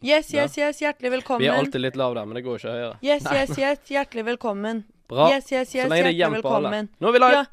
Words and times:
Yes, 0.00 0.34
yes, 0.34 0.58
yes, 0.58 0.80
hjertelig 0.80 1.10
velkommen. 1.10 1.42
Vi 1.42 1.46
er 1.48 1.58
alltid 1.58 1.80
litt 1.80 1.96
lavere, 1.98 2.22
men 2.26 2.38
det 2.38 2.44
går 2.46 2.60
ikke 2.60 2.70
høyere. 2.70 2.96
Yes, 3.02 3.24
yes, 3.32 3.58
yes, 3.58 3.80
hjertelig 3.90 4.24
velkommen. 4.28 4.84
Bra. 5.10 5.26
Yes, 5.32 5.50
yes, 5.50 5.74
yes, 5.74 5.82
Så 5.82 5.90
lenge 5.90 6.04
det 6.04 6.12
er 6.12 6.18
jevnt 6.20 6.42
på 6.44 6.52
alle. 6.54 6.86
Nå 7.00 7.08
er 7.08 7.16
vi 7.16 7.22
live. 7.24 7.40
Ja. 7.40 7.46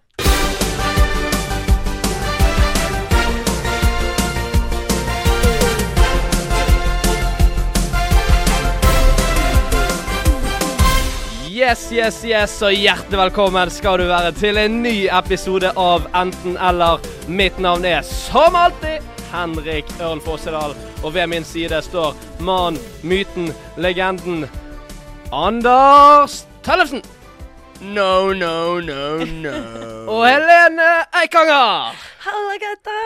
Yes, 11.55 11.87
yes, 11.91 12.21
yes, 12.27 12.59
og 12.61 12.77
hjertelig 12.77 13.23
velkommen 13.23 13.73
skal 13.73 14.03
du 14.03 14.05
være 14.11 14.35
til 14.37 14.61
en 14.61 14.83
ny 14.83 15.07
episode 15.07 15.73
av 15.79 16.05
Enten 16.13 16.59
eller. 16.61 17.01
Mitt 17.25 17.57
navn 17.57 17.87
er 17.89 18.05
som 18.05 18.53
alltid 18.59 19.01
Henrik 19.31 19.89
Ørn 20.03 20.21
Fossedal, 20.21 20.75
og 21.05 21.13
ved 21.13 21.27
min 21.29 21.45
side 21.45 21.81
står 21.85 22.15
mannen, 22.41 22.81
myten, 23.05 23.51
legenden 23.77 24.47
Anders 25.33 26.47
Tellefsen. 26.65 27.03
No, 27.81 28.33
no, 28.33 28.79
no, 28.79 29.25
no. 29.25 29.53
Og 30.13 30.23
Helene 30.25 30.87
Eikanger. 31.21 31.93
Halla, 32.25 32.55
gutta! 32.63 32.99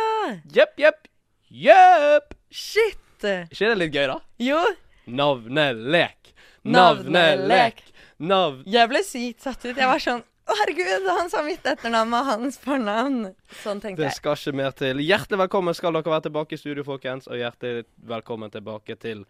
Jepp, 0.55 0.77
jepp, 0.79 1.07
jepp. 1.49 2.35
Shit! 2.51 2.95
ikke 3.19 3.67
det 3.73 3.77
litt 3.81 3.91
gøy, 3.91 4.05
da? 4.07 4.19
Jo, 4.39 4.61
Navnelek. 5.09 6.31
Navnelek. 6.63 7.83
Navn... 8.19 8.63
jeg 8.67 8.91
ble 8.91 9.03
sykt 9.03 9.43
satt 9.43 9.63
ut. 9.65 9.75
Jeg 9.75 9.87
var 9.89 9.99
sånn 10.03 10.23
Å, 10.49 10.55
herregud, 10.63 11.05
han 11.05 11.27
sa 11.29 11.43
mitt 11.45 11.65
etternavn 11.69 12.13
og 12.17 12.25
hans 12.25 12.55
fornavn. 12.63 13.19
Sånn 13.61 13.81
tenkte 13.83 14.01
jeg. 14.01 14.09
Det 14.09 14.17
skal 14.17 14.39
ikke 14.39 14.57
mer 14.57 14.73
til. 14.73 15.01
Hjertelig 15.05 15.43
velkommen 15.43 15.75
skal 15.77 15.93
dere 15.93 16.09
være 16.09 16.25
tilbake 16.25 16.57
i 16.57 16.61
studio, 16.61 16.85
folkens. 16.87 17.27
Og 17.29 17.37
hjertelig 17.37 17.83
velkommen 18.09 18.49
tilbake 18.53 18.95
til 18.97 19.21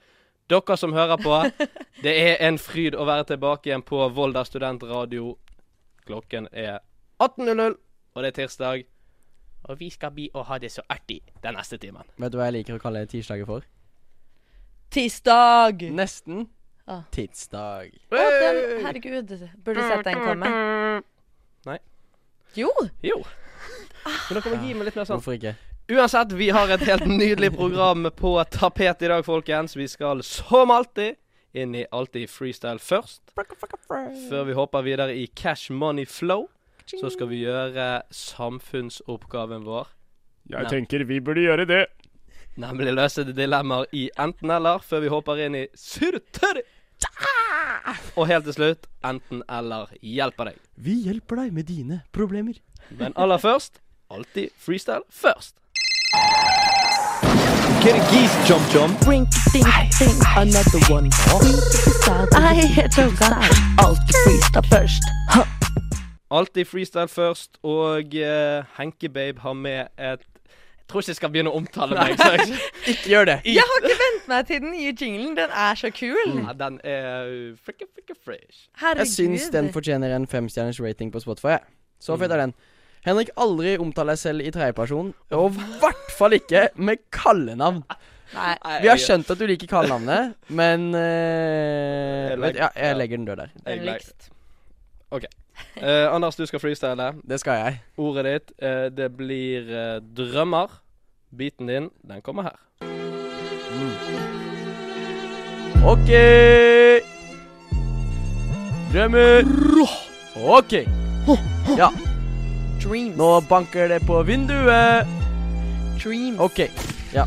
dere 0.49 0.77
som 0.79 0.95
hører 0.95 1.19
på. 1.19 1.41
Det 2.05 2.13
er 2.15 2.39
en 2.47 2.59
fryd 2.61 2.95
å 2.95 3.07
være 3.09 3.33
tilbake 3.33 3.67
igjen 3.67 3.83
på 3.83 3.99
Volda 4.15 4.45
studentradio. 4.47 5.33
Klokken 6.07 6.47
er 6.55 6.79
18.00, 7.19 7.75
og 8.15 8.23
det 8.23 8.29
er 8.31 8.37
tirsdag. 8.37 8.85
Og 9.67 9.75
vi 9.81 9.89
skal 9.91 10.13
bli 10.15 10.29
og 10.31 10.47
ha 10.47 10.55
det 10.63 10.71
så 10.71 10.85
artig 10.89 11.19
den 11.43 11.59
neste 11.59 11.77
timen. 11.77 12.07
Vet 12.15 12.31
du 12.31 12.39
hva 12.39 12.47
jeg 12.47 12.61
liker 12.61 12.79
å 12.79 12.81
kalle 12.81 13.03
tirsdager 13.11 13.49
for? 13.49 13.67
Tirsdag! 14.95 15.83
Nesten. 15.93 16.47
Ah. 16.89 17.03
Tidsdag. 17.13 17.91
Å, 18.09 18.17
den, 18.17 18.59
herregud. 18.81 19.33
Burde 19.61 19.77
du 19.77 19.85
sett 19.85 20.07
den 20.07 20.21
komme. 20.25 20.51
Nei. 21.69 21.77
Jo. 22.57 22.71
Jo. 23.05 23.19
Men 24.07 24.39
dere 24.39 24.53
må 24.55 24.61
gi 24.63 24.73
meg 24.73 24.87
litt 24.87 24.97
mer 24.97 25.05
sånn 25.05 25.19
Hvorfor 25.19 25.35
ikke? 25.37 25.53
Uansett, 25.89 26.33
vi 26.37 26.47
har 26.53 26.69
et 26.73 26.85
helt 26.85 27.05
nydelig 27.09 27.51
program 27.55 28.07
på 28.17 28.31
tapet 28.53 29.01
i 29.05 29.09
dag, 29.09 29.23
folkens. 29.25 29.75
Vi 29.77 29.87
skal 29.89 30.21
som 30.25 30.73
alltid 30.73 31.17
inn 31.57 31.73
i 31.77 31.85
Alltid 31.91 32.29
freestyle 32.29 32.81
først. 32.81 33.33
Før 34.29 34.43
vi 34.45 34.57
hopper 34.57 34.85
videre 34.85 35.15
i 35.17 35.27
Cash 35.33 35.73
Money 35.73 36.05
Flow, 36.09 36.47
så 36.89 37.09
skal 37.13 37.29
vi 37.29 37.43
gjøre 37.43 37.87
samfunnsoppgaven 38.13 39.65
vår. 39.65 39.89
Jeg 40.49 40.65
Nei. 40.65 40.69
tenker 40.73 41.05
vi 41.09 41.19
burde 41.21 41.45
gjøre 41.45 41.65
det. 41.69 41.83
Nemlig 42.59 42.93
løse 42.97 43.23
dilemmaer 43.25 43.89
i 43.95 44.07
enten-eller, 44.19 44.81
før 44.85 45.05
vi 45.05 45.11
hopper 45.13 45.41
inn 45.45 45.57
i 45.57 45.67
surtørri. 45.77 46.65
Og 48.15 48.27
helt 48.27 48.43
til 48.49 48.55
slutt 48.55 48.89
enten-eller 49.05 49.93
hjelper 50.01 50.51
deg. 50.51 50.57
Vi 50.75 50.97
hjelper 51.05 51.43
deg 51.43 51.53
med 51.55 51.69
dine 51.69 52.01
problemer. 52.15 52.59
Men 52.89 53.15
aller 53.15 53.39
først 53.39 53.79
alltid 54.09 54.49
freestyle 54.57 55.05
først. 55.09 55.55
Kirgis 57.79 58.33
chom 58.47 58.63
chom. 58.73 58.91
Ring 59.07 59.27
ding 59.53 59.69
ding 59.99 60.19
another 60.35 60.81
one. 60.91 61.09
Jeg 62.33 62.89
choka. 62.95 63.29
Alltid 63.77 64.15
freestyle 64.25 64.67
først. 64.73 65.03
Alltid 66.31 66.65
freestyle 66.65 67.07
først, 67.07 67.57
og 67.63 68.03
uh, 68.13 68.65
Henke-babe 68.77 69.39
har 69.41 69.53
med 69.53 69.87
et 69.97 70.25
tror 70.89 71.03
ikke 71.03 71.13
jeg 71.13 71.19
skal 71.19 71.31
begynne 71.33 71.51
å 71.53 71.57
omtale 71.59 71.95
meg. 71.97 72.15
Så 72.19 72.31
jeg, 72.35 72.57
Ikke 72.93 73.11
gjør 73.13 73.29
det. 73.29 73.37
Jeg 73.45 73.65
har 73.69 73.83
ikke 73.85 73.97
vent 74.05 74.27
meg 74.33 74.47
til 74.49 74.61
den 74.65 74.71
nye 74.73 74.93
jinglen. 74.93 75.35
Den 75.37 75.53
er 75.65 75.79
så 75.79 75.91
kul. 75.93 76.33
ja, 76.41 76.55
den 76.63 76.79
er 76.83 77.31
frikker 77.63 77.87
fricka, 77.87 77.87
fricka 77.95 78.17
fresh. 78.25 78.65
Herregud. 78.81 79.05
Jeg 79.05 79.13
syns 79.15 79.49
den 79.53 79.71
fortjener 79.75 80.15
en 80.17 80.27
femstjerners 80.27 80.81
rating 80.83 81.13
på 81.13 81.21
Spotify. 81.23 81.57
Så 82.01 82.17
fett 82.19 82.31
er 82.35 82.43
den. 82.47 82.53
Henrik, 83.05 83.29
aldri 83.39 83.77
omtal 83.79 84.09
deg 84.11 84.17
selv 84.19 84.43
i 84.43 84.49
tredjeperson, 84.51 85.13
og 85.31 85.53
i 85.55 85.67
hvert 85.79 86.09
fall 86.17 86.35
ikke 86.35 86.65
med 86.75 86.99
kallenavn. 87.15 87.83
Nei. 88.33 88.51
Vi 88.83 88.89
har 88.91 88.99
skjønt 89.01 89.29
at 89.33 89.39
du 89.39 89.45
liker 89.49 89.69
kallenavnet, 89.71 90.35
men 90.53 90.89
uh, 90.93 90.99
Jeg 90.99 92.35
vet, 92.35 92.41
legger- 92.43 92.59
ja, 92.65 92.67
Jeg 92.75 92.97
legger 92.99 93.17
den 93.21 93.29
død 93.29 93.39
der. 93.39 93.53
Jeg 93.55 93.79
legger- 93.79 93.87
Vennligst. 93.87 94.29
Eh, 95.81 96.13
Anders, 96.13 96.35
du 96.35 96.45
skal 96.45 96.59
freestyle. 96.59 97.13
Det 97.29 97.39
skal 97.39 97.53
jeg. 97.53 97.79
Ordet 97.97 98.25
ditt, 98.25 98.51
uh, 98.63 98.89
det 98.97 99.09
blir 99.17 99.69
uh, 99.69 100.01
drømmer. 100.17 100.81
Biten 101.37 101.67
din, 101.67 101.89
den 102.07 102.21
kommer 102.21 102.43
her. 102.43 102.57
OK. 105.85 106.09
Drømmer. 108.93 109.43
OK. 110.45 110.73
Ja, 111.77 111.89
Dreams. 112.83 113.17
nå 113.17 113.39
banker 113.39 113.87
det 113.87 114.01
på 114.07 114.23
vinduet. 114.23 115.07
Dreams. 116.03 116.39
OK. 116.39 116.59
Ja. 117.13 117.25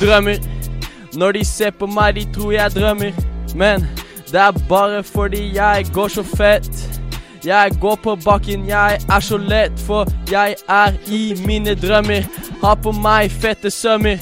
Drømmer. 0.00 0.36
Når 1.14 1.32
de 1.32 1.44
ser 1.44 1.70
på 1.70 1.86
meg, 1.86 2.14
de 2.14 2.26
tror 2.34 2.52
jeg 2.52 2.70
drømmer. 2.74 3.12
Men 3.56 3.86
det 4.32 4.40
er 4.40 4.52
bare 4.68 5.02
fordi 5.02 5.56
jeg 5.56 5.86
går 5.94 6.08
så 6.08 6.22
fett. 6.22 6.97
Jeg 7.48 7.70
går 7.80 7.94
på 8.02 8.16
bakken, 8.24 8.68
jeg 8.68 8.98
er 9.08 9.20
så 9.20 9.36
lett, 9.36 9.72
for 9.86 10.04
jeg 10.30 10.56
er 10.68 10.92
i 11.08 11.32
mine 11.46 11.72
drømmer. 11.74 12.26
Har 12.60 12.74
på 12.74 12.92
meg 12.92 13.30
fette 13.32 13.70
sømmer. 13.72 14.18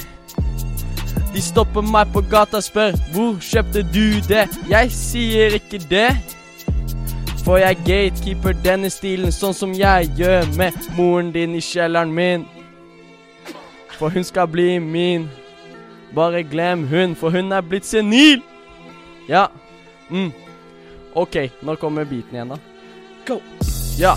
De 1.35 1.43
stopper 1.43 1.83
meg 1.83 2.13
på 2.15 2.23
gata, 2.31 2.61
spør 2.63 2.95
hvor 3.17 3.41
kjøpte 3.43 3.83
du 3.91 4.21
det? 4.29 4.45
Jeg 4.71 4.93
sier 4.95 5.57
ikke 5.59 5.81
det. 5.91 6.13
For 7.43 7.59
jeg 7.59 7.81
gatekeeper 7.89 8.55
denne 8.63 8.93
stilen 8.95 9.35
sånn 9.35 9.59
som 9.59 9.75
jeg 9.75 10.07
gjør 10.21 10.47
med 10.55 10.79
moren 10.95 11.35
din 11.35 11.59
i 11.59 11.65
kjelleren 11.65 12.15
min. 12.15 12.47
For 13.99 14.15
hun 14.15 14.29
skal 14.31 14.47
bli 14.55 14.79
min. 14.79 15.27
Bare 16.15 16.45
glem 16.47 16.87
hun, 16.87 17.19
for 17.19 17.35
hun 17.35 17.51
er 17.51 17.67
blitt 17.67 17.91
senil. 17.91 18.39
Ja. 19.27 19.49
Mm. 20.15 20.31
OK, 21.19 21.43
nå 21.67 21.75
kommer 21.83 22.07
beaten 22.07 22.39
igjen, 22.39 22.55
da? 22.55 22.76
Go. 23.27 23.41
Ja. 23.99 24.15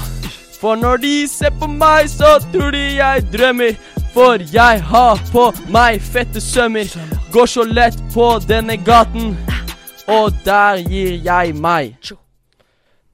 For 0.60 0.76
når 0.76 0.98
de 1.02 1.14
ser 1.28 1.54
på 1.60 1.68
meg, 1.72 2.10
så 2.12 2.36
tror 2.54 2.72
de 2.76 2.82
jeg 3.00 3.24
drømmer. 3.34 3.78
For 4.14 4.42
jeg 4.54 4.82
har 4.92 5.22
på 5.32 5.46
meg 5.74 6.02
fette 6.04 6.42
sømmer. 6.44 6.90
Går 7.34 7.48
så 7.50 7.64
lett 7.66 7.98
på 8.14 8.28
denne 8.50 8.76
gaten. 8.86 9.34
Og 10.10 10.34
der 10.46 10.82
gir 10.86 11.16
jeg 11.26 11.56
meg. 11.56 11.96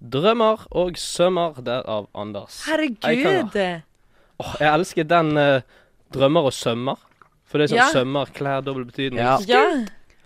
Drømmer 0.02 0.66
og 0.72 0.98
sømmer, 1.00 1.56
derav 1.66 2.08
Anders. 2.16 2.62
Herregud. 2.68 3.56
Åh, 4.40 4.56
jeg 4.60 4.72
elsker 4.74 5.08
den 5.08 5.32
uh, 5.40 5.62
drømmer 6.14 6.50
og 6.50 6.54
sømmer. 6.54 7.00
For 7.46 7.60
det 7.62 7.70
er 7.70 7.76
sånn 7.76 7.84
Ja. 7.84 7.92
sømmer, 7.94 8.32
klær, 8.36 8.62
dobbel 8.66 8.86
betydning. 8.90 9.22
Ja. 9.22 9.38
Ja. 9.48 9.64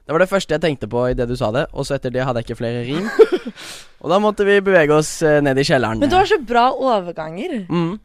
Det 0.09 0.15
var 0.15 0.23
det 0.23 0.29
første 0.31 0.55
jeg 0.55 0.61
tenkte 0.63 0.87
på 0.89 1.03
idet 1.11 1.27
du 1.29 1.35
sa 1.37 1.51
det, 1.53 1.67
og 1.69 1.85
så 1.85 1.93
etter 1.99 2.09
det 2.09 2.23
hadde 2.25 2.41
jeg 2.41 2.47
ikke 2.49 2.55
flere 2.57 2.79
rim. 2.87 3.09
og 4.01 4.09
da 4.09 4.17
måtte 4.23 4.41
vi 4.47 4.55
bevege 4.65 4.95
oss 4.95 5.11
eh, 5.21 5.35
ned 5.45 5.59
i 5.61 5.65
kjelleren. 5.67 6.01
Men 6.01 6.09
du 6.09 6.15
har 6.17 6.25
så 6.25 6.39
bra 6.41 6.71
overganger. 6.73 7.67
mm. 7.69 7.99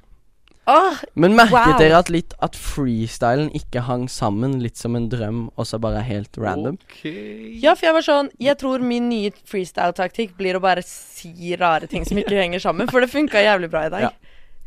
Oh, 0.66 0.97
Men 1.20 1.34
merket 1.37 1.53
Wow. 1.53 1.78
dere 1.81 1.98
at 2.00 2.09
litt 2.09 2.32
at 2.41 2.54
freestylen 2.56 3.50
ikke 3.53 3.82
hang 3.84 4.06
sammen, 4.09 4.54
litt 4.64 4.76
som 4.81 4.94
en 4.97 5.10
drøm, 5.12 5.43
og 5.60 5.66
så 5.69 5.76
bare 5.81 6.00
helt 6.04 6.38
random? 6.41 6.78
Okay. 6.88 7.59
Ja, 7.60 7.75
for 7.76 7.84
jeg 7.90 7.96
var 7.99 8.06
sånn 8.06 8.31
Jeg 8.40 8.56
tror 8.62 8.81
min 8.81 9.11
nye 9.11 9.32
freestyle-taktikk 9.44 10.32
blir 10.38 10.56
å 10.56 10.62
bare 10.64 10.81
si 10.84 11.52
rare 11.61 11.88
ting 11.88 12.05
som 12.08 12.17
ikke 12.20 12.37
henger 12.43 12.64
sammen. 12.64 12.88
For 12.88 13.05
det 13.05 13.11
funka 13.12 13.43
jævlig 13.44 13.69
bra 13.73 13.84
i 13.88 13.93
dag. 13.93 14.06
Ja. 14.08 14.12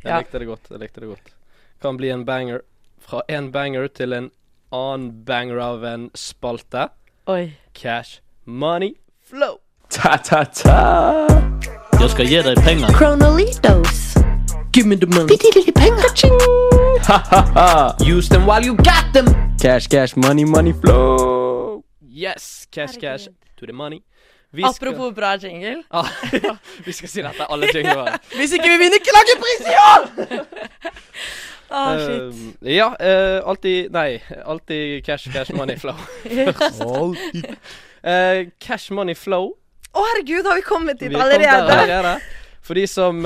Jeg 0.03 0.11
Ja. 0.11 0.19
likte 0.21 0.37
det 0.41 0.47
godt. 0.51 0.69
jeg 0.69 0.79
likte 0.85 1.01
det 1.01 1.09
godt 1.15 1.33
Kan 1.81 1.97
bli 1.97 2.09
en 2.13 2.25
banger. 2.25 2.61
Fra 3.01 3.21
en 3.29 3.49
banger 3.51 3.87
til 3.89 4.13
en 4.13 4.29
annen 4.73 5.23
banger 5.25 5.57
av 5.65 5.83
en 5.83 6.09
spalte. 6.13 6.89
Oi. 7.27 7.51
Cash, 7.73 8.21
money, 8.45 8.93
flow. 9.29 9.57
Ta-ta-ta. 9.89 11.27
Jag 11.99 12.09
ska 12.11 12.23
ge 12.23 12.41
dig 12.41 12.55
pengar. 12.55 12.87
Cronolitos. 12.89 14.13
Give 14.73 14.87
me 14.87 14.97
the 14.97 15.05
money. 15.05 15.27
Pitti 15.27 15.71
pengar. 15.71 16.05
Ha-ha-ha. 17.07 17.95
Use 18.17 18.29
them 18.29 18.45
while 18.45 18.65
you 18.65 18.75
got 18.75 19.13
them. 19.13 19.25
Cash, 19.61 19.87
cash, 19.87 20.15
money, 20.15 20.45
money, 20.45 20.73
flow. 20.73 21.83
Yes, 22.01 22.67
cash, 22.71 22.97
cash 23.01 23.27
to 23.59 23.65
the 23.65 23.73
money. 23.73 24.01
Vi 24.51 24.61
skal- 24.73 24.87
Apropos 24.89 25.13
bra 25.15 25.35
jingle. 25.37 25.83
ah, 25.91 26.07
ja, 26.43 26.57
Vi 26.85 26.91
skal 26.91 27.09
si 27.09 27.21
dette 27.21 27.45
alle 27.51 27.67
jinglene. 27.73 28.17
Hvis 28.35 28.51
ikke 28.51 28.69
vi 28.69 28.77
vinner 28.77 28.99
Klagepris 29.03 29.61
i 29.67 29.75
år! 29.91 30.01
Ah, 31.69 31.97
shit. 31.99 32.33
Eh, 32.63 32.75
ja, 32.77 32.87
uh, 32.95 33.41
alltid 33.49 33.91
Nei, 33.91 34.21
alltid 34.45 35.03
cash, 35.05 35.27
cash, 35.33 35.51
money 35.53 35.75
flow. 35.77 35.95
Eh, 38.07 38.47
cash, 38.61 38.91
money 38.93 39.15
flow. 39.17 39.49
Å, 39.91 40.03
herregud, 40.13 40.45
har 40.45 40.55
vi 40.59 40.63
kommet 40.63 41.01
Vi 41.01 41.09
dit 41.09 41.17
er 41.17 41.21
kommet 41.23 41.41
der 41.41 41.55
allerede? 41.57 41.79
allerede. 41.81 42.11
For 42.67 42.77
de 42.77 42.83
som 42.87 43.19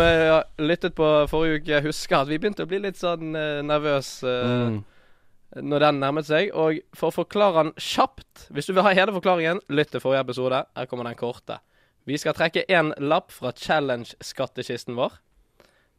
lyttet 0.62 0.96
på 0.98 1.08
forrige 1.30 1.60
uke, 1.62 1.82
husker 1.88 2.22
at 2.22 2.30
vi 2.30 2.38
begynte 2.42 2.64
å 2.66 2.70
bli 2.70 2.80
litt 2.84 2.98
sånn 3.02 3.36
uh, 3.36 3.60
nervøse 3.66 4.32
Mm. 4.32 4.80
når 5.68 5.84
den 5.84 6.00
nærmet 6.00 6.26
seg. 6.30 6.52
Og 6.56 6.80
for 6.96 7.12
å 7.12 7.16
forklare 7.22 7.66
den 7.66 7.74
kjapt 7.78 8.46
Hvis 8.56 8.70
du 8.70 8.74
vil 8.74 8.86
ha 8.88 8.94
hele 8.96 9.12
forklaringen, 9.12 9.60
lytt 9.70 9.92
til 9.92 10.00
forrige 10.04 10.24
episode. 10.24 10.62
Her 10.78 10.88
kommer 10.90 11.10
den 11.10 11.20
korte. 11.20 11.60
Vi 12.08 12.18
skal 12.18 12.34
trekke 12.34 12.64
én 12.72 12.94
lapp 13.04 13.32
fra 13.36 13.52
challenge-skattkisten 13.52 14.96
vår. 14.98 15.20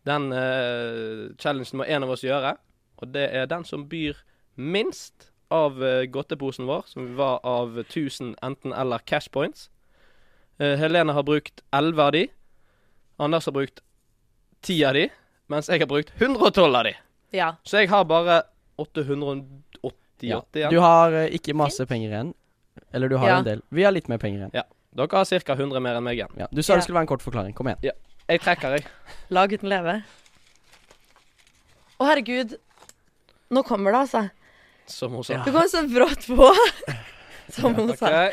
Den 0.09 0.33
uh, 0.33 1.31
challengen 1.39 1.79
må 1.79 1.85
en 1.87 2.03
av 2.07 2.11
oss 2.11 2.25
gjøre. 2.27 2.57
Og 3.03 3.13
det 3.15 3.29
er 3.35 3.47
den 3.51 3.65
som 3.65 3.85
byr 3.91 4.19
minst 4.57 5.29
av 5.53 5.79
uh, 5.83 6.03
godteposen 6.11 6.67
vår, 6.67 6.87
som 6.91 7.13
var 7.19 7.41
av 7.47 7.79
1000 7.85 8.35
enten-eller 8.43 9.05
cash 9.07 9.31
points. 9.31 9.69
Uh, 10.61 10.75
Helene 10.81 11.13
har 11.15 11.23
brukt 11.27 11.63
11 11.73 12.03
av 12.03 12.13
de. 12.17 12.25
Anders 13.23 13.47
har 13.47 13.53
brukt 13.57 13.83
10 14.67 14.85
av 14.89 14.95
de. 14.99 15.09
Mens 15.53 15.69
jeg 15.69 15.83
har 15.83 15.91
brukt 15.91 16.13
112 16.19 16.75
av 16.75 16.85
de. 16.89 16.95
Ja. 17.37 17.53
Så 17.63 17.83
jeg 17.83 17.91
har 17.93 18.05
bare 18.05 18.43
888 18.77 19.99
Ja. 20.23 20.43
igjen. 20.55 20.71
Du 20.71 20.79
har 20.83 21.13
uh, 21.13 21.27
ikke 21.35 21.55
masse 21.55 21.87
penger 21.87 22.11
igjen. 22.11 22.35
Eller 22.93 23.09
du 23.09 23.17
har 23.17 23.29
Ja. 23.29 23.39
en 23.39 23.45
del. 23.45 23.63
Vi 23.71 23.83
har 23.85 23.93
litt 23.93 24.09
mer 24.09 24.19
penger 24.19 24.39
igjen. 24.49 24.65
Dere 24.93 25.09
har 25.17 25.25
ca. 25.41 25.55
100 25.57 25.81
mer 25.81 25.97
enn 25.97 26.05
meg 26.05 26.19
igjen. 26.19 26.31
Ja. 26.37 26.47
Du 26.53 26.63
sa 26.63 26.73
Ja. 26.75 26.77
det 26.79 26.85
skulle 26.85 26.99
være 26.99 27.07
en 27.09 27.13
kort 27.15 27.23
forklaring. 27.23 27.55
Kom 27.55 27.69
igjen. 27.69 27.93
Jeg 28.29 28.41
trekker, 28.43 28.77
jeg. 28.77 28.87
La 29.35 29.47
gutten 29.51 29.71
leve. 29.73 29.97
Å, 31.99 32.07
herregud. 32.07 32.55
Nå 33.53 33.63
kommer 33.67 33.95
det, 33.95 34.05
altså. 34.07 34.23
Som 34.91 35.17
hun 35.17 35.25
sa. 35.27 35.41
Du 35.45 35.53
kom 35.55 35.69
så 35.71 35.83
brått 35.91 36.27
på. 36.27 36.53
Som 37.57 37.75
hun 37.77 37.93
sa. 37.99 38.31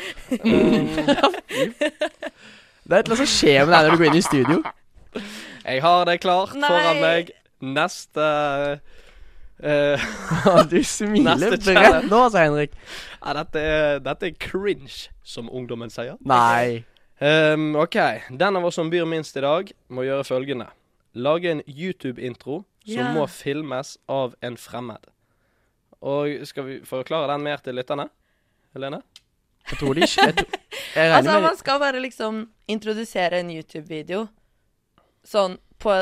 Det 2.90 2.96
er 2.96 3.02
et 3.04 3.06
eller 3.06 3.14
annet 3.14 3.20
som 3.20 3.28
skjer 3.28 3.66
med 3.66 3.74
deg 3.74 3.84
når 3.84 3.92
du 3.92 4.00
går 4.00 4.08
inn 4.08 4.16
i 4.18 4.22
studio. 4.24 4.56
jeg 5.62 5.82
har 5.84 6.06
det 6.08 6.16
klart 6.24 6.54
Nei. 6.58 6.70
foran 6.72 7.02
meg. 7.04 7.30
Neste 7.60 8.28
uh, 9.62 10.06
du 10.72 10.78
smiler 10.82 11.54
bredt 11.60 12.08
nå, 12.08 12.22
altså, 12.24 12.40
Henrik. 12.40 12.74
ja, 13.20 13.34
dette, 13.36 13.62
er, 13.62 14.00
dette 14.02 14.30
er 14.30 14.38
cringe, 14.42 15.10
som 15.22 15.50
ungdommen 15.52 15.92
sier. 15.92 16.16
Nei. 16.26 16.82
Um, 17.20 17.76
OK. 17.76 17.96
Den 18.30 18.56
av 18.56 18.64
oss 18.64 18.74
som 18.74 18.90
byr 18.90 19.04
minst 19.04 19.36
i 19.36 19.40
dag, 19.44 19.70
må 19.92 20.04
gjøre 20.06 20.24
følgende. 20.24 20.68
Lage 21.14 21.50
en 21.50 21.62
YouTube-intro 21.66 22.62
som 22.86 22.96
Ja. 22.96 23.12
må 23.12 23.26
filmes 23.28 23.98
av 24.08 24.34
en 24.42 24.56
fremmed. 24.56 25.04
Og 26.00 26.46
skal 26.48 26.64
vi 26.64 26.78
forklare 26.80 27.28
den 27.34 27.42
mer 27.44 27.58
til 27.58 27.74
lytterne? 27.76 28.08
Helene? 28.74 29.02
Jeg 29.68 29.78
tror 29.78 29.94
de 29.94 30.00
ikke 30.06 30.24
jeg, 30.24 30.34
tror- 30.34 30.60
jeg 30.94 31.12
Altså, 31.12 31.32
med 31.34 31.42
man 31.42 31.56
skal 31.56 31.78
bare 31.78 32.00
liksom 32.00 32.48
introdusere 32.68 33.38
en 33.40 33.50
YouTube-video 33.50 34.28
sånn 35.26 35.58
på 35.78 35.98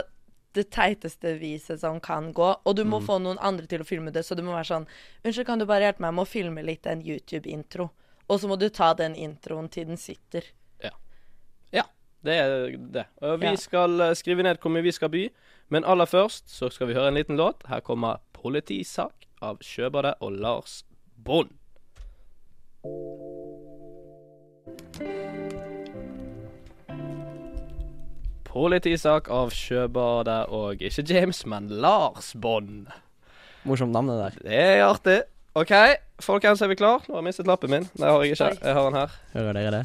det 0.54 0.70
teiteste 0.70 1.34
viset 1.38 1.80
som 1.80 1.98
kan 2.00 2.32
gå, 2.32 2.54
og 2.64 2.76
du 2.76 2.84
må 2.84 3.00
Mm. 3.00 3.06
få 3.06 3.18
noen 3.20 3.38
andre 3.40 3.66
til 3.66 3.80
å 3.80 3.84
filme 3.86 4.12
det, 4.12 4.22
så 4.24 4.36
du 4.36 4.42
må 4.42 4.52
være 4.54 4.64
sånn 4.70 4.86
Unnskyld, 5.24 5.46
kan 5.46 5.58
du 5.58 5.66
bare 5.66 5.80
hjelpe 5.90 6.00
meg 6.00 6.14
med 6.14 6.22
å 6.24 6.28
filme 6.28 6.62
litt 6.64 6.86
en 6.86 7.02
YouTube-intro? 7.02 7.90
Og 8.30 8.40
så 8.40 8.46
må 8.48 8.56
du 8.58 8.68
ta 8.70 8.94
den 8.94 9.14
introen 9.14 9.68
til 9.70 9.86
den 9.86 9.96
sitter. 9.96 10.42
Det 12.24 12.34
er 12.34 12.76
det. 12.92 13.04
Og 13.22 13.40
vi 13.40 13.46
Ja. 13.46 13.54
skal 13.56 14.00
eh, 14.00 14.14
skrive 14.14 14.42
ned 14.42 14.58
hvor 14.58 14.70
mye 14.70 14.82
vi 14.82 14.90
skal 14.92 15.08
by, 15.08 15.28
men 15.68 15.84
aller 15.84 16.04
først 16.06 16.50
så 16.50 16.68
skal 16.70 16.88
vi 16.88 16.94
høre 16.94 17.08
en 17.08 17.14
liten 17.14 17.36
låt. 17.36 17.62
Her 17.68 17.80
kommer 17.80 18.16
'Politisak' 18.34 19.26
av 19.42 19.58
Sjøbadet 19.62 20.14
og 20.20 20.32
Lars 20.32 20.84
Bond. 21.24 21.50
Politisak 28.48 29.28
av 29.32 29.50
Sjøbadet 29.54 30.46
og 30.54 30.80
ikke 30.84 31.04
James, 31.08 31.42
men 31.46 31.68
Lars 31.82 32.32
Bond. 32.40 32.88
Morsomt 33.68 33.92
navn, 33.92 34.08
det 34.08 34.18
der. 34.22 34.38
Det 34.46 34.60
er 34.62 34.84
artig. 34.86 35.18
OK, 35.58 35.72
folkens, 36.22 36.62
er 36.62 36.70
vi 36.70 36.78
klar? 36.78 37.02
Nå 37.08 37.16
har 37.16 37.22
jeg 37.22 37.28
mistet 37.28 37.50
lappen 37.50 37.72
min. 37.72 37.88
Det 37.98 38.06
har 38.08 38.22
jeg 38.24 38.36
ikke. 38.36 38.50
Jeg 38.62 38.76
har 38.78 38.88
den 38.88 38.98
her. 39.00 39.16
Hører 39.34 39.58
dere 39.58 39.74
det? 39.80 39.82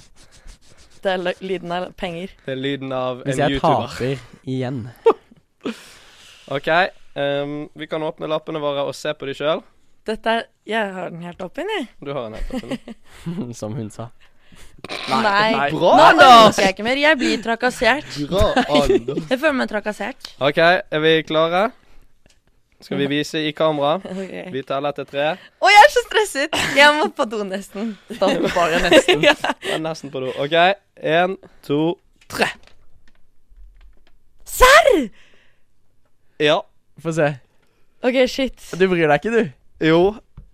Det 1.03 1.11
er 1.11 1.43
lyden 1.43 1.71
av 1.75 1.89
penger. 1.99 2.31
Det 2.45 2.53
er 2.55 2.59
lyden 2.59 2.91
av 2.95 3.21
en 3.21 3.27
YouTuber. 3.27 3.29
Hvis 3.29 3.39
jeg 3.41 3.51
YouTuber. 3.57 3.87
taper 3.91 4.49
igjen 4.55 4.81
OK. 6.55 6.69
Um, 7.13 7.55
vi 7.77 7.87
kan 7.87 8.03
åpne 8.03 8.27
lappene 8.31 8.59
våre 8.63 8.83
og 8.87 8.95
se 8.97 9.13
på 9.15 9.27
de 9.29 9.35
sjøl. 9.37 9.61
Dette 10.07 10.31
er 10.33 10.45
Jeg 10.67 10.93
har 10.95 11.11
den 11.13 11.21
helt 11.23 11.41
oppi, 11.43 11.63
jeg. 11.67 11.87
Du 12.03 12.11
har 12.15 12.29
den 12.29 12.39
helt 12.39 12.53
oppi 12.57 13.53
Som 13.59 13.75
hun 13.77 13.91
sa. 13.93 14.09
Nei. 15.09 15.69
Bra, 15.73 15.93
Nå 16.13 16.25
orker 16.47 16.67
jeg 16.67 16.75
ikke 16.75 16.85
mer. 16.85 16.99
Jeg 16.99 17.17
blir 17.17 17.39
trakassert. 17.43 18.09
Bra, 18.29 18.49
Anders. 18.67 19.23
Jeg 19.31 19.39
føler 19.39 19.55
meg 19.61 19.71
trakassert. 19.71 20.33
OK, 20.43 20.59
er 20.59 21.03
vi 21.03 21.13
klare? 21.25 21.63
Skal 22.83 22.99
vi 22.99 23.07
vise 23.07 23.39
i 23.47 23.51
kamera? 23.55 23.99
Okay. 24.23 24.51
Vi 24.53 24.61
teller 24.67 24.93
til 24.95 25.07
tre. 25.09 25.25
Å, 25.35 25.69
jeg 25.71 25.83
er 25.83 25.91
så 25.91 26.01
stresset! 26.05 26.57
Jeg 26.77 26.95
må 26.97 27.07
på 27.15 27.25
do 27.27 27.41
nesten. 27.47 27.93
Stopp. 28.11 28.45
Bare 28.53 28.79
nesten. 28.83 29.23
ja. 29.27 29.33
Jeg 29.63 29.77
er 29.77 29.81
nesten 29.83 30.11
på 30.13 30.21
do. 30.23 30.31
OK, 30.39 30.55
én, 31.01 31.35
to, 31.65 31.79
tre. 32.31 32.47
Serr! 34.47 35.07
Ja. 36.43 36.59
Få 37.01 37.15
se. 37.15 37.33
OK, 38.03 38.21
shit. 38.29 38.69
Du 38.77 38.85
bryr 38.91 39.07
deg 39.07 39.19
ikke, 39.19 39.33
du? 39.33 39.51
Jo, 39.89 40.03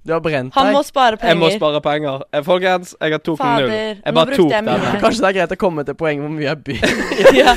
Du 0.08 0.14
har 0.16 0.22
brent 0.24 0.54
deg. 0.54 0.56
Han 0.56 0.72
må 0.74 0.82
spare 0.88 1.20
penger. 1.20 1.36
jeg 1.36 1.40
må 1.42 1.50
spare 1.54 1.82
penger. 1.84 2.24
Eh, 2.34 2.44
folkens, 2.46 2.96
jeg 2.96 3.14
har 3.14 3.22
tok 3.22 3.42
Fader, 3.42 3.68
null. 3.68 3.74
Jeg 3.76 4.14
nå 4.14 4.20
bare 4.22 4.38
tok 4.40 4.54
den. 4.54 5.02
Kanskje 5.04 5.26
det 5.26 5.30
er 5.30 5.38
greit 5.42 5.56
å 5.58 5.60
komme 5.60 5.86
til 5.86 5.98
poenget 6.00 6.26
hvor 6.26 6.34
mye 6.34 6.48
jeg 6.48 6.62
byr. 6.70 6.94
ja. 7.42 7.56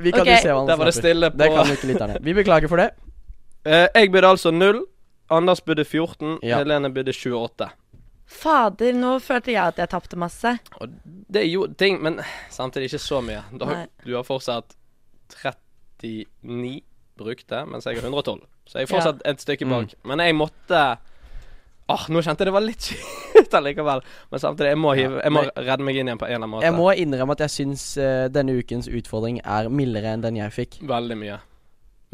Vi 0.00 0.14
kan 0.14 0.24
okay. 0.24 0.32
jo 0.32 0.40
se 0.40 0.54
hva 0.54 0.62
han 0.62 0.70
Der 0.72 0.80
var 0.80 0.90
det 0.90 0.96
stille 0.96 1.30
på 1.34 1.42
Det 1.42 1.50
kan 1.52 1.68
vi 1.68 1.76
ikke 1.76 1.90
lytterne. 1.92 2.22
Vi 2.24 2.36
beklager 2.40 2.72
for 2.72 2.80
det. 2.80 2.88
Eh, 3.66 3.88
Jeg 3.94 4.12
bydde 4.14 4.30
altså 4.36 4.52
null. 4.54 4.84
Anders 5.30 5.60
bydde 5.60 5.84
14. 5.84 6.38
Ja. 6.46 6.60
Helene 6.62 6.92
bydde 6.94 7.12
28. 7.12 7.68
Fader, 8.26 8.92
nå 8.94 9.16
følte 9.22 9.52
jeg 9.54 9.62
at 9.62 9.78
jeg 9.78 9.90
tapte 9.90 10.18
masse. 10.18 10.56
Og 10.80 10.90
det 11.30 11.44
er 11.44 11.50
jo 11.50 11.66
ting, 11.78 12.00
men 12.02 12.20
samtidig 12.50 12.90
ikke 12.90 13.02
så 13.02 13.20
mye. 13.22 13.42
Du 13.54 13.64
har, 13.68 13.86
du 14.02 14.14
har 14.16 14.26
fortsatt 14.26 14.74
39 15.30 16.80
brukte, 17.18 17.62
mens 17.70 17.86
jeg 17.86 17.98
har 18.00 18.08
112. 18.08 18.40
Så 18.66 18.78
jeg 18.80 18.88
er 18.88 18.90
fortsatt 18.90 19.22
et 19.24 19.42
stykke 19.42 19.68
bak. 19.70 19.94
Mm. 19.94 20.08
Men 20.10 20.24
jeg 20.26 20.38
måtte 20.38 20.86
Åh, 21.86 22.08
nå 22.10 22.18
kjente 22.18 22.42
jeg 22.42 22.48
det 22.48 22.52
var 22.56 22.64
litt 22.66 22.86
kjipt 22.90 23.52
allikevel. 23.54 24.00
Men 24.32 24.40
samtidig, 24.42 24.72
jeg 24.72 24.78
må, 24.82 24.90
hive, 24.98 25.20
jeg 25.22 25.34
må 25.36 25.44
redde 25.54 25.84
meg 25.86 25.98
inn 26.00 26.08
igjen 26.10 26.18
på 26.18 26.26
en 26.26 26.32
eller 26.34 26.40
annen 26.42 26.54
måte. 26.56 26.66
Jeg 26.66 26.74
må 26.74 26.86
innrømme 26.98 27.36
at 27.36 27.44
jeg 27.44 27.52
syns 27.54 27.84
uh, 28.02 28.24
denne 28.34 28.56
ukens 28.58 28.88
utfordring 28.90 29.38
er 29.44 29.68
mildere 29.70 30.16
enn 30.16 30.24
den 30.24 30.40
jeg 30.40 30.50
fikk. 30.56 30.80
Veldig 30.82 31.18
mye. 31.20 31.36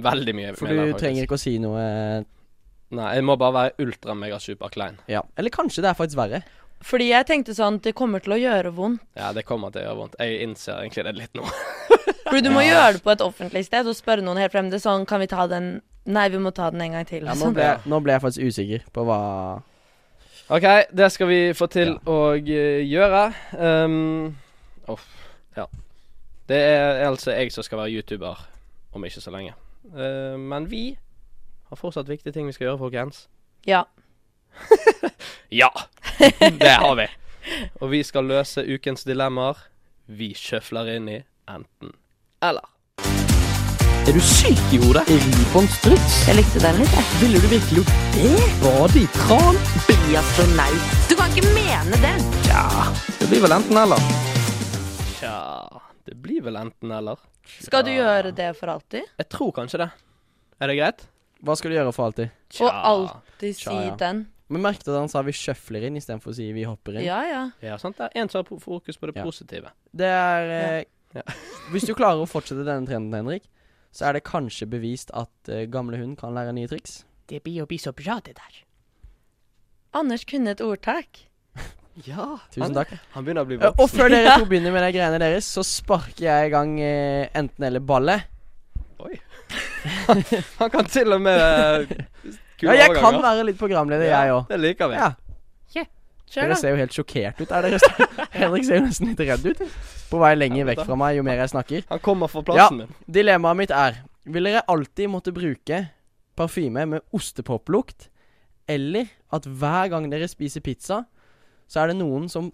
Veldig 0.03 0.35
mye. 0.37 0.55
For 0.57 0.73
du 0.73 0.95
trenger 0.99 1.27
ikke 1.27 1.37
å 1.37 1.43
si 1.43 1.59
noe 1.63 1.83
eh, 1.83 2.25
Nei, 2.93 3.07
jeg 3.17 3.25
må 3.25 3.39
bare 3.41 3.55
være 3.57 3.87
ultra-mega-super-klein. 3.87 4.99
Ja. 5.09 5.23
Eller 5.41 5.53
kanskje 5.53 5.81
det 5.85 5.89
er 5.93 5.97
faktisk 5.97 6.19
verre. 6.19 6.43
Fordi 6.85 7.07
jeg 7.09 7.25
tenkte 7.29 7.55
sånn 7.57 7.79
Det 7.81 7.95
kommer 7.97 8.21
til 8.21 8.35
å 8.35 8.41
gjøre 8.41 8.73
vondt. 8.77 9.01
Ja, 9.17 9.31
det 9.33 9.47
kommer 9.49 9.73
til 9.73 9.81
å 9.81 9.87
gjøre 9.87 10.01
vondt. 10.01 10.19
Jeg 10.21 10.43
innser 10.45 10.83
egentlig 10.83 11.07
det 11.07 11.15
litt 11.21 11.39
nå. 11.39 11.47
Fordi 12.27 12.43
du 12.45 12.51
må 12.53 12.65
gjøre 12.67 12.99
det 12.99 13.03
på 13.05 13.15
et 13.15 13.25
offentlig 13.25 13.65
sted 13.69 13.89
og 13.89 13.97
spørre 13.97 14.25
noen 14.25 14.41
helt 14.41 14.53
fremmede 14.53 14.81
sånn 14.83 15.07
Kan 15.09 15.23
vi 15.25 15.31
ta 15.31 15.47
den 15.51 15.75
Nei, 16.03 16.27
vi 16.33 16.41
må 16.43 16.51
ta 16.51 16.67
den 16.75 16.83
en 16.83 16.97
gang 16.97 17.05
til. 17.07 17.23
Ja, 17.23 17.37
nå, 17.37 17.47
Sånn. 17.47 17.55
ble, 17.55 17.69
nå 17.87 18.01
ble 18.03 18.17
jeg 18.17 18.23
faktisk 18.25 18.49
usikker 18.51 18.87
på 18.91 19.05
hva 19.07 19.19
OK, 20.51 20.65
det 20.91 21.07
skal 21.15 21.29
vi 21.31 21.37
få 21.55 21.69
til 21.71 21.95
å 22.11 22.17
eh, 22.35 22.83
gjøre. 22.83 23.21
Um, 23.55 24.35
oh, 24.91 25.05
ja. 25.57 25.69
Det 26.51 26.59
er 26.59 27.05
altså 27.07 27.31
jeg 27.37 27.55
som 27.55 27.65
skal 27.65 27.85
være 27.85 27.95
YouTuber 27.95 28.43
om 28.93 29.07
ikke 29.07 29.23
så 29.23 29.31
lenge. 29.33 29.55
Eh, 29.91 30.37
men 30.39 30.69
vi 30.71 30.85
har 31.71 31.77
fortsatt 31.81 32.09
viktige 32.09 32.33
ting 32.37 32.47
vi 32.47 32.55
skal 32.57 32.71
gjøre, 32.71 32.79
folkens. 32.87 33.27
Ja. 33.67 33.85
Ja! 35.53 35.69
Det 36.41 36.71
har 36.81 36.95
vi. 36.97 37.05
Og 37.81 37.91
vi 37.93 38.03
skal 38.05 38.25
løse 38.25 38.63
ukens 38.65 39.05
dilemmaer. 39.05 39.59
Vi 40.09 40.31
sjøfler 40.37 40.89
inn 40.95 41.09
i 41.13 41.19
enten 41.51 41.93
eller. 42.43 42.65
Er 44.03 44.17
du 44.17 44.21
syk 44.25 44.59
i 44.75 44.81
hodet? 44.83 45.05
Ribbonstruts. 45.13 46.15
Jeg 46.27 46.39
likte 46.41 46.63
den 46.65 46.81
litt, 46.81 46.95
jeg. 46.97 47.05
Ville 47.21 47.43
du 47.45 47.47
virkelig 47.53 47.83
gjort 47.83 47.93
det? 48.17 48.33
Bade 48.65 49.03
i 49.03 49.05
tran? 49.15 49.61
Bli 49.87 50.17
astronaut. 50.19 50.97
Du 51.11 51.15
kan 51.21 51.31
ikke 51.37 51.53
mene 51.55 52.01
det. 52.03 52.15
Tja, 52.49 52.65
det 53.21 53.29
blir 53.31 53.45
vel 53.45 53.55
enten 53.61 53.79
eller. 53.85 54.09
Tja, 55.21 55.37
det 56.09 56.17
blir 56.25 56.43
vel 56.49 56.59
enten 56.65 56.97
eller. 56.99 57.21
Skal 57.45 57.85
du 57.87 57.91
gjøre 57.95 58.31
det 58.35 58.51
for 58.57 58.71
alltid? 58.73 59.09
Jeg 59.19 59.29
tror 59.33 59.53
kanskje 59.57 59.79
det. 59.83 59.91
Er 60.63 60.71
det 60.71 60.77
greit? 60.79 61.07
Hva 61.43 61.57
skal 61.59 61.73
du 61.73 61.77
gjøre 61.77 61.93
for 61.95 62.07
alltid? 62.07 62.31
Og 62.63 62.71
alltid 62.71 63.57
si 63.59 63.65
Tja, 63.65 63.79
ja. 63.89 63.97
den? 63.99 64.27
Men 64.53 64.63
merket 64.67 64.85
du 64.87 64.93
at 64.93 65.01
han 65.01 65.09
sa 65.11 65.23
vi 65.27 65.33
sjøfler 65.35 65.87
inn 65.89 65.97
istedenfor 65.99 66.31
å 66.31 66.37
si 66.37 66.51
vi 66.55 66.63
hopper 66.69 66.99
inn? 66.99 67.07
Ja, 67.07 67.23
ja. 67.27 67.43
Ja, 67.65 67.79
sant 67.83 67.97
det. 67.99 68.11
En 68.15 68.29
som 68.31 68.43
har 68.45 68.61
fokus 68.63 68.99
på 69.01 69.09
det 69.11 69.17
Ja. 69.17 69.25
positive. 69.25 69.73
Det 69.93 70.07
er 70.07 70.51
eh, 70.59 70.85
Ja. 71.17 71.23
Hvis 71.73 71.85
du 71.89 71.95
klarer 71.95 72.23
å 72.23 72.29
fortsette 72.29 72.65
denne 72.65 72.87
trenden, 72.87 73.13
Henrik, 73.13 73.49
så 73.93 74.07
er 74.09 74.13
det 74.17 74.25
kanskje 74.25 74.69
bevist 74.71 75.11
at 75.13 75.49
eh, 75.49 75.67
gamle 75.67 75.99
hund 76.01 76.17
kan 76.21 76.33
lære 76.33 76.53
nye 76.55 76.69
triks. 76.69 77.05
Det 77.29 77.43
blir 77.45 77.59
jo 77.63 77.67
bli 77.67 77.79
så 77.79 77.93
bra, 77.93 78.21
det 78.25 78.37
der. 78.39 78.63
Anders 79.93 80.25
kunne 80.25 80.55
et 80.55 80.61
ordtak. 80.65 81.27
Ja. 82.07 82.27
Tusen 82.55 82.75
takk. 82.77 82.93
Han 83.15 83.25
begynner 83.27 83.45
å 83.45 83.49
bli 83.49 83.59
Eh, 83.59 83.65
voksen. 83.67 83.83
Og 83.85 83.91
før 83.93 84.13
dere 84.15 84.37
to 84.41 84.47
begynner 84.51 84.73
med 84.75 84.87
de 84.87 84.93
greiene 84.97 85.19
deres, 85.21 85.49
så 85.49 85.65
sparker 85.67 86.25
jeg 86.25 86.49
i 86.49 86.53
gang 86.55 86.77
eh, 86.81 87.27
enten-eller-ballet. 87.37 88.29
Oi. 89.03 89.19
Han 90.61 90.71
kan 90.73 90.87
til 90.89 91.13
og 91.13 91.21
med 91.21 91.37
eh, 91.37 91.99
Ja, 92.63 92.73
jeg 92.73 92.87
jeg 92.87 92.95
kan 92.97 93.19
være 93.21 93.45
litt 93.45 93.59
programleder, 93.61 94.07
Ja, 94.09 94.23
jeg 94.25 94.37
òg. 94.39 94.47
Det 94.49 94.61
liker 94.63 94.93
vi. 94.95 95.01
Ja. 95.03 95.13
Kjør, 96.33 96.47
Dere 96.49 96.57
ser 96.57 96.71
jo 96.73 96.77
helt 96.81 96.95
sjokkert 96.97 97.41
ut. 97.43 97.51
Er 97.53 97.67
dere 97.67 97.79
Henrik 98.41 98.65
ser 98.65 98.79
jo 98.79 98.85
nesten 98.87 99.11
litt 99.11 99.19
redd 99.21 99.43
ut. 99.51 99.59
På 100.09 100.17
vei 100.23 100.31
lenger 100.39 100.65
vekk 100.71 100.87
fra 100.89 100.97
meg 100.97 101.19
jo 101.19 101.25
mer 101.27 101.43
jeg 101.43 101.51
snakker. 101.53 101.83
Han 101.91 102.01
kommer 102.01 102.31
fra 102.33 102.41
plassen 102.47 102.79
min. 102.81 102.95
Dilemmaet 103.05 103.59
mitt 103.59 103.75
er 103.77 103.99
Vil 104.33 104.49
dere 104.49 104.63
alltid 104.73 105.11
måtte 105.13 105.35
bruke 105.37 105.83
parfyme 106.41 106.87
med 106.89 107.05
ostepoplukt, 107.13 108.07
eller 108.65 109.11
at 109.37 109.45
hver 109.45 109.91
gang 109.93 110.07
dere 110.09 110.25
spiser 110.31 110.65
pizza, 110.65 111.03
så 111.73 111.81
er 111.83 111.93
det 111.93 111.97
noen 112.03 112.29
som 112.29 112.51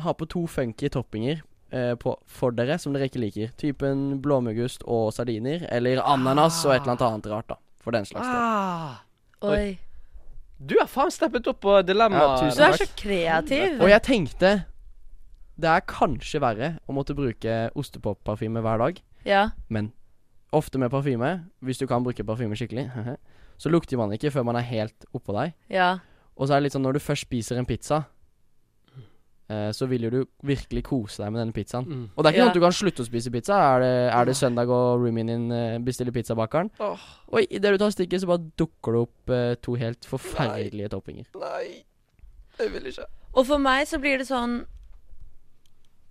har 0.00 0.16
på 0.16 0.26
to 0.32 0.46
funky 0.48 0.88
toppinger 0.92 1.42
eh, 1.72 1.92
på, 2.00 2.14
for 2.28 2.54
dere 2.56 2.78
som 2.80 2.94
dere 2.96 3.08
ikke 3.10 3.20
liker? 3.20 3.50
Typen 3.60 4.06
blåmuggost 4.24 4.84
og 4.88 5.10
sardiner, 5.16 5.66
eller 5.72 6.00
ananas 6.04 6.62
og 6.64 6.72
et 6.74 6.80
eller 6.86 6.94
annet 6.96 7.04
annet 7.10 7.28
rart, 7.32 7.50
da. 7.52 7.58
For 7.84 7.94
den 7.94 8.08
slags. 8.08 8.26
Ah. 8.26 9.02
Oi. 9.46 9.76
Du 10.56 10.72
har 10.80 10.88
faen 10.88 11.12
steppet 11.12 11.46
opp 11.52 11.60
på 11.60 11.74
dilemma. 11.84 12.16
Ja, 12.16 12.48
Du 12.48 12.62
er 12.64 12.78
så 12.80 12.86
kreativ. 12.96 13.76
Og 13.84 13.90
jeg 13.92 14.02
tenkte 14.06 14.54
Det 15.56 15.68
er 15.68 15.84
kanskje 15.88 16.40
verre 16.40 16.70
å 16.88 16.92
måtte 16.96 17.14
bruke 17.16 17.52
ostepopparfyme 17.76 18.60
hver 18.64 18.78
dag, 18.82 18.98
Ja. 19.24 19.50
men 19.68 19.92
ofte 20.52 20.78
med 20.78 20.90
parfyme, 20.90 21.46
hvis 21.64 21.78
du 21.78 21.86
kan 21.86 22.04
bruke 22.04 22.24
parfyme 22.24 22.56
skikkelig, 22.56 22.90
så 23.58 23.70
lukter 23.72 23.96
man 23.96 24.12
ikke 24.12 24.30
før 24.32 24.44
man 24.44 24.56
er 24.56 24.66
helt 24.68 25.06
oppå 25.16 25.32
deg. 25.32 25.54
Ja. 25.72 25.98
Og 26.36 26.48
så 26.48 26.52
er 26.54 26.60
det 26.60 26.68
litt 26.68 26.76
sånn 26.76 26.84
når 26.84 26.98
du 26.98 27.00
først 27.00 27.24
spiser 27.24 27.56
en 27.56 27.64
pizza, 27.68 28.02
eh, 29.48 29.70
så 29.72 29.86
vil 29.88 30.02
jo 30.02 30.10
du 30.10 30.24
virkelig 30.42 30.82
kose 30.84 31.22
deg 31.22 31.32
med 31.32 31.40
denne 31.40 31.52
pizzaen. 31.54 31.86
Mm. 31.86 32.04
Og 32.16 32.24
det 32.24 32.26
er 32.28 32.32
ikke 32.32 32.38
Ja. 32.38 32.44
sånn 32.44 32.48
at 32.50 32.54
du 32.54 32.60
kan 32.60 32.72
slutte 32.72 33.02
å 33.02 33.06
spise 33.06 33.30
pizza. 33.32 33.54
Er 33.76 33.80
det, 33.80 33.92
er 34.14 34.24
det 34.24 34.36
søndag 34.36 34.68
og 34.68 35.00
roomien 35.04 35.26
din 35.26 35.50
eh, 35.52 35.78
bestiller 35.78 36.12
pizzabakeren? 36.12 36.70
oh. 36.80 36.98
Og 37.32 37.40
idet 37.50 37.72
du 37.72 37.78
tar 37.78 37.90
stikket, 37.90 38.20
så 38.22 38.26
bare 38.26 38.50
dukker 38.58 38.92
det 38.92 39.00
opp 39.06 39.30
eh, 39.30 39.54
to 39.62 39.74
helt 39.74 40.04
forferdelige 40.06 40.88
toppinger. 40.90 41.26
Nei, 41.38 41.84
jeg 42.58 42.72
vil 42.72 42.86
ikke. 42.86 43.06
Og 43.34 43.46
for 43.46 43.58
meg 43.58 43.86
så 43.86 43.98
blir 44.00 44.18
det 44.18 44.26
sånn 44.28 44.64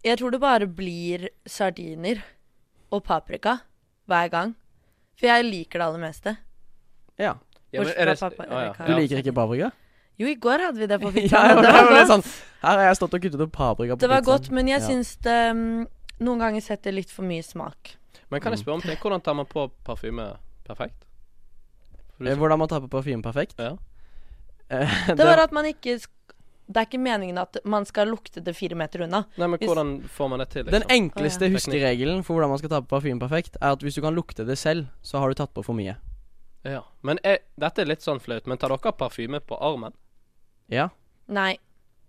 Jeg 0.05 0.19
tror 0.19 0.29
det 0.31 0.39
bare 0.39 0.67
blir 0.67 1.29
sardiner 1.49 2.19
og 2.93 3.03
paprika 3.03 3.55
hver 4.07 4.29
gang. 4.29 4.51
For 5.17 5.25
jeg 5.31 5.45
liker 5.47 5.79
det 5.81 5.85
aller 5.87 6.03
meste. 6.03 6.37
Ja. 7.17 7.31
Ja, 7.73 7.81
er 7.81 8.05
det- 8.05 8.19
fra 8.19 8.29
pappa- 8.29 8.45
ja. 8.49 8.73
Du 8.85 8.93
liker 8.93 9.17
ikke 9.23 9.33
paprika? 9.33 9.71
Jo, 10.17 10.27
i 10.31 10.35
går 10.39 10.59
hadde 10.63 10.79
vi 10.79 10.87
det 10.87 10.99
på 11.01 11.11
ja, 11.15 11.41
ja, 11.49 11.55
det 11.55 11.61
det 11.65 11.73
var 11.73 11.89
litt 11.91 12.07
godt. 12.07 12.07
sånn 12.13 12.23
Her 12.61 12.77
har 12.79 12.85
jeg 12.87 12.95
stått 13.01 13.13
og 13.17 13.21
kuttet 13.25 13.41
opp 13.45 13.51
paprika 13.51 13.95
på 13.97 13.99
Det 13.99 14.09
var 14.09 14.21
pizzaen. 14.21 14.31
godt, 14.39 14.51
men 14.51 14.67
jeg 14.71 14.81
Ja. 14.81 14.87
syns 14.87 15.15
det 15.21 15.37
um, 15.51 15.87
noen 16.19 16.39
ganger 16.39 16.61
setter 16.63 16.91
litt 16.95 17.11
for 17.11 17.23
mye 17.27 17.43
smak. 17.43 17.95
Men 18.31 18.39
kan 18.41 18.51
jeg 18.53 18.59
Mm. 18.59 18.63
spørre 18.65 18.73
om 18.75 18.81
ting? 18.81 18.97
Hvordan 18.97 19.21
tar 19.23 19.33
man 19.35 19.45
på 19.45 19.69
parfyme 19.83 20.37
perfekt? 20.65 21.03
Eh, 22.21 22.35
Hvordan 22.35 22.59
man 22.59 22.67
tar 22.67 22.79
på 22.81 22.87
parfyme 22.89 23.21
perfekt? 23.21 23.55
Ja. 23.59 23.75
Eh, 24.71 24.89
Det 25.13 25.19
var 25.21 25.37
at 25.37 25.51
man 25.51 25.65
ikke 25.65 25.99
Det 26.67 26.77
er 26.79 26.85
ikke 26.87 26.97
meningen 26.97 27.37
at 27.37 27.57
man 27.65 27.85
skal 27.85 28.07
lukte 28.07 28.41
det 28.43 28.55
fire 28.55 28.73
meter 28.73 29.03
unna. 29.05 29.25
Nei, 29.37 29.45
men 29.47 29.59
hvordan 29.59 30.01
får 30.09 30.29
man 30.31 30.39
det 30.39 30.49
til? 30.49 30.63
Den 30.65 30.81
Liksom? 30.81 30.95
enkleste 30.95 31.45
oh, 31.45 31.49
ja. 31.51 31.53
huskeregelen 31.53 32.23
for 32.25 32.33
hvordan 32.33 32.49
man 32.49 32.57
skal 32.57 32.69
ta 32.69 32.79
på 32.81 32.87
parfyme 32.95 33.19
perfekt, 33.21 33.57
er 33.61 33.71
at 33.75 33.79
hvis 33.85 33.93
du 33.93 34.01
kan 34.01 34.15
lukte 34.15 34.43
det 34.47 34.57
selv, 34.57 34.87
så 35.03 35.19
har 35.19 35.29
du 35.29 35.35
tatt 35.35 35.53
på 35.53 35.61
for 35.63 35.75
mye. 35.77 35.97
Ja. 36.65 36.81
Men 37.03 37.19
er, 37.23 37.37
dette 37.59 37.83
er 37.83 37.85
litt 37.85 38.01
sånn 38.01 38.19
flaut, 38.19 38.47
men 38.47 38.57
tar 38.57 38.69
dere 38.73 38.91
parfyme 38.97 39.39
på 39.45 39.59
armen? 39.61 39.93
Ja. 40.71 40.89
Nei. 41.27 41.55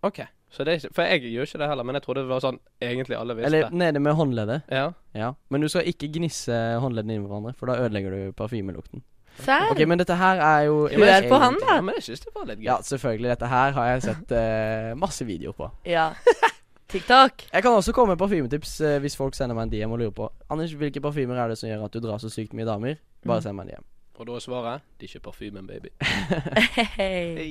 OK. 0.06 0.20
Så 0.50 0.64
det 0.64 0.72
er 0.72 0.78
ikke, 0.80 0.94
for 0.94 1.02
jeg 1.02 1.32
gjør 1.32 1.48
ikke 1.48 1.58
det 1.58 1.68
heller, 1.68 1.84
men 1.84 1.98
jeg 1.98 2.04
trodde 2.04 2.22
det 2.22 2.30
var 2.30 2.44
sånn 2.44 2.58
egentlig 2.80 3.16
alle 3.18 3.34
visste. 3.36 3.50
Eller 3.50 3.74
nede 3.74 4.00
med 4.00 4.16
håndleddet. 4.16 4.70
ja. 4.72 4.92
Ja. 5.16 5.32
Men 5.48 5.64
du 5.64 5.68
skal 5.68 5.88
ikke 5.88 6.08
gnisse 6.12 6.54
håndleddene 6.80 7.16
inn 7.16 7.24
i 7.24 7.28
hverandre, 7.28 7.52
for 7.56 7.70
da 7.70 7.78
ødelegger 7.82 8.14
du 8.14 8.32
parfymelukten. 8.36 9.02
Serr? 9.40 9.70
Ok, 9.70 9.82
men 9.88 10.00
dette 10.00 10.16
her 10.16 10.40
er 10.40 10.60
jo 10.68 10.88
Ja, 10.88 11.18
er 11.18 11.28
på 11.28 11.38
han, 11.40 11.56
da. 11.60 11.74
ja, 11.76 11.80
men 11.84 11.96
jeg 11.98 12.06
synes 12.06 12.20
det 12.24 12.32
var 12.34 12.46
litt 12.48 12.60
gøy. 12.60 12.68
Ja, 12.70 12.76
selvfølgelig. 12.82 13.30
Dette 13.34 13.48
her 13.52 13.72
har 13.76 13.88
jeg 13.90 14.02
sett 14.06 14.32
uh, 14.32 14.92
masse 14.96 15.26
videoer 15.28 15.56
på. 15.56 15.70
Ja. 15.84 16.10
TikTok. 16.92 17.48
Jeg 17.52 17.62
kan 17.62 17.72
også 17.72 17.92
komme 17.92 18.14
med 18.14 18.20
parfymetips 18.22 18.80
uh, 18.80 18.96
hvis 19.04 19.16
folk 19.18 19.34
sender 19.36 19.58
meg 19.58 19.68
en 19.68 19.74
DM 19.74 19.92
og 19.92 20.00
lurer 20.00 20.14
på 20.16 20.30
Anders, 20.48 20.72
hvilke 20.72 21.02
parfymer 21.04 21.36
er 21.42 21.52
det 21.52 21.58
som 21.60 21.68
gjør 21.68 21.84
at 21.88 21.96
du 21.96 22.00
drar 22.00 22.22
så 22.22 22.32
sykt 22.32 22.56
mye 22.56 22.68
damer? 22.68 22.96
Bare 23.26 23.42
send 23.44 23.58
meg 23.58 23.68
en 23.68 23.76
DM. 23.76 23.88
Og 24.16 24.28
da 24.30 24.38
er 24.38 24.44
svaret 24.46 24.86
det 24.96 25.04
er 25.10 25.16
ikke 25.16 25.26
parfymen, 25.28 25.66
baby. 25.68 25.92
Hei. 26.96 27.50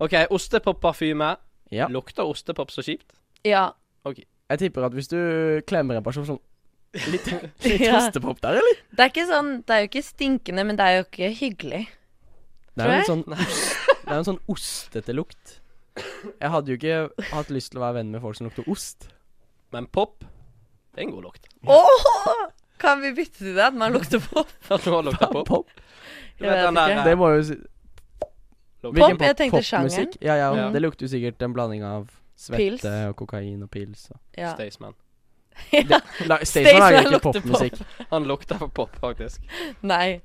OK, 0.00 0.14
ostepopparfyme. 0.32 1.36
Ja. 1.70 1.86
Lukter 1.92 2.24
ostepop 2.26 2.70
så 2.74 2.82
kjipt? 2.82 3.12
Ja. 3.46 3.70
Jeg 4.50 4.58
tipper 4.58 4.86
at 4.88 4.94
hvis 4.96 5.08
du 5.12 5.18
klemmer 5.68 5.96
en 6.00 6.02
person 6.06 6.24
sånn 6.26 6.40
Litt, 7.12 7.28
litt 7.62 7.84
Ja. 7.84 8.00
ostepop 8.00 8.40
der, 8.42 8.56
eller? 8.58 8.78
Det 8.90 9.04
er 9.04 9.10
ikke 9.12 9.26
sånn 9.28 9.50
Det 9.62 9.74
er 9.76 9.84
jo 9.84 9.88
ikke 9.92 10.02
stinkende, 10.02 10.64
men 10.66 10.78
det 10.80 10.86
er 10.88 10.96
jo 10.96 11.04
ikke 11.06 11.28
hyggelig. 11.38 11.82
Det 12.74 12.82
er 12.86 12.90
jo 12.90 12.96
en 12.98 13.10
sånn 13.12 13.22
ost, 13.36 13.76
Det 14.00 14.10
er 14.10 14.16
en 14.18 14.26
sånn 14.26 14.40
ostete 14.50 15.14
lukt. 15.14 15.56
Jeg 16.40 16.50
hadde 16.50 16.72
jo 16.72 16.78
ikke 16.80 17.28
hatt 17.30 17.50
lyst 17.54 17.70
til 17.70 17.78
å 17.78 17.84
være 17.84 18.00
venn 18.00 18.10
med 18.14 18.22
folk 18.24 18.38
som 18.40 18.48
lukter 18.48 18.66
ost. 18.72 19.06
Men 19.70 19.86
pop, 19.86 20.24
det 20.96 21.04
er 21.04 21.06
en 21.06 21.12
god 21.14 21.28
lukt. 21.28 21.46
Åh! 21.70 22.46
Kan 22.80 23.02
vi 23.04 23.12
bytte 23.14 23.44
til 23.44 23.54
det? 23.54 23.66
At 23.68 23.76
man 23.78 23.92
lukter 23.94 24.18
på 24.24 24.42
At 24.74 24.86
har 24.88 25.04
lukta 25.06 25.28
pop. 25.30 25.46
Pop. 25.46 25.70
Du 26.40 26.46
Jeg 26.46 26.50
vet 26.50 26.56
vet 26.58 26.66
den 26.70 26.78
der 26.80 26.88
ikke. 26.94 27.02
eh, 27.04 27.08
Det 27.12 27.18
må 27.20 27.30
jo 27.36 27.42
si 27.52 27.58
Hvilken 28.80 29.18
Pop? 29.18 29.26
Jeg 29.26 29.36
tenkte 29.36 29.62
sjangeren. 29.62 30.12
Ja, 30.22 30.34
ja, 30.34 30.54
Ja. 30.56 30.70
Det 30.72 30.82
lukter 30.82 31.04
jo 31.06 31.10
sikkert 31.12 31.42
en 31.42 31.52
blanding 31.52 31.84
av 31.84 32.08
Pils. 32.08 32.80
svette 32.80 33.08
og 33.08 33.16
kokain 33.16 33.62
og 33.62 33.70
pils. 33.70 34.10
Og. 34.10 34.18
Ja. 34.38 34.54
Staysman. 34.54 34.94
ja. 35.72 36.00
Staysman 36.00 36.44
Staysman 36.46 36.80
lager 36.80 37.00
ikke 37.00 37.20
popmusikk. 37.20 37.78
popmusikk. 37.78 38.06
Han 38.10 38.24
lukter 38.24 38.58
for 38.58 38.66
pop, 38.66 38.96
faktisk. 39.00 39.42
Nei. 39.82 40.20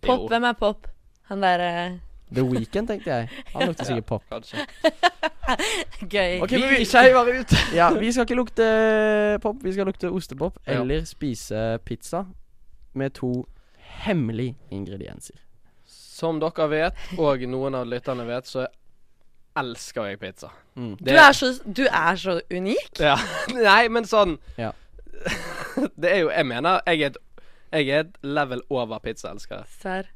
Pop, 0.00 0.28
hvem 0.28 0.44
er 0.44 0.52
Pop? 0.52 0.86
Han 1.28 1.42
derre 1.42 2.00
The 2.34 2.44
Weekend, 2.44 2.88
tenkte 2.88 3.10
jeg. 3.10 3.28
Han 3.54 3.68
lukter 3.68 3.84
sikkert 3.84 4.04
pop. 4.04 4.22
Gøy. 6.14 6.40
Ok, 6.44 6.52
men 6.52 6.70
vi, 6.78 6.84
skeiver 6.84 7.40
ut. 7.40 7.54
ja, 7.74 7.90
vi 7.96 8.12
skal 8.12 8.26
ikke 8.26 8.36
lukte 8.36 9.38
pop, 9.42 9.56
vi 9.64 9.72
skal 9.72 9.88
lukte 9.88 10.10
ostepop. 10.12 10.58
Ja. 10.66 10.80
Eller 10.80 11.04
spise 11.08 11.78
pizza 11.84 12.24
med 12.94 13.10
to 13.16 13.46
hemmelige 13.76 14.56
ingredienser. 14.70 15.36
Som 16.18 16.40
dere 16.42 16.66
vet, 16.72 17.06
og 17.18 17.44
noen 17.46 17.76
av 17.78 17.86
lytterne 17.86 18.26
vet, 18.26 18.48
så 18.50 18.66
elsker 19.58 20.10
jeg 20.12 20.20
pizza. 20.22 20.50
Mm. 20.78 20.96
Du 20.98 21.12
er, 21.14 21.32
så, 21.34 21.52
du 21.64 21.84
er 21.86 22.18
så 22.18 22.38
unik. 22.50 22.98
Ja. 23.02 23.16
Nei, 23.54 23.84
men 23.92 24.06
sånn 24.08 24.38
Ja. 24.58 24.72
Det 25.98 26.10
er 26.10 26.20
jo 26.22 26.28
Jeg 26.30 26.46
mener 26.46 26.78
jeg 26.86 27.00
er 27.02 27.10
et, 27.10 27.16
jeg 27.74 27.88
er 27.90 28.04
et 28.04 28.18
level 28.24 28.62
over 28.70 29.00
pizzaelskere. 29.02 29.64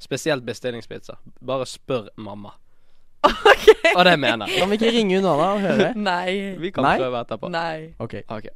Spesielt 0.00 0.46
bestillingspizza. 0.46 1.18
Bare 1.44 1.66
spør 1.68 2.06
mamma. 2.16 2.54
OK. 3.28 3.66
Og 3.96 4.04
det 4.08 4.14
mener 4.18 4.48
jeg. 4.48 4.62
Kan 4.62 4.70
vi 4.72 4.78
ikke 4.80 4.92
ringe 4.94 5.18
unna 5.20 5.34
da 5.38 5.48
og 5.56 5.60
høre? 5.66 5.90
Nei. 5.98 6.32
Vi 6.62 6.70
kan 6.74 6.86
Nei? 6.86 6.94
prøve 7.02 7.20
etterpå. 7.26 7.50
Nei. 7.52 7.92
Ok. 8.02 8.16
Ok. 8.32 8.48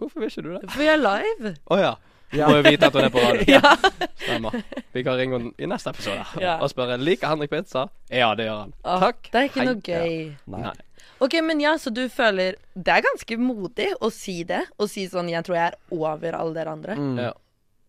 Hvorfor 0.00 0.20
vil 0.24 0.32
ikke 0.32 0.42
du 0.42 0.50
det? 0.56 0.64
For 0.72 0.82
vi 0.82 0.90
er 0.90 0.98
live. 1.00 1.54
Å 1.70 1.78
ja. 1.78 1.94
Ja. 2.32 2.48
Må 2.48 2.56
jo 2.56 2.62
vite 2.66 2.86
at 2.86 2.92
hun 2.92 3.04
er 3.04 3.10
på 3.14 3.18
radio. 3.22 3.44
Ja. 3.54 3.74
Stemmer. 4.16 4.62
Vi 4.92 5.02
kan 5.06 5.16
ringe 5.18 5.38
henne 5.38 5.52
i 5.58 5.66
neste 5.66 5.90
episode 5.90 6.24
Ja. 6.40 6.56
og 6.62 6.70
spørre 6.72 6.96
liker 6.98 7.28
Henrik 7.28 7.50
pizza. 7.50 7.86
Ja, 8.10 8.34
det 8.34 8.46
gjør 8.48 8.58
han. 8.64 8.72
Åh, 8.84 9.00
Takk. 9.00 9.22
Det 9.30 9.34
er 9.40 9.48
ikke 9.50 9.60
Hei. 9.60 9.66
noe 9.68 9.80
gøy. 9.80 10.36
Nei. 10.46 10.60
Nei. 10.62 10.74
Ok, 11.20 11.36
men 11.46 11.60
ja, 11.60 11.76
så 11.78 11.92
du 11.94 12.08
føler 12.10 12.56
Det 12.74 12.88
er 12.90 13.04
ganske 13.06 13.36
modig 13.38 13.92
å 14.02 14.10
si 14.12 14.42
det. 14.44 14.64
Å 14.78 14.88
si 14.90 15.06
sånn 15.06 15.28
'Jeg 15.30 15.44
tror 15.44 15.54
jeg 15.56 15.66
er 15.72 15.76
over 15.94 16.32
alle 16.34 16.54
dere 16.54 16.72
andre'. 16.74 16.96
Mm. 16.98 17.18
Ja. 17.18 17.32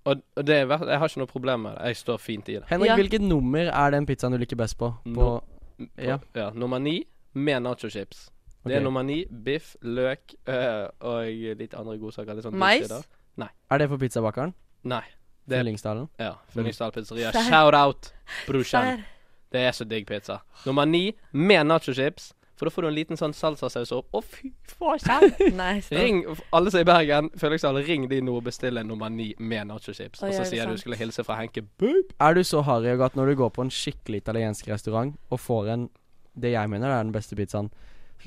Og, 0.05 0.21
og 0.37 0.45
det 0.45 0.55
er, 0.61 0.65
ver- 0.69 0.85
jeg 0.87 0.99
har 0.99 1.07
ikke 1.09 1.17
noe 1.23 1.27
problem 1.33 1.61
med 1.63 1.75
det. 1.77 1.85
Jeg 1.87 1.95
står 1.95 2.17
fint 2.21 2.49
i 2.49 2.53
det. 2.59 2.63
Henrik, 2.69 2.87
Ja. 2.89 2.95
hvilket 2.95 3.21
nummer 3.21 3.71
er 3.73 3.91
den 3.91 4.05
pizzaen 4.05 4.31
du 4.31 4.37
liker 4.37 4.55
best 4.55 4.77
på? 4.77 4.93
på 5.03 5.09
No. 5.09 5.39
På, 5.41 5.87
Ja. 5.97 6.19
ja. 6.35 6.51
Nummer 6.53 6.77
ni 6.79 7.07
med 7.33 7.63
nachochips. 7.63 8.29
Det 8.63 8.73
er 8.75 8.79
Ok. 8.79 8.83
nummer 8.83 9.03
ni. 9.03 9.25
Biff, 9.25 9.75
løk 9.81 10.35
øh, 10.47 10.87
og 11.01 11.25
litt 11.57 11.73
andre 11.73 11.97
godsaker. 11.97 12.33
Litt 12.35 12.43
sånn 12.45 12.53
Mais? 12.53 12.87
Tilsider. 13.35 13.51
Er 13.71 13.77
det 13.81 13.89
for 13.89 13.97
pizzabakeren? 13.97 14.53
Nei. 14.83 15.03
Det 15.47 15.57
er 15.57 15.61
Fyllingsdalen? 15.63 16.07
ja, 16.19 16.33
Fyllingsdal 16.53 16.91
pizzeria. 16.91 17.31
Shout 17.31 17.75
out, 17.75 18.13
brorsan. 18.47 19.03
Det 19.51 19.61
er 19.61 19.71
så 19.71 19.85
digg 19.85 20.07
pizza. 20.07 20.39
Nummer 20.65 20.85
ni 20.85 21.13
med 21.31 21.67
nachochips. 21.67 22.31
For 22.55 22.65
da 22.65 22.71
får 22.71 22.81
du 22.81 22.87
en 22.87 22.95
liten 22.95 23.17
sånn 23.19 23.33
salsasaus 23.35 23.91
opp. 23.91 24.07
Å, 24.15 24.21
fy 24.23 24.53
faen! 24.65 25.33
Nei, 25.59 25.81
stopp. 25.83 25.97
Ring 25.99 26.21
alle 26.55 26.71
som 26.71 26.79
er 26.79 26.85
i 26.85 26.87
Bergen, 26.87 27.29
Fyllingsdalen, 27.37 27.83
ring 27.85 28.05
de 28.09 28.21
nå 28.23 28.37
og 28.39 28.45
bestill 28.47 28.77
en 28.79 28.87
nummer 28.87 29.09
ni 29.11 29.33
med 29.37 29.67
nachochips. 29.67 30.21
Oi, 30.23 30.29
Og 30.29 30.31
er 30.31 30.37
så 30.37 30.45
det 30.45 30.49
sier 30.53 30.65
du 30.65 30.71
sant? 30.77 30.85
skulle 30.85 30.97
hilse 31.01 31.25
fra 31.27 31.35
Henke 31.41 31.61
Boop. 31.67 32.13
Er 32.23 32.33
du 32.33 32.43
så 32.47 32.61
harry 32.63 32.95
at 32.95 33.15
når 33.19 33.33
du 33.33 33.35
går 33.43 33.51
på 33.57 33.65
en 33.65 33.69
skikkelig 33.75 34.21
italiensk 34.23 34.69
restaurant 34.71 35.17
og 35.29 35.39
får 35.43 35.69
en 35.75 35.89
det 36.35 36.51
jeg 36.55 36.69
mener 36.71 36.89
er 36.95 37.03
den 37.03 37.11
beste 37.15 37.35
pizzaen, 37.35 37.69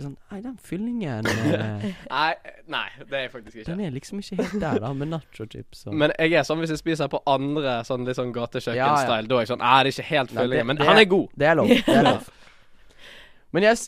sånn 0.06 0.16
Nei, 0.30 0.40
den 0.44 0.56
fyllingen 0.62 1.26
eh, 1.30 1.84
Nei, 2.10 2.34
nei, 2.68 2.86
det 3.02 3.12
er 3.18 3.22
jeg 3.26 3.32
faktisk 3.32 3.56
ikke. 3.56 3.66
Den 3.70 3.80
er 3.86 3.90
liksom 3.94 4.18
ikke 4.22 4.36
helt 4.42 4.56
der, 4.62 4.78
da, 4.84 4.92
med 4.92 5.08
nachochips 5.12 5.86
og 5.88 5.94
Men 6.02 6.12
jeg 6.18 6.32
er 6.38 6.42
sånn 6.48 6.58
hvis 6.62 6.70
jeg 6.74 6.78
spiser 6.82 7.08
på 7.12 7.20
andre 7.26 7.78
sånn 7.88 8.04
litt 8.08 8.16
sånn 8.18 8.32
gatekjøkken-style, 8.36 8.76
Ja, 8.78 9.22
ja. 9.22 9.28
da 9.28 9.34
er 9.38 9.44
jeg 9.46 9.52
sånn 9.52 9.62
Nei, 9.64 9.76
det 9.84 9.92
er 9.92 9.96
ikke 9.96 10.08
helt 10.12 10.34
fyllingen, 10.36 10.66
men 10.72 10.76
det 10.82 10.86
han 10.88 10.98
er- 11.02 11.10
god. 11.14 11.28
Det 11.36 11.46
er 11.50 11.54
lov. 11.60 11.68
Det 11.68 11.96
er 11.96 12.08
lov. 12.12 12.28
Men 13.56 13.64
jeg, 13.64 13.78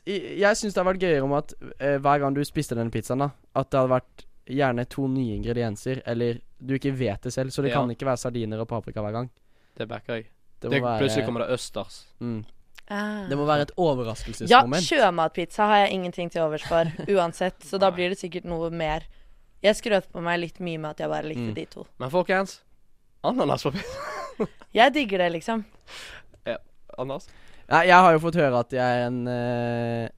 jeg, 0.41 0.57
syns 0.57 0.73
det 0.73 0.81
hadde 0.81 0.89
vært 0.95 1.03
gøyere 1.05 1.25
om 1.27 1.35
at 1.37 1.53
eh, 1.79 1.99
hver 2.01 2.23
gang 2.23 2.35
du 2.37 2.41
spiste 2.49 2.77
denne 2.79 2.91
pizzaen, 2.95 3.21
da 3.21 3.31
At 3.61 3.69
det 3.71 3.77
hadde 3.83 3.93
vært 3.93 4.25
gjerne 4.51 4.87
to 4.91 5.05
nye 5.07 5.35
ingredienser, 5.37 6.01
eller 6.09 6.39
du 6.59 6.73
ikke 6.79 6.95
vet 6.97 7.23
det 7.29 7.33
selv. 7.35 7.53
Så 7.55 7.63
det 7.63 7.71
Ja. 7.71 7.81
kan 7.83 7.91
ikke 7.93 8.09
være 8.09 8.19
sardiner 8.19 8.63
og 8.65 8.69
paprika 8.73 9.05
hver 9.05 9.13
gang. 9.13 9.29
Det 9.77 9.87
backer 9.89 10.15
jeg. 10.17 10.25
Det 10.61 10.71
Det 10.73 10.81
være 10.83 10.99
Plutselig 11.05 11.25
kommer 11.29 11.45
det 11.45 11.55
østers. 11.55 12.01
mm. 12.21 12.41
Det 12.91 13.37
må 13.39 13.45
være 13.47 13.69
et 13.69 13.73
overraskelsesmoment. 13.79 14.83
Ja, 14.83 14.99
sjømatpizza 15.07 15.67
har 15.71 15.85
jeg 15.85 15.93
ingenting 15.95 16.31
til 16.35 16.43
overs 16.43 16.65
for, 16.67 16.91
uansett. 17.17 17.63
Så 17.63 17.79
da 17.79 17.91
blir 17.95 18.11
det 18.11 18.19
sikkert 18.19 18.45
noe 18.51 18.71
mer. 18.75 19.05
Jeg 19.63 19.77
skrøt 19.79 20.09
på 20.11 20.23
meg 20.25 20.41
litt 20.43 20.59
mye 20.65 20.79
med 20.81 20.91
at 20.97 21.01
jeg 21.05 21.13
bare 21.13 21.29
likte 21.31 21.51
Mm. 21.51 21.55
de 21.55 21.67
to. 21.71 21.85
Men 22.03 22.11
folkens, 22.11 22.61
ananas 23.23 23.63
på 23.67 23.73
pizza. 23.77 24.49
Jeg 24.73 24.93
digger 24.95 25.19
det, 25.19 25.33
liksom. 25.35 25.65
Anders? 26.99 27.27
Ja, 27.71 27.81
jeg 27.87 27.95
har 28.03 28.13
jo 28.15 28.21
fått 28.23 28.37
høre 28.39 28.59
at 28.65 28.73
jeg 28.75 28.83
er 28.83 29.07
en 29.07 29.21
uh, 29.31 30.09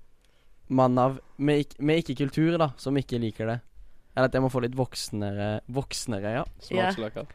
mann 0.73 0.97
av 0.99 1.19
med, 1.37 1.61
ikk- 1.67 1.77
med 1.85 2.01
ikke-kultur, 2.03 2.57
da, 2.59 2.71
som 2.81 2.97
ikke 2.97 3.21
liker 3.21 3.47
det. 3.51 3.59
Eller 4.17 4.29
at 4.29 4.35
jeg 4.37 4.43
må 4.45 4.49
få 4.53 4.61
litt 4.65 4.75
voksnere 4.77 5.51
Voksnere, 5.73 6.33
ja. 6.39 6.45
Smaksløker. 6.65 7.29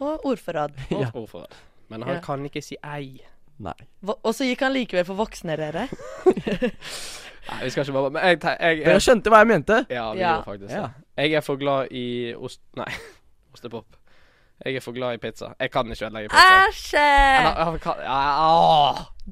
Og 0.00 0.24
ordforråd. 0.32 0.76
Og 0.96 1.02
Ja. 1.04 1.10
ordforråd. 1.12 1.54
Men 1.92 2.02
han 2.08 2.14
Ja. 2.18 2.20
kan 2.24 2.44
ikke 2.48 2.62
si 2.64 2.76
ei. 2.84 3.20
Nei. 3.58 3.74
Og 4.22 4.30
så 4.36 4.46
gikk 4.46 4.60
han 4.62 4.72
likevel 4.76 5.04
for 5.08 5.18
voksne, 5.18 5.56
dere. 5.58 5.88
Nei, 7.48 7.58
vi 7.64 7.70
skal 7.72 7.82
ikke 7.86 7.94
bare 7.96 8.10
Men 8.12 8.24
jeg, 8.28 8.38
jeg, 8.44 8.56
jeg, 8.60 8.80
Dere 8.84 8.96
jeg 8.98 9.04
skjønte 9.06 9.30
hva 9.32 9.38
jeg 9.40 9.48
mente? 9.48 9.78
Ja, 9.90 10.02
vi 10.12 10.20
Ja. 10.20 10.32
gjorde 10.34 10.44
faktisk 10.50 10.74
Ja. 10.76 10.88
Jeg 11.18 11.32
er 11.34 11.40
for 11.42 11.56
glad 11.58 11.88
i 11.90 12.34
ost... 12.36 12.60
Nei, 12.78 12.90
ostepop. 13.54 13.96
Jeg 14.64 14.76
er 14.78 14.82
for 14.82 14.92
glad 14.94 15.14
i 15.16 15.18
pizza. 15.22 15.48
Jeg 15.58 15.70
kan 15.74 15.90
ikke 15.90 16.06
ødelegge 16.06 16.28
pizza. 16.30 16.68
Æsj! 16.68 16.94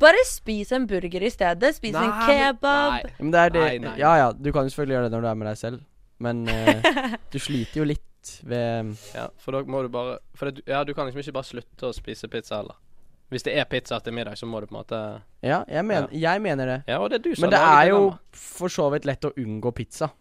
Bare 0.00 0.22
spis 0.26 0.72
en 0.72 0.86
burger 0.86 1.22
i 1.22 1.30
stedet. 1.30 1.74
Spis 1.76 1.94
en 1.94 2.12
kebab. 2.26 2.92
nei. 2.92 3.02
Men 3.20 3.32
det 3.32 3.40
er 3.40 3.48
det 3.54 3.62
Nei, 3.64 3.78
nei. 3.84 3.94
Ja 4.00 4.14
ja, 4.20 4.32
du 4.32 4.50
kan 4.52 4.66
jo 4.66 4.72
selvfølgelig 4.74 4.96
gjøre 4.96 5.04
det 5.08 5.12
når 5.16 5.20
du 5.20 5.28
er 5.30 5.38
med 5.42 5.48
deg 5.50 5.58
selv, 5.60 5.80
men 6.18 6.42
uh, 6.48 6.82
du 7.32 7.38
sliter 7.38 7.80
jo 7.80 7.84
litt 7.92 8.02
ved 8.42 8.96
Ja, 9.14 9.28
for 9.38 9.54
da 9.54 9.62
må 9.70 9.82
du 9.86 9.88
bare 9.94 10.18
For 10.34 10.50
det, 10.50 10.64
ja, 10.66 10.82
du 10.84 10.90
kan 10.94 11.06
liksom 11.06 11.22
ikke 11.22 11.36
bare 11.38 11.46
slutte 11.52 11.86
å 11.86 11.94
spise 11.94 12.28
pizza 12.32 12.56
heller. 12.60 12.74
Hvis 13.32 13.42
det 13.42 13.56
er 13.58 13.64
pizza 13.66 13.98
til 13.98 14.14
middag, 14.14 14.36
så 14.38 14.46
må 14.46 14.60
du 14.62 14.68
på 14.70 14.76
en 14.76 14.80
måte 14.80 14.98
Ja, 15.42 15.64
jeg, 15.66 15.84
men, 15.84 16.06
jeg 16.14 16.42
mener 16.42 16.66
det. 16.66 16.76
Ja, 16.86 17.00
og 17.02 17.10
det 17.10 17.18
er 17.18 17.24
du 17.24 17.34
som 17.34 17.46
Men 17.46 17.56
det 17.56 17.62
er 17.62 17.88
jo 17.90 18.02
for 18.30 18.70
så 18.72 18.86
vidt 18.94 19.08
lett 19.08 19.26
å 19.26 19.32
unngå 19.34 19.72
pizza. 19.74 20.12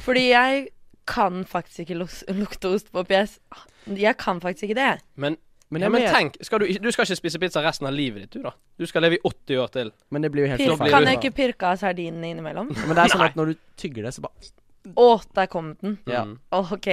Fordi 0.00 0.28
jeg 0.30 0.68
kan 1.06 1.44
faktisk 1.44 1.84
ikke 1.84 1.98
lukte 2.38 2.70
ost 2.72 2.92
på 2.92 3.04
pjes. 3.04 3.38
jeg 3.86 4.16
kan 4.16 4.40
faktisk 4.40 4.70
ikke 4.70 4.78
det. 4.78 5.02
Men, 5.14 5.36
Men 5.68 5.82
ja, 5.82 5.88
men 5.88 6.02
tenk, 6.12 6.36
skal 6.44 6.60
du, 6.60 6.66
du 6.66 6.90
skal 6.92 7.06
ikke 7.06 7.16
spise 7.16 7.38
pizza 7.40 7.62
resten 7.64 7.88
av 7.88 7.94
livet 7.96 8.26
ditt, 8.26 8.34
du, 8.36 8.42
da. 8.44 8.52
Du 8.78 8.84
skal 8.86 9.02
leve 9.06 9.16
i 9.16 9.22
80 9.24 9.60
år 9.62 9.70
til. 9.72 9.92
Men 10.12 10.22
det 10.22 10.30
blir 10.32 10.44
jo 10.44 10.50
helt 10.52 10.60
Pir 10.60 10.74
blir 10.76 10.92
kan 10.92 11.06
jeg 11.08 11.20
ikke 11.20 11.36
pirke 11.36 11.70
av 11.70 11.80
sardinene 11.80 12.32
innimellom? 12.32 12.68
Men 12.74 12.92
det 12.96 13.06
er 13.06 13.14
sånn 13.14 13.24
at 13.24 13.38
når 13.38 13.52
du 13.52 13.62
tygger 13.80 14.08
det, 14.08 14.12
så 14.16 14.24
bare 14.24 14.52
Å, 14.98 15.08
der 15.32 15.48
kom 15.48 15.72
den. 15.80 15.98
Ja. 16.10 16.26
Mm. 16.28 16.36
OK. 16.52 16.88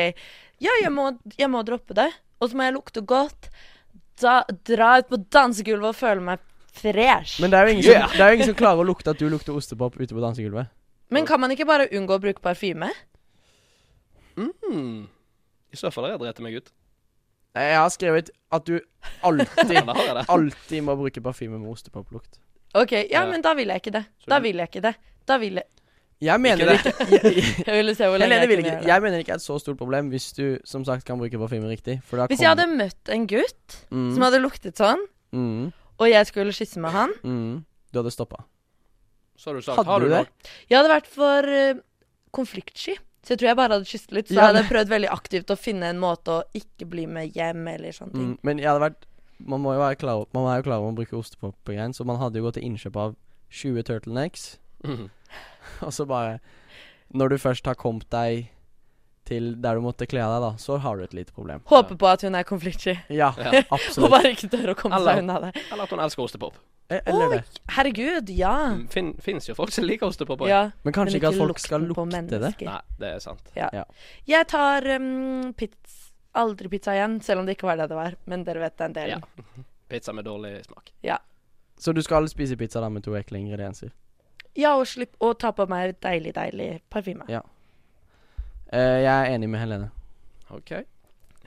Ja, 0.63 0.75
jeg 0.84 0.91
må, 0.96 1.10
jeg 1.36 1.51
må 1.51 1.63
droppe 1.67 1.96
det. 1.98 2.08
Og 2.39 2.51
så 2.51 2.55
må 2.60 2.67
jeg 2.67 2.75
lukte 2.77 3.03
godt. 3.03 3.50
Da, 4.19 4.43
dra 4.67 4.97
ut 4.99 5.07
på 5.11 5.17
dansegulvet 5.31 5.89
og 5.93 5.95
føle 5.95 6.21
meg 6.25 6.41
fresh. 6.79 7.38
Men 7.41 7.51
det 7.53 7.59
er 7.59 7.67
jo 7.67 7.73
ingen, 7.75 7.85
Yeah. 7.88 8.07
som, 8.09 8.17
det 8.17 8.23
er 8.25 8.29
jo 8.33 8.38
ingen 8.39 8.49
som 8.51 8.57
klarer 8.59 8.83
å 8.83 8.88
lukte 8.88 9.11
at 9.13 9.19
du 9.21 9.29
lukter 9.31 9.55
ostepop 9.55 9.95
ute 9.99 10.13
på 10.15 10.21
dansegulvet. 10.23 10.67
Men 11.09 11.25
kan 11.25 11.39
man 11.41 11.51
ikke 11.55 11.65
bare 11.65 11.88
unngå 11.95 12.17
å 12.17 12.21
bruke 12.21 12.41
parfyme? 12.43 12.89
Mm. 14.38 15.07
I 15.71 15.77
så 15.77 15.91
fall 15.91 16.05
har 16.07 16.15
jeg 16.15 16.21
drept 16.23 16.43
meg 16.45 16.59
ut. 16.59 16.69
Jeg 17.57 17.75
har 17.79 17.89
skrevet 17.91 18.29
at 18.55 18.65
du 18.69 18.77
alltid, 19.25 19.89
alltid 20.35 20.83
må 20.85 20.95
bruke 20.99 21.21
parfyme 21.25 21.57
med 21.59 21.71
ostepoplukt. 21.71 22.39
OK, 22.77 22.91
ja, 23.09 23.23
Ja. 23.23 23.25
men 23.31 23.41
da 23.41 23.55
vil 23.57 23.71
jeg 23.73 23.81
ikke 23.81 23.95
det. 23.97 24.03
Da 24.29 24.39
vil 24.43 24.61
jeg 24.61 24.69
ikke 24.69 24.83
det. 24.85 24.93
Da 25.27 25.38
vil 25.41 25.57
jeg 25.59 25.65
Jeg 26.21 26.41
mener 26.43 26.67
Ikke 26.73 26.91
ikke, 26.91 27.05
jeg, 27.15 27.35
jeg, 27.38 27.43
Jeg 27.67 27.75
ville 27.77 27.93
se 27.95 28.07
hvor 28.09 28.19
lenge 28.19 28.27
Helene 28.27 28.43
jeg 28.43 28.49
vil 28.51 28.59
ikke 28.65 28.71
det. 28.81 28.88
Jeg 28.89 29.01
mener 29.05 29.21
ikke 29.23 29.31
er 29.31 29.39
et 29.39 29.43
så 29.45 29.55
stort 29.63 29.77
problem 29.79 30.09
hvis 30.11 30.25
du 30.35 30.45
som 30.67 30.83
sagt 30.83 31.05
kan 31.07 31.17
bruke 31.21 31.39
parfyme 31.39 31.70
riktig. 31.72 32.00
For 32.03 32.20
da 32.20 32.25
Hvis 32.27 32.41
jeg 32.44 32.50
hadde 32.51 32.65
møtt 32.74 33.11
en 33.15 33.27
gutt 33.31 33.77
mm, 33.89 34.09
som 34.17 34.25
hadde 34.27 34.41
luktet 34.44 34.75
sånn, 34.81 35.05
mm, 35.31 35.70
og 36.00 36.09
jeg 36.11 36.27
skulle 36.27 36.51
kysse 36.55 36.79
med 36.83 36.91
han 36.91 37.13
mm, 37.24 37.53
Du 37.94 38.01
hadde 38.01 38.11
stoppa. 38.11 38.44
Så 39.39 39.50
har 39.53 39.55
du 39.55 39.63
sagt 39.63 39.77
Hadde 39.79 39.87
har 39.94 40.00
du 40.03 40.09
det? 40.11 40.24
nok? 40.25 40.50
Jeg 40.67 40.77
hadde 40.81 40.91
vært 40.91 41.07
for 41.13 41.48
uh, 41.48 41.79
konfliktsky. 42.35 42.98
Så 43.24 43.33
jeg 43.35 43.39
tror 43.41 43.50
jeg 43.50 43.57
bare 43.59 43.75
hadde 43.77 43.87
kysset 43.87 44.13
litt. 44.15 44.27
Så 44.27 44.35
Ja, 44.35 44.50
jeg 44.50 44.55
hadde 44.57 44.67
prøvd 44.70 44.91
veldig 44.91 45.09
aktivt 45.11 45.51
å 45.51 45.57
finne 45.59 45.89
en 45.94 46.00
måte 46.01 46.33
å 46.39 46.44
ikke 46.55 46.87
bli 46.91 47.05
med 47.07 47.31
hjem, 47.35 47.63
eller 47.67 47.96
sånne 47.96 48.15
ting. 48.15 48.27
Mm, 48.33 48.37
men 48.48 48.59
jeg 48.63 48.67
hadde 48.72 48.83
vært 48.89 49.05
Man 49.39 49.61
må 49.63 49.72
jo 49.72 49.79
være 49.79 49.96
klar, 49.96 50.25
Man 50.35 50.48
er 50.51 50.59
jo 50.59 50.65
klar 50.67 50.81
over 50.83 50.91
å 50.91 50.98
bruke 51.00 51.15
ostepop-greien, 51.15 51.96
så 51.96 52.03
man 52.07 52.20
hadde 52.20 52.39
jo 52.41 52.48
gått 52.50 52.57
til 52.59 52.67
innkjøp 52.67 53.00
av 53.00 53.15
20 53.55 53.87
turtlenecks, 53.87 54.50
Mhm. 54.83 55.07
og 55.86 55.94
så 55.94 56.05
bare 56.10 56.40
Når 57.14 57.29
du 57.29 57.38
først 57.42 57.66
har 57.66 57.75
kommet 57.79 58.10
deg 58.14 58.50
til 59.29 59.51
der 59.62 59.77
du 59.77 59.82
måtte 59.86 60.08
kle 60.10 60.22
av 60.25 60.32
deg, 60.36 60.42
da, 60.48 60.51
så 60.58 60.77
har 60.82 60.98
du 60.98 61.03
et 61.05 61.14
lite 61.14 61.34
problem. 61.36 61.62
Håper 61.70 61.98
på 62.01 62.08
at 62.10 62.24
hun 62.25 62.34
er 62.38 62.44
konfliktsky. 62.48 62.96
Ja, 63.14 63.29
Ja. 63.38 63.62
Og 63.70 63.75
absolutt. 63.77 64.10
bare 64.16 64.32
ikke 64.34 64.50
tør 64.50 64.72
å 64.74 64.75
komme 64.77 64.98
Eller- 64.98 65.20
seg 65.20 65.24
unna 65.24 65.40
det. 65.44 65.51
Eller 65.72 65.84
at 65.86 65.94
hun 65.94 66.00
elsker 66.00 66.24
ostepop. 66.25 66.58
Eh, 66.90 67.01
Eller 67.05 67.29
det. 67.36 67.60
Herregud, 67.75 68.29
ja. 68.34 68.53
Mm, 68.74 68.88
Fin, 68.90 69.12
Fins 69.22 69.46
jo 69.46 69.53
folk 69.53 69.70
som 69.72 69.86
liker 69.86 70.08
ostepop 70.10 70.42
òg. 70.42 70.50
ja. 70.50 70.72
Men 70.84 70.94
kanskje 70.94 71.20
Men 71.20 71.22
ikke 71.22 71.29
at 71.36 71.38
folk 71.44 71.60
skal 71.62 71.86
lukte 71.86 72.40
det. 72.40 72.53
Nei, 72.66 72.79
det 72.98 73.12
er 73.14 73.20
sant. 73.22 73.51
Jeg 73.53 74.48
tar 74.50 74.90
um, 74.98 75.53
pizza 75.53 75.98
Aldri 76.40 76.70
pizza 76.70 76.94
igjen, 76.94 77.20
selv 77.25 77.42
om 77.42 77.46
det 77.48 77.55
ikke 77.58 77.66
var 77.70 77.77
det 77.77 77.88
det 77.90 77.98
var. 77.98 78.16
Men 78.29 78.44
dere 78.46 78.60
vet 78.62 78.77
den 78.77 78.94
delen. 78.94 79.22
Ja. 79.22 79.64
Pizza 79.90 80.14
med 80.14 80.25
dårlig 80.25 80.64
smak. 80.66 80.92
Så 81.79 81.94
du 81.94 82.01
skal 82.05 82.27
spise 82.29 82.58
pizza 82.58 82.82
da 82.82 82.90
med 82.90 83.03
to 83.05 83.16
ekle 83.18 83.40
ingredienser? 83.40 83.90
Ja, 84.57 84.75
og 84.77 84.88
slipp 84.90 85.16
å 85.24 85.33
ta 85.38 85.51
på 85.55 85.66
meg 85.70 86.00
deilig, 86.03 86.33
deilig 86.35 86.70
parfyme. 86.90 87.27
Ja. 87.31 87.42
Eh, 88.72 89.01
jeg 89.03 89.14
er 89.14 89.35
enig 89.35 89.50
med 89.50 89.62
Helene. 89.62 89.92
OK. 90.53 90.72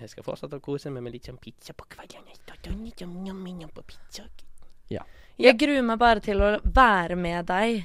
Jeg 0.02 0.10
skal 0.10 0.26
fortsette 0.26 0.58
å 0.58 0.62
kose 0.62 0.90
meg 0.90 1.04
med 1.04 1.14
litt 1.14 1.28
sånn 1.28 1.38
pizza 1.42 1.74
på 1.76 1.86
kvelden. 1.90 2.24
Litt 2.82 3.02
njam, 3.06 3.42
njam 3.44 3.70
på 3.74 3.84
pizza. 3.86 4.26
Jeg 5.40 5.56
gruer 5.58 5.82
meg 5.86 5.98
bare 5.98 6.20
til 6.22 6.42
å 6.42 6.48
være 6.62 7.16
med 7.16 7.46
deg. 7.48 7.84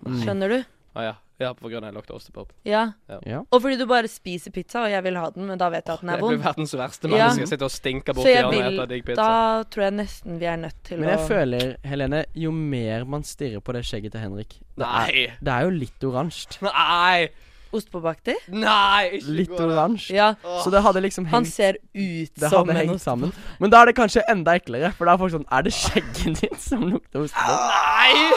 Skjønner 0.00 0.52
du? 0.52 0.58
Å 0.96 1.04
ja. 1.04 1.16
Ja, 1.40 1.54
på 1.56 1.70
grunn 1.72 1.84
av 1.88 1.94
lukter 1.96 2.14
ostepop. 2.18 2.50
Ja. 2.68 2.92
Ja. 3.24 3.38
Og 3.50 3.62
fordi 3.64 3.78
du 3.80 3.86
bare 3.88 4.08
spiser 4.12 4.52
pizza, 4.52 4.82
og 4.84 4.90
jeg 4.92 5.02
vil 5.06 5.16
ha 5.16 5.30
den, 5.32 5.46
men 5.48 5.58
da 5.58 5.70
vet 5.72 5.86
jeg 5.88 5.94
at 5.94 6.00
den 6.04 6.10
er 6.10 6.18
Jeg 6.18 6.22
blir 6.26 6.36
vond. 6.36 6.44
verdens 6.44 6.74
verste 6.76 7.08
Ja. 7.08 7.28
menneske. 7.30 7.46
Sitter 7.48 7.64
og 7.64 7.70
stinker 7.72 8.12
borti 8.14 8.28
hjørnet 8.34 8.44
og 8.44 8.52
vil 8.52 8.76
spiser 8.76 8.88
digg 8.92 9.04
pizza. 9.06 9.22
Da 9.22 9.64
tror 9.64 9.82
jeg 9.88 9.92
nesten 9.98 10.38
vi 10.38 10.44
er 10.46 10.56
nødt 10.56 10.82
til 10.84 10.98
å 10.98 11.00
Men 11.00 11.08
jeg 11.08 11.18
å 11.18 11.28
føler, 11.28 11.76
Helene, 11.84 12.24
jo 12.34 12.50
mer 12.52 13.04
man 13.06 13.22
stirrer 13.22 13.60
på 13.64 13.72
det 13.72 13.84
skjegget 13.88 14.12
til 14.12 14.20
Henrik 14.20 14.48
Det 14.76 14.84
er, 14.84 15.12
Nei! 15.12 15.26
det 15.42 15.48
er 15.56 15.62
jo 15.64 15.70
litt 15.70 16.04
oransje. 16.04 16.60
Nei! 16.62 17.28
Ostepopaktig? 17.72 18.34
Nei! 18.50 19.10
Ikke 19.14 19.30
Litt 19.30 19.50
oransje. 19.62 20.10
Ja. 20.16 20.34
Så 20.64 20.70
det 20.74 20.82
hadde 20.82 21.00
liksom 21.04 21.24
hengt 21.24 21.32
Han 21.36 21.44
ser 21.46 21.76
ut 21.94 22.34
Det 22.34 22.50
som 22.50 22.66
hadde 22.66 22.70
en 22.74 22.76
hengt 22.82 22.96
ostepop. 22.96 23.00
sammen. 23.00 23.32
Men 23.60 23.70
da 23.70 23.82
er 23.82 23.86
det 23.86 23.94
kanskje 23.96 24.24
enda 24.28 24.56
eklere, 24.58 24.92
for 24.92 25.06
da 25.06 25.14
er 25.14 25.18
folk 25.22 25.32
sånn 25.32 25.46
Er 25.50 25.62
det 25.62 25.72
skjegget 25.72 26.40
ditt 26.42 26.60
som 26.60 26.82
lukter 26.90 27.22
ostepop? 27.22 27.70
Nei! 27.70 28.32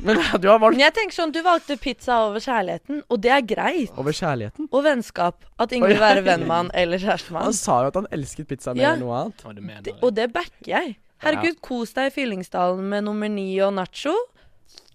Men 0.00 0.16
du 0.40 0.48
har 0.48 0.58
valgt 0.62 0.76
Men 0.76 0.84
jeg 0.84 0.94
tenker 0.94 1.14
sånn, 1.16 1.32
du 1.34 1.40
valgte 1.42 1.76
pizza 1.80 2.20
over 2.28 2.38
kjærligheten, 2.44 3.02
og 3.10 3.20
det 3.24 3.30
er 3.34 3.40
greit. 3.42 3.90
over 3.98 4.12
kjærligheten. 4.14 4.68
Og 4.72 4.84
vennskap. 4.84 5.44
At 5.58 5.72
ingen 5.72 5.88
vil 5.90 5.98
være 5.98 6.22
venn 6.26 6.46
med 6.46 6.54
han 6.56 6.70
eller 6.74 6.98
kjæreste 7.02 7.32
med 7.32 7.40
Han 7.42 7.48
han. 7.50 7.52
sa 7.58 7.80
jo 7.82 7.86
at 7.88 7.94
han 7.94 8.06
elsket 8.12 8.48
pizza 8.48 8.74
mer 8.74 8.82
Ja. 8.82 8.92
enn 8.94 9.00
noe 9.00 9.14
annet. 9.24 9.44
Og 9.44 9.54
det 9.54 9.62
mener 9.64 9.82
Det- 9.82 9.94
jeg? 9.94 10.02
Og 10.02 10.14
det 10.14 10.32
backer 10.32 10.66
jeg. 10.68 10.96
Herregud, 11.18 11.60
kos 11.60 11.92
deg 11.94 12.12
i 12.12 12.14
Fyllingsdalen 12.14 12.84
med 12.88 13.04
nummer 13.04 13.28
ni 13.28 13.58
og 13.60 13.72
nacho. 13.74 14.14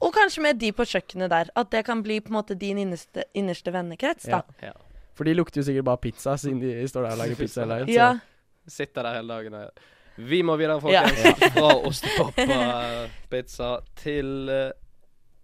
Og 0.01 0.13
kanskje 0.13 0.41
med 0.41 0.57
de 0.59 0.71
på 0.71 0.83
kjøkkenet 0.87 1.29
der. 1.29 1.49
At 1.55 1.69
det 1.71 1.85
kan 1.85 2.01
bli 2.03 2.19
på 2.21 2.27
en 2.31 2.35
måte 2.43 2.57
din 2.57 2.77
innerste, 2.77 3.23
innerste 3.35 3.71
vennekrets, 3.73 4.23
da. 4.25 4.41
Ja. 4.61 4.71
For 5.15 5.23
de 5.25 5.33
lukter 5.33 5.61
jo 5.61 5.63
sikkert 5.63 5.83
bare 5.85 5.97
pizza, 5.97 6.35
siden 6.37 6.59
de 6.61 6.87
står 6.87 7.03
der 7.03 7.11
og 7.11 7.17
lager 7.17 7.35
pizza 7.35 7.61
hele 7.61 7.73
dagen. 7.75 7.87
så- 7.87 7.93
Ja. 7.93 8.19
Sitter 8.67 9.03
der 9.03 9.13
hele 9.15 9.27
dagen. 9.27 9.53
og- 9.53 9.71
Vi 10.17 10.41
må 10.43 10.55
videre, 10.57 10.79
Ja. 10.91 11.03
folkens. 11.07 11.53
Fra 11.53 11.75
ostepop 11.87 12.37
og 12.37 12.49
eh, 12.49 13.09
pizza 13.29 13.77
til 13.95 14.47
eh, 14.49 14.71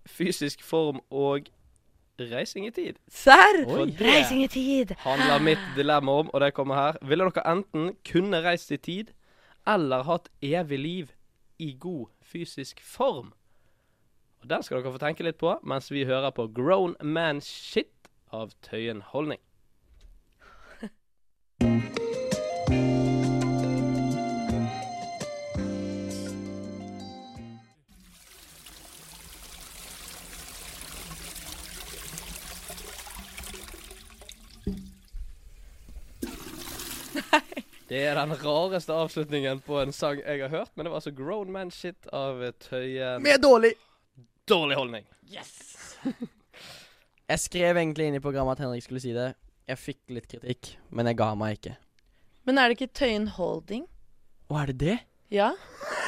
fysisk 0.09 0.63
form 0.65 0.99
og 1.09 1.47
reising 2.19 2.67
i 2.67 2.71
tid. 2.75 2.99
Serr! 3.07 3.63
Reising 3.99 4.43
i 4.43 4.47
tid. 4.51 4.95
handler 5.05 5.39
mitt 5.39 5.63
dilemma 5.77 6.11
om, 6.23 6.29
og 6.33 6.41
det 6.41 6.53
kommer 6.53 6.75
her. 6.75 6.99
Ville 7.01 7.29
dere 7.29 7.45
enten 7.47 7.93
kunne 8.11 8.43
reist 8.43 8.71
i 8.71 8.77
tid, 8.77 9.13
eller 9.67 10.03
hatt 10.03 10.29
evig 10.41 10.79
liv 10.79 11.11
i 11.59 11.73
god 11.79 12.07
fysisk 12.21 12.81
form? 12.83 13.33
Og 14.41 14.49
Den 14.49 14.63
skal 14.63 14.79
dere 14.79 14.95
få 14.95 15.01
tenke 15.01 15.23
litt 15.23 15.39
på 15.39 15.57
mens 15.67 15.91
vi 15.91 16.05
hører 16.07 16.31
på 16.31 16.47
Grown 16.55 16.95
Man 17.03 17.41
Shit 17.43 18.09
av 18.31 18.51
Tøyen 18.63 19.01
Holdning. 19.01 19.39
Det 37.89 38.03
er 38.05 38.19
den 38.19 38.35
rareste 38.37 38.93
avslutningen 38.93 39.63
på 39.65 39.79
en 39.81 39.91
sang 39.95 40.19
jeg 40.21 40.43
har 40.43 40.51
hørt, 40.53 40.69
men 40.75 40.85
det 40.85 40.91
var 40.91 40.99
altså 40.99 41.13
Grown 41.17 41.49
Man 41.49 41.71
Shit 41.73 42.05
av 42.13 42.43
Tøyen. 42.61 43.25
Er 43.25 43.41
dårlig. 43.41 43.71
Dårlig 44.45 44.77
holdning. 44.77 45.07
Yes! 45.25 45.97
Jeg 47.29 47.41
skrev 47.43 47.77
egentlig 47.77 48.07
inn 48.09 48.17
i 48.17 48.21
programmet 48.21 48.57
at 48.57 48.63
Henrik 48.63 48.81
skulle 48.85 49.01
si 49.01 49.11
det. 49.13 49.31
Jeg 49.69 49.77
fikk 49.77 50.13
litt 50.13 50.25
kritikk, 50.31 50.71
men 50.89 51.05
jeg 51.05 51.17
ga 51.19 51.27
meg 51.37 51.59
ikke. 51.59 51.75
Men 52.49 52.57
er 52.57 52.71
det 52.71 52.79
ikke 52.79 52.95
Tøyen 52.97 53.27
Holding? 53.35 53.83
Å, 54.49 54.55
er 54.63 54.71
det 54.71 54.77
det? 54.81 54.95
Ja. 55.29 55.51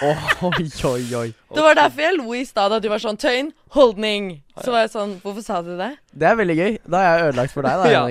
oh, 0.01 0.23
oi, 0.49 0.65
oi, 0.89 1.03
oi. 1.19 1.27
Det 1.53 1.61
var 1.61 1.77
derfor 1.77 2.01
jeg 2.07 2.17
lo 2.17 2.33
i 2.33 2.41
stad, 2.49 2.73
at 2.73 2.81
du 2.81 2.89
var 2.89 3.01
sånn 3.03 3.21
Tøyen 3.21 3.51
Holdning. 3.75 4.31
Så 4.57 4.73
var 4.73 4.87
jeg 4.87 4.93
sånn 4.95 5.17
Hvorfor 5.21 5.45
sa 5.45 5.59
du 5.65 5.75
det? 5.77 5.91
Det 6.09 6.29
er 6.29 6.39
veldig 6.41 6.57
gøy. 6.57 6.79
Da 6.89 7.03
er 7.05 7.11
jeg 7.11 7.27
ødelagt 7.29 7.53
for 7.57 7.69
deg, 7.69 7.83
da, 7.83 7.91
Ja. 7.97 8.05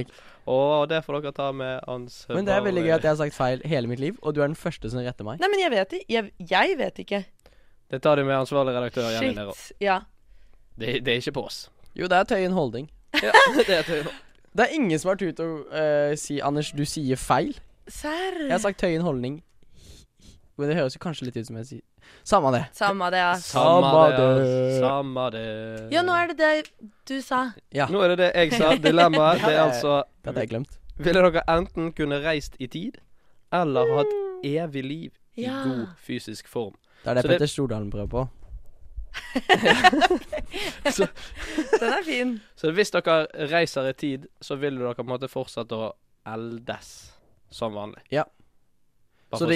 Og 0.48 0.88
det 0.90 1.03
får 1.05 1.20
dere 1.20 1.33
ta 1.37 1.50
med 1.53 1.85
ans... 1.90 2.22
Men 2.31 2.46
det 2.48 2.55
er 2.55 2.64
veldig 2.64 2.85
gøy 2.87 2.94
at 2.96 3.05
jeg 3.05 3.12
har 3.12 3.18
sagt 3.20 3.37
feil 3.37 3.61
hele 3.68 3.90
mitt 3.90 4.00
liv, 4.00 4.16
og 4.22 4.35
du 4.35 4.40
er 4.40 4.48
den 4.48 4.57
første 4.59 4.90
som 4.90 5.03
retter 5.05 5.26
meg. 5.26 5.42
Nei, 5.42 5.50
men 5.53 5.62
jeg 5.62 5.72
vet 5.74 5.98
ikke. 5.98 6.07
Jeg, 6.14 6.33
jeg 6.50 6.79
vet 6.81 7.03
ikke. 7.05 7.20
Det 7.90 8.00
tar 8.03 8.16
du 8.16 8.24
med 8.24 8.38
ansvarlig 8.38 8.74
redaktør 8.76 9.11
Jenny 9.11 9.35
Nero. 9.37 9.55
Ja. 9.83 10.00
Det, 10.79 11.00
det 11.05 11.12
er 11.12 11.22
ikke 11.22 11.37
på 11.40 11.46
oss. 11.50 11.64
Jo, 11.98 12.07
det 12.07 12.16
er 12.16 12.29
Tøyen 12.31 12.55
Holding. 12.57 12.88
Ja, 13.18 13.35
det 13.59 13.76
er 13.81 13.83
Tøyen. 13.83 14.11
Det 14.57 14.66
er 14.66 14.74
ingen 14.74 14.98
som 14.98 15.12
har 15.12 15.18
turt 15.20 15.42
å 15.42 15.48
uh, 15.70 16.14
si 16.18 16.40
Anders, 16.42 16.72
du 16.74 16.83
sier 16.88 17.18
feil. 17.20 17.53
Serr. 17.90 18.46
Jeg 18.46 18.55
har 18.55 18.62
sagt 18.62 18.81
Tøyen 18.83 19.05
Holdning. 19.07 19.40
Men 20.61 20.68
det 20.70 20.77
høres 20.77 20.96
jo 20.96 21.01
kanskje 21.03 21.27
litt 21.29 21.37
ut 21.40 21.46
som 21.49 21.57
jeg 21.61 21.66
sier 21.70 21.83
Samme 22.27 22.51
det. 22.53 22.62
Samme 22.77 23.07
det, 23.12 23.20
ja. 23.23 23.33
Samme 23.40 24.03
det. 24.16 24.81
Samme 24.81 25.25
det. 25.35 25.44
Ja, 25.94 26.03
nå 26.05 26.12
er 26.16 26.33
det 26.33 26.37
det 26.40 26.88
du 27.09 27.20
sa. 27.25 27.40
Ja. 27.73 27.87
Nå 27.90 28.03
er 28.05 28.12
det 28.14 28.18
det 28.20 28.31
jeg 28.35 28.53
sa. 28.61 28.75
Dilemmaet 28.77 29.40
det 29.46 29.55
er 29.55 29.62
altså 29.64 29.94
Det 30.20 30.31
hadde 30.33 30.44
jeg 30.44 30.53
glemt. 30.53 30.77
Ville 31.01 31.23
dere 31.25 31.42
enten 31.49 31.92
kunne 31.96 32.18
reist 32.25 32.59
i 32.61 32.68
tid, 32.68 32.99
eller 33.57 33.88
hatt 33.96 34.12
evig 34.44 34.85
liv 34.85 35.11
i 35.38 35.46
Ja. 35.46 35.62
god 35.64 35.87
fysisk 36.05 36.49
form? 36.51 36.75
Det 37.05 37.11
er 37.11 37.14
det 37.14 37.23
Så 37.25 37.29
Petter 37.33 37.46
Stordalen 37.49 37.90
prøver 37.90 38.11
på. 38.12 38.27
Den 41.81 41.92
er 41.92 42.05
fin. 42.05 42.35
Så 42.57 42.73
hvis 42.77 42.90
dere 42.94 43.27
reiser 43.53 43.88
i 43.90 43.92
tid, 43.96 44.27
så 44.44 44.57
vil 44.61 44.77
dere 44.79 44.94
på 44.94 45.03
en 45.07 45.09
måte 45.14 45.29
fortsette 45.31 45.77
å 45.77 45.92
eldes 46.29 46.90
som 47.51 47.75
vanlig. 47.75 48.03
Ja. 48.12 48.25
Så, 49.38 49.47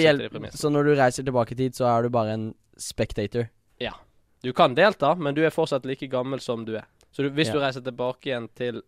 så 0.55 0.69
når 0.71 0.83
du 0.87 0.95
reiser 0.95 1.23
tilbake 1.23 1.51
i 1.51 1.55
tid, 1.55 1.75
så 1.75 1.85
er 1.91 2.03
du 2.03 2.09
bare 2.09 2.33
en 2.33 2.53
spectator. 2.77 3.49
Du 4.45 4.51
kan 4.53 4.75
delta, 4.77 5.15
men 5.15 5.33
du 5.33 5.41
er 5.41 5.49
fortsatt 5.49 5.85
like 5.89 6.05
gammel 6.07 6.39
som 6.39 6.65
du 6.67 6.75
er. 6.77 6.83
Så 7.11 7.23
du, 7.23 7.31
hvis 7.31 7.47
Ja. 7.47 7.53
du 7.53 7.59
reiser 7.63 7.81
tilbake 7.81 8.27
igjen 8.29 8.47
til 8.53 8.81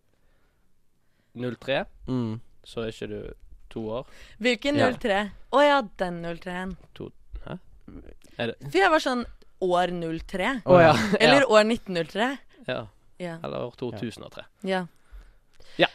03, 1.35 1.85
Mm. 2.07 2.39
så 2.63 2.81
er 2.83 2.91
ikke 2.91 3.07
du 3.09 3.33
to 3.69 3.81
år. 3.89 4.05
Hvilken 4.39 4.75
03? 4.77 5.31
Å 5.53 5.61
ja, 5.63 5.81
den 5.97 6.21
03-en. 6.23 6.75
Hæ? 7.45 7.57
Er 8.37 8.47
det 8.47 8.55
For 8.71 8.77
jeg 8.77 8.91
var 8.91 8.99
sånn 8.99 9.25
år 9.61 9.87
03. 10.21 10.61
Oh, 10.65 10.77
ja. 10.87 10.93
Eller 11.19 11.45
år 11.49 11.63
1903. 11.65 12.37
Ja. 12.67 12.87
Ja. 13.19 13.39
Eller 13.43 13.57
år 13.65 13.73
2003. 13.77 14.43
ja. 14.63 14.85
Ja. 15.77 15.87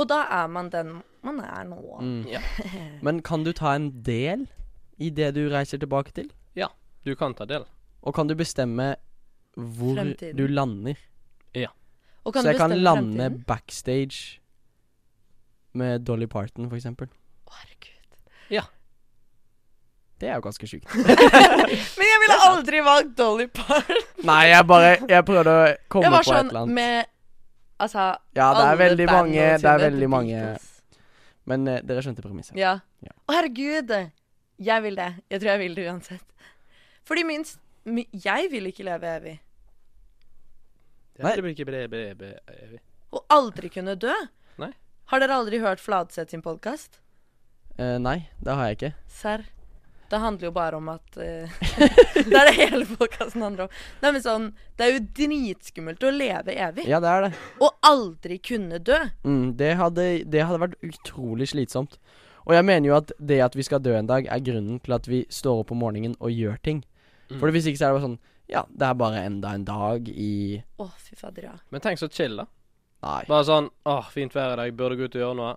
Og 0.00 0.08
da 0.08 0.22
er 0.40 0.48
man 0.48 0.70
den 0.72 0.94
man 1.26 1.40
er 1.44 1.66
nå. 1.68 1.80
Mm. 2.00 2.22
Ja. 2.30 2.40
Men 3.04 3.20
kan 3.26 3.44
du 3.44 3.52
ta 3.56 3.74
en 3.76 3.90
del 4.06 4.46
i 5.00 5.10
det 5.12 5.34
du 5.36 5.42
reiser 5.52 5.80
tilbake 5.82 6.14
til? 6.16 6.30
Ja, 6.56 6.70
Du 7.04 7.14
kan 7.16 7.34
ta 7.36 7.44
del. 7.48 7.64
Og 8.02 8.14
kan 8.16 8.28
du 8.28 8.34
bestemme 8.36 8.94
hvor 9.56 9.94
Fremtiden. 9.98 10.36
du 10.36 10.46
lander? 10.48 10.96
Og 12.24 12.34
kan 12.34 12.42
så 12.42 12.48
du 12.48 12.52
jeg 12.52 12.60
kan 12.60 12.70
lande 12.76 13.16
fremtiden? 13.16 13.44
backstage 13.48 14.40
med 15.72 16.04
Dolly 16.04 16.26
Parton, 16.26 16.68
for 16.68 16.76
eksempel. 16.76 17.08
Å, 17.48 17.54
herregud. 17.62 18.68
Det 20.20 20.28
er 20.28 20.34
jo 20.36 20.42
ganske 20.44 20.66
sjukt. 20.68 20.84
Men 21.96 22.04
jeg 22.10 22.18
ville 22.20 22.36
aldri 22.44 22.82
valgt 22.84 23.14
Dolly 23.16 23.46
Parton. 23.56 24.02
Nei, 24.28 24.42
jeg 24.50 24.66
bare 24.68 24.90
Jeg 25.08 25.24
prøvde 25.24 25.54
å 25.54 25.62
komme 25.88 26.04
Jeg 26.04 26.12
var 26.12 26.26
på 26.26 26.34
et 26.34 26.36
sånn 26.36 26.50
eller 26.50 26.60
annet. 26.60 26.74
med 26.76 27.06
Altså 27.80 28.04
Ja, 28.36 28.50
det 28.52 28.60
er 28.60 28.66
alle 28.66 28.78
veldig 28.78 29.06
mange 29.08 29.46
Det 29.62 29.70
er 29.70 29.82
veldig 29.86 30.08
mange 30.12 30.36
Beatles. 30.36 30.66
Men 31.50 31.66
eh, 31.68 31.80
dere 31.86 32.02
skjønte 32.04 32.22
premisset. 32.22 32.56
Ja. 32.58 32.74
Ja. 33.02 33.14
Å, 33.26 33.34
herregud. 33.34 33.92
Jeg 34.60 34.84
vil 34.84 34.98
det. 34.98 35.08
Jeg 35.32 35.40
tror 35.40 35.50
jeg 35.54 35.62
vil 35.62 35.78
det 35.78 35.86
uansett. 35.88 36.26
Fordi 37.08 37.24
minst 37.26 37.58
mi, 37.88 38.04
Jeg 38.12 38.50
vil 38.52 38.68
ikke 38.70 38.84
leve 38.86 39.08
evig. 39.16 39.38
Nei. 41.20 41.34
Det 41.36 41.44
blir 41.44 41.54
ikke 41.56 41.68
bre, 41.68 41.80
bre, 41.90 42.04
bre, 42.16 42.34
evig. 42.54 42.80
Og 43.16 43.24
aldri 43.34 43.68
kunne 43.72 43.96
dø. 44.00 44.12
Nei. 44.60 44.70
Har 45.10 45.20
dere 45.24 45.40
aldri 45.40 45.58
hørt 45.60 45.82
Fladseth 45.82 46.30
sin 46.32 46.44
podkast? 46.44 47.00
Eh, 47.76 47.96
nei, 48.00 48.28
det 48.40 48.54
har 48.56 48.70
jeg 48.70 48.78
ikke. 48.78 48.92
Serr. 49.20 49.44
Det 50.10 50.18
handler 50.18 50.48
jo 50.48 50.52
bare 50.54 50.78
om 50.80 50.88
at 50.90 51.18
uh, 51.20 51.60
Det 52.30 52.34
er 52.34 52.48
det 52.48 52.54
hele 52.56 52.86
podkasten 52.88 53.44
handler 53.46 53.68
om. 53.68 53.76
Nei, 54.02 54.10
men 54.16 54.24
sånn 54.24 54.48
Det 54.74 54.86
er 54.86 54.96
jo 54.96 55.04
dritskummelt 55.20 56.02
å 56.02 56.10
leve 56.14 56.56
evig. 56.56 56.88
Ja, 56.90 56.98
det 57.02 57.12
er 57.12 57.28
det. 57.28 57.30
Og 57.62 57.76
aldri 57.86 58.40
kunne 58.42 58.80
dø. 58.82 58.98
Mm, 59.22 59.54
det, 59.60 59.70
hadde, 59.78 60.08
det 60.26 60.42
hadde 60.48 60.64
vært 60.64 60.82
utrolig 60.86 61.50
slitsomt. 61.52 62.00
Og 62.48 62.56
jeg 62.56 62.66
mener 62.66 62.88
jo 62.88 62.96
at 62.96 63.12
det 63.22 63.38
at 63.44 63.54
vi 63.54 63.66
skal 63.66 63.82
dø 63.84 63.94
en 63.94 64.08
dag, 64.10 64.26
er 64.26 64.42
grunnen 64.42 64.80
til 64.82 64.96
at 64.96 65.06
vi 65.06 65.22
står 65.30 65.62
opp 65.62 65.70
om 65.74 65.82
morgenen 65.84 66.16
og 66.18 66.34
gjør 66.34 66.58
ting. 66.64 66.82
Mm. 67.30 67.38
For 67.38 67.54
hvis 67.54 67.68
ikke 67.70 67.78
så 67.78 67.86
er 67.86 67.92
det 67.92 68.00
bare 68.00 68.08
sånn 68.08 68.20
Ja, 68.50 68.64
det 68.66 68.86
er 68.88 68.96
bare 68.98 69.22
enda 69.22 69.52
en 69.54 69.64
dag 69.68 70.08
i 70.10 70.58
Å, 70.82 70.88
fy 70.98 71.14
fader, 71.14 71.44
ja. 71.52 71.52
Men 71.70 71.84
tenk 71.84 72.00
så 72.00 72.08
chill, 72.10 72.40
da. 72.40 72.48
Nei. 73.06 73.20
Bare 73.28 73.46
sånn 73.46 73.70
Åh, 73.86 74.08
fint 74.10 74.34
vær 74.34 74.56
i 74.56 74.58
dag, 74.58 74.72
burde 74.74 74.98
gå 74.98 75.06
ut 75.06 75.14
og 75.14 75.22
gjøre 75.22 75.38
noe. 75.38 75.52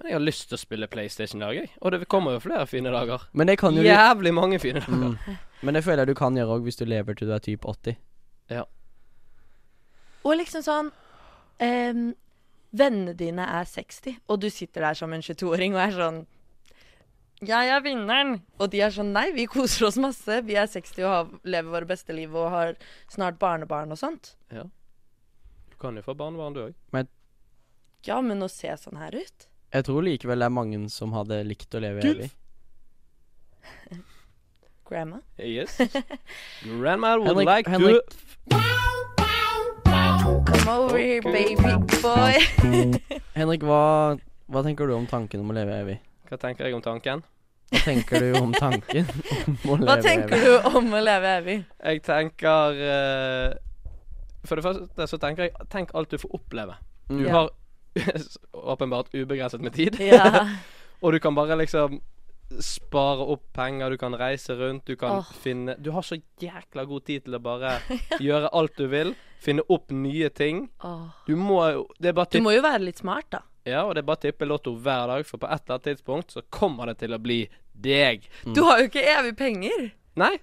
Men 0.00 0.08
jeg 0.08 0.16
har 0.16 0.22
lyst 0.24 0.46
til 0.48 0.56
å 0.56 0.60
spille 0.60 0.86
PlayStation 0.88 1.42
i 1.42 1.44
dag, 1.44 1.56
jeg. 1.60 1.70
Og 1.84 1.92
det 1.92 2.06
kommer 2.08 2.32
jo 2.32 2.40
flere 2.40 2.64
fine 2.68 2.88
dager. 2.94 3.26
Men 3.36 3.50
det 3.50 3.58
kan 3.60 3.76
jo 3.76 3.82
du 3.84 3.88
Jævlig 3.90 4.32
mange 4.32 4.58
fine 4.62 4.80
dager. 4.80 5.12
mm. 5.12 5.40
Men 5.60 5.76
det 5.76 5.82
føler 5.84 6.06
jeg 6.06 6.14
du 6.14 6.16
kan 6.16 6.38
gjøre 6.38 6.56
òg 6.56 6.64
hvis 6.64 6.80
du 6.80 6.86
lever 6.88 7.18
til 7.18 7.28
du 7.28 7.34
er 7.36 7.42
typ 7.44 7.66
80. 7.68 7.98
Ja. 8.48 8.62
Og 10.24 10.38
liksom 10.40 10.64
sånn 10.64 10.88
um, 11.60 12.06
Vennene 12.70 13.12
dine 13.18 13.44
er 13.58 13.66
60, 13.66 14.20
og 14.30 14.40
du 14.40 14.46
sitter 14.52 14.86
der 14.86 14.96
som 14.96 15.12
en 15.12 15.24
22-åring 15.26 15.74
og 15.74 15.82
er 15.82 15.94
sånn 15.98 16.18
Jeg 17.44 17.74
er 17.74 17.84
vinneren. 17.84 18.38
Og 18.56 18.72
de 18.72 18.80
er 18.86 18.96
sånn 18.96 19.12
Nei, 19.12 19.26
vi 19.36 19.44
koser 19.50 19.90
oss 19.90 20.00
masse. 20.00 20.40
Vi 20.48 20.56
er 20.56 20.70
60 20.70 21.04
og 21.04 21.12
har, 21.12 21.30
lever 21.44 21.76
våre 21.76 21.90
beste 21.92 22.16
liv 22.16 22.32
og 22.32 22.48
har 22.54 22.72
snart 23.12 23.36
barnebarn 23.42 23.92
og 23.92 24.00
sånt. 24.00 24.32
Ja. 24.48 24.64
Du 25.68 25.76
kan 25.82 26.00
jo 26.00 26.08
få 26.08 26.16
barnebarn, 26.16 26.56
du 26.56 26.64
òg. 26.70 27.06
Ja, 28.08 28.22
men 28.24 28.40
å 28.40 28.48
se 28.48 28.72
sånn 28.80 28.96
her 28.96 29.12
ut 29.12 29.50
Jeg 29.72 29.84
tror 29.86 30.02
likevel 30.02 30.38
det 30.42 30.46
er 30.48 30.54
mange 30.54 30.80
som 30.90 31.12
hadde 31.14 31.42
likt 31.46 31.74
å 31.74 31.80
leve 31.82 32.00
evig. 32.02 32.30
Grandma. 34.90 35.20
Yes. 35.38 35.76
Grandma 36.64 37.16
would 37.18 37.28
Henrik- 37.28 37.46
like 37.46 37.68
Henrik- 37.70 38.02
to 38.50 38.56
Come 40.46 40.68
over 40.68 40.98
here, 40.98 41.22
baby 41.22 41.54
boy. 42.02 42.34
Henrik, 43.38 43.62
hva, 43.66 44.16
hva 44.50 44.62
tenker 44.66 44.86
du 44.90 44.94
om 44.96 45.06
tanken 45.10 45.40
om 45.44 45.50
å 45.52 45.56
leve 45.56 45.76
evig? 45.84 45.96
Hva 46.30 46.38
tenker 46.42 46.66
jeg 46.68 46.74
om 46.76 46.82
tanken? 46.84 47.22
Hva 47.70 47.80
tenker 47.86 48.20
du 48.24 48.28
om 48.40 48.52
tanken 48.54 49.06
om 49.06 49.70
å 49.70 49.76
leve 49.78 49.86
Hva 49.86 49.96
tenker 50.02 50.36
evig? 50.36 50.46
du 50.46 50.76
om 50.80 50.90
å 50.98 51.02
leve 51.06 51.32
evig? 51.38 51.56
Jeg 51.86 52.02
tenker 52.06 52.80
eh, 52.82 53.50
For 54.46 54.58
det 54.58 54.64
første 54.66 55.06
så 55.06 55.18
tenker 55.22 55.46
jeg 55.46 55.68
Tenk 55.70 55.92
alt 55.94 56.10
du 56.10 56.18
får 56.18 56.34
oppleve. 56.40 56.74
Du 57.06 57.14
Mm. 57.20 57.24
Ja. 57.26 57.32
har 57.34 57.48
åpenbart 58.52 59.14
ubegrenset 59.14 59.60
med 59.60 59.74
tid. 59.74 60.00
Ja. 60.00 60.48
Og 61.00 61.12
du 61.12 61.20
kan 61.20 61.34
bare 61.34 61.56
liksom 61.56 62.00
spare 62.60 63.24
opp 63.30 63.52
penger, 63.54 63.90
du 63.90 63.98
kan 63.98 64.14
reise 64.18 64.56
rundt, 64.58 64.86
du 64.86 64.96
kan 64.96 65.20
oh. 65.20 65.32
finne 65.42 65.76
Du 65.78 65.92
har 65.94 66.02
så 66.02 66.18
jækla 66.42 66.84
god 66.84 67.04
tid 67.06 67.24
til 67.24 67.36
å 67.38 67.42
bare 67.42 67.76
gjøre 68.26 68.50
alt 68.52 68.76
du 68.76 68.88
vil. 68.90 69.14
Finne 69.40 69.64
opp 69.72 69.92
nye 69.94 70.28
ting. 70.34 70.66
Oh. 70.84 71.08
Du 71.26 71.36
må 71.38 71.62
jo 71.70 71.86
Du 72.02 72.42
må 72.42 72.52
jo 72.56 72.64
være 72.66 72.84
litt 72.90 73.00
smart, 73.00 73.30
da. 73.30 73.44
ja, 73.64 73.84
og 73.86 73.94
det 73.94 74.02
er 74.02 74.10
bare 74.10 74.20
å 74.20 74.24
tippe 74.26 74.48
lotto 74.48 74.74
hver 74.74 75.06
dag, 75.12 75.26
for 75.26 75.40
på 75.40 75.48
et 75.48 75.62
eller 75.62 75.78
annet 75.78 75.88
tidspunkt 75.92 76.36
så 76.36 76.44
kommer 76.50 76.90
det 76.90 76.98
til 77.04 77.14
å 77.14 77.22
bli 77.22 77.44
deg. 77.72 78.26
Du 78.44 78.64
har 78.66 78.82
jo 78.82 78.90
ikke 78.90 79.06
evig 79.14 79.36
penger. 79.38 79.90
Nei. 80.20 80.34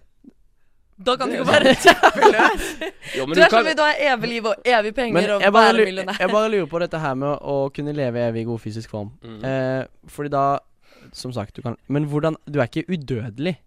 Da 1.05 1.13
kan 1.15 1.29
du 1.29 1.36
jo 1.41 1.43
være 1.45 1.75
kjempeløs. 1.77 2.63
Du 2.79 3.25
du 3.33 3.41
er 3.41 3.49
kan 3.49 3.60
som 3.60 3.65
vil 3.67 3.81
ha 3.83 3.91
evig 4.13 4.29
liv 4.31 4.45
og 4.49 4.55
evig 4.65 4.93
penger 4.97 5.36
og 5.36 5.41
være 5.53 5.73
millionær. 5.86 6.17
jeg 6.19 6.29
bare 6.33 6.49
lurer 6.49 6.65
på 6.71 6.79
dette 6.81 6.99
her 6.99 7.13
med 7.13 7.38
å 7.41 7.57
kunne 7.75 7.93
leve 7.93 8.23
evig 8.29 8.41
i 8.41 8.47
god 8.49 8.60
fysisk 8.63 8.89
form. 8.89 9.12
Mm. 9.23 9.43
Eh, 9.45 9.86
fordi 10.10 10.29
da, 10.33 10.45
som 11.13 11.31
sagt, 11.33 11.55
du 11.55 11.62
kan 11.62 11.75
Men 11.88 12.05
hvordan 12.10 12.36
Du 12.49 12.60
er 12.60 12.65
ikke 12.67 12.86
udødelig. 12.89 13.57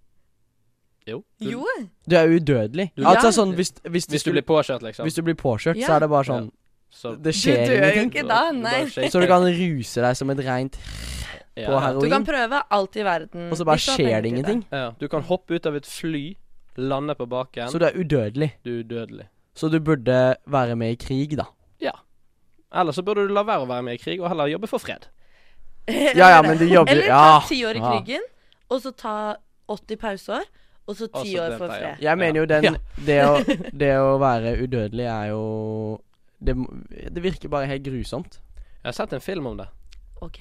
Jo. 1.08 1.22
Du, 1.40 1.50
Jo. 1.50 1.66
Du 2.10 2.16
er 2.16 2.26
udødelig. 2.28 2.90
Du- 2.96 3.04
altså 3.06 3.26
Ja. 3.30 3.32
sånn 3.32 3.54
hvis, 3.54 3.72
hvis, 3.88 4.06
Hvis 4.06 4.22
du 4.24 4.32
blir 4.32 4.42
påkjørt, 4.42 4.82
liksom. 4.82 5.04
hvis 5.06 5.14
du 5.14 5.22
blir 5.22 5.34
påkjørt, 5.34 5.76
Ja. 5.76 5.86
så 5.86 5.92
er 5.96 6.00
det 6.00 6.08
bare 6.10 6.24
sånn 6.24 6.50
så 6.92 7.14
Det 7.22 7.32
Du 7.32 7.50
dør 7.52 7.94
jo 7.94 8.02
ikke 8.10 8.26
da, 8.28 8.50
nei. 8.50 8.84
Så 8.86 9.20
du 9.20 9.26
kan 9.26 9.42
ruse 9.46 10.00
deg 10.02 10.16
som 10.16 10.30
et 10.30 10.38
reint 10.38 10.76
ja. 11.56 11.68
på 11.68 11.80
heroin. 11.80 12.00
Du 12.02 12.08
kan 12.10 12.24
prøve 12.26 12.62
alt 12.70 12.96
i 12.96 13.02
verden. 13.04 13.50
Og 13.52 13.56
så 13.56 13.64
bare 13.64 13.78
skjer 13.78 14.22
det 14.22 14.26
ingenting. 14.32 14.64
Ja, 14.72 14.90
du 14.98 15.06
kan 15.08 15.22
hoppe 15.22 15.54
ut 15.54 15.66
av 15.66 15.76
et 15.76 15.86
fly, 15.86 16.36
lande 16.76 17.14
på 17.14 17.26
baken. 17.26 17.70
Så 17.70 17.78
du 17.78 17.85
er 17.85 17.96
udødelig. 17.98 18.52
Du 18.64 18.70
er 18.70 18.85
udødelig. 18.85 19.28
Så 19.54 19.68
du 19.68 19.80
burde 19.80 20.37
være 20.46 20.76
med 20.76 20.90
i 20.90 20.94
krig, 20.94 21.37
da. 21.38 21.44
Ja. 21.80 21.90
Eller 22.80 22.92
så 22.92 23.02
burde 23.02 23.26
du 23.28 23.35
la 23.35 23.42
være 23.42 23.64
å 23.64 23.68
være 23.68 23.83
med 23.83 23.98
i 23.98 24.02
krig, 24.02 24.20
og 24.22 24.28
heller 24.30 24.46
jobbe 24.46 24.70
for 24.70 24.78
fred. 24.78 25.09
Ja, 25.90 26.28
ja, 26.37 26.42
men 26.42 26.59
du 26.59 26.64
jobber 26.68 26.92
Eller 26.92 27.09
ta 27.09 27.40
ti 27.48 27.64
år 27.66 27.78
i 27.78 27.80
krigen, 27.83 28.22
og 28.68 28.83
så 28.83 28.92
ta 28.94 29.14
80 29.68 29.96
pauseår, 29.98 30.44
og 30.87 30.96
så 30.96 31.09
ti 31.22 31.38
år 31.38 31.56
for 31.59 31.66
fred. 31.72 32.02
Jeg 32.04 32.18
mener 32.18 32.40
jo 32.40 32.46
den 32.46 32.64
Ja. 32.68 32.74
det, 33.06 33.18
å, 33.26 33.56
det 33.80 33.90
å 33.98 34.12
være 34.22 34.54
udødelig 34.62 35.09
er 35.09 35.33
jo 35.33 35.40
det, 36.38 36.54
det 37.14 37.22
virker 37.22 37.48
bare 37.52 37.66
helt 37.66 37.85
grusomt. 37.85 38.38
Jeg 38.83 38.88
har 38.88 38.96
sett 38.96 39.12
en 39.12 39.20
film 39.20 39.46
om 39.50 39.59
det. 39.59 39.66
OK. 40.22 40.40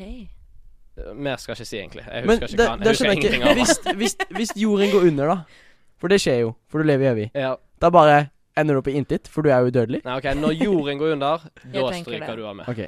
Mer 1.15 1.39
skal 1.39 1.53
jeg 1.55 1.59
ikke 1.59 1.69
si, 1.69 1.77
egentlig. 1.79 2.05
Jeg 2.05 2.23
husker 2.27 3.07
Men, 3.07 3.17
ikke 3.17 3.31
hva 3.39 3.49
den. 3.49 3.59
Hvis, 3.59 3.73
hvis, 3.95 4.15
hvis 4.35 4.53
jorden 4.59 4.91
går 4.91 5.07
under, 5.11 5.33
da. 5.33 5.65
For 5.99 6.07
det 6.11 6.21
skjer 6.23 6.39
jo, 6.45 6.53
for 6.71 6.79
du 6.79 6.87
lever 6.87 7.11
evig. 7.13 7.29
Ja. 7.35 7.55
Da 7.81 7.89
bare 7.91 8.29
ender 8.59 8.75
du 8.75 8.79
opp 8.81 8.87
i 8.91 8.95
intet, 8.99 9.27
for 9.31 9.43
du 9.43 9.49
er 9.51 9.59
jo 9.63 9.71
udødelig. 9.71 10.01
Nei, 10.05 10.15
OK, 10.19 10.29
når 10.39 10.55
jorden 10.59 10.97
går 11.01 11.13
under, 11.17 11.43
da 11.73 11.83
tenker 11.91 11.91
det. 11.91 12.01
stryker 12.03 12.39
du 12.39 12.45
av 12.47 12.55
med. 12.59 12.69
Ok. 12.71 12.81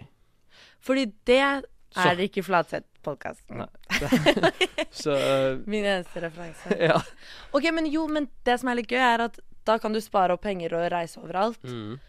Fordi 0.82 1.06
det 1.28 1.42
Så- 1.92 2.08
er 2.08 2.22
ikke 2.24 2.44
Flatseth-podkast. 2.48 3.44
Nei. 3.52 3.68
Så 5.04 5.12
øh, 5.16 5.60
Min 5.68 5.84
eneste 5.86 6.24
referanse. 6.24 6.76
Ja. 6.90 6.98
OK, 7.54 7.68
men 7.74 7.86
jo, 7.92 8.08
men 8.08 8.30
det 8.48 8.60
som 8.60 8.72
er 8.72 8.80
litt 8.80 8.88
gøy, 8.92 9.00
er 9.00 9.26
at 9.28 9.40
da 9.68 9.76
kan 9.78 9.94
du 9.94 10.00
spare 10.02 10.34
opp 10.34 10.42
penger 10.42 10.74
og 10.74 10.88
reise 10.92 11.20
overalt. 11.22 11.60
Mm. 11.68 12.00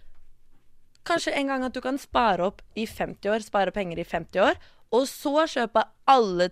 Kanskje 1.04 1.34
en 1.36 1.50
gang 1.50 1.64
at 1.66 1.74
du 1.74 1.80
kan 1.82 1.98
spare 1.98 2.46
opp 2.46 2.62
i 2.78 2.86
50 2.86 3.26
år, 3.34 3.42
spare 3.44 3.74
penger 3.74 3.98
i 3.98 4.04
50 4.06 4.40
år, 4.40 4.54
og 4.94 5.06
så 5.10 5.44
kjøpe 5.50 5.82
alle 6.08 6.46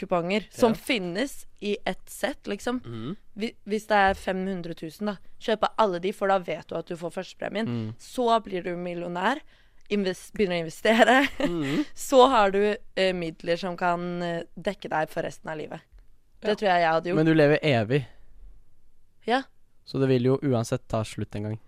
tippekuponger 0.00 0.46
som 0.50 0.74
finnes 0.74 1.46
i 1.60 1.76
ett 1.84 2.08
sett, 2.10 2.46
liksom. 2.46 2.80
Mm. 2.84 3.16
Hvi- 3.36 3.54
Hvis 3.64 3.86
det 3.86 3.96
er 3.96 4.14
500 4.14 4.74
000, 4.82 4.90
da. 5.06 5.16
Kjøpe 5.40 5.68
alle 5.78 6.00
de, 6.00 6.12
for 6.12 6.28
da 6.28 6.38
vet 6.38 6.68
du 6.68 6.74
at 6.76 6.86
du 6.88 6.96
får 6.96 7.10
førstepremien. 7.10 7.66
Mm. 7.68 7.94
Så 7.98 8.26
blir 8.44 8.62
du 8.64 8.74
millionær. 8.76 9.40
Invest, 9.90 10.32
begynner 10.32 10.60
å 10.60 10.64
investere. 10.64 11.16
Mm. 11.40 11.84
Så 11.94 12.26
har 12.30 12.50
du 12.54 12.60
eh, 12.96 13.12
midler 13.14 13.56
som 13.60 13.76
kan 13.76 14.22
eh, 14.22 14.42
dekke 14.56 14.88
deg 14.88 15.10
for 15.10 15.22
resten 15.26 15.50
av 15.50 15.58
livet. 15.58 15.80
Det 16.40 16.48
Ja. 16.48 16.54
tror 16.54 16.68
jeg 16.70 16.80
jeg 16.80 16.90
hadde 16.94 17.08
gjort. 17.10 17.16
Men 17.16 17.26
du 17.26 17.34
lever 17.34 17.58
evig, 17.62 18.06
Ja. 19.26 19.42
så 19.84 19.98
det 20.00 20.08
vil 20.08 20.24
jo 20.24 20.38
uansett 20.42 20.86
ta 20.88 21.02
slutt 21.04 21.34
en 21.36 21.42
gang. 21.42 21.58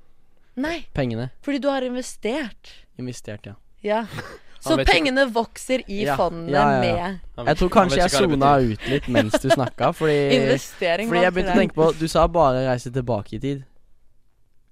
Nei, 0.56 0.86
Pengene 0.94 1.30
fordi 1.42 1.58
du 1.60 1.68
har 1.68 1.82
investert. 1.82 2.70
investert, 2.98 3.46
ja. 3.46 3.54
Ja. 3.82 4.06
Så 4.62 4.76
pengene 4.86 5.24
ikke- 5.26 5.34
vokser 5.34 5.82
i 5.88 6.04
Ja, 6.04 6.16
fondet 6.16 6.54
ja, 6.54 6.82
ja, 6.82 6.96
ja. 6.96 7.08
med 7.36 7.48
Jeg 7.48 7.56
tror 7.58 7.68
kanskje 7.74 7.98
jeg 7.98 8.10
sona 8.10 8.52
ut 8.62 8.86
litt 8.88 9.08
mens 9.08 9.32
du 9.42 9.48
snakka, 9.50 9.92
fordi 9.94 10.18
investering. 10.38 11.08
Fordi 11.10 11.22
jeg 11.26 11.34
begynte 11.34 11.56
å 11.56 11.58
tenke 11.58 11.74
på 11.74 11.88
Du 11.98 12.06
sa 12.08 12.26
bare 12.28 12.62
reise 12.68 12.92
tilbake 12.94 13.34
i 13.36 13.42
tid. 13.42 13.64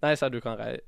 Nei, 0.03 0.15
jeg 0.15 0.19
sa 0.23 0.29
du 0.33 0.41
kan 0.41 0.57
reise 0.57 0.81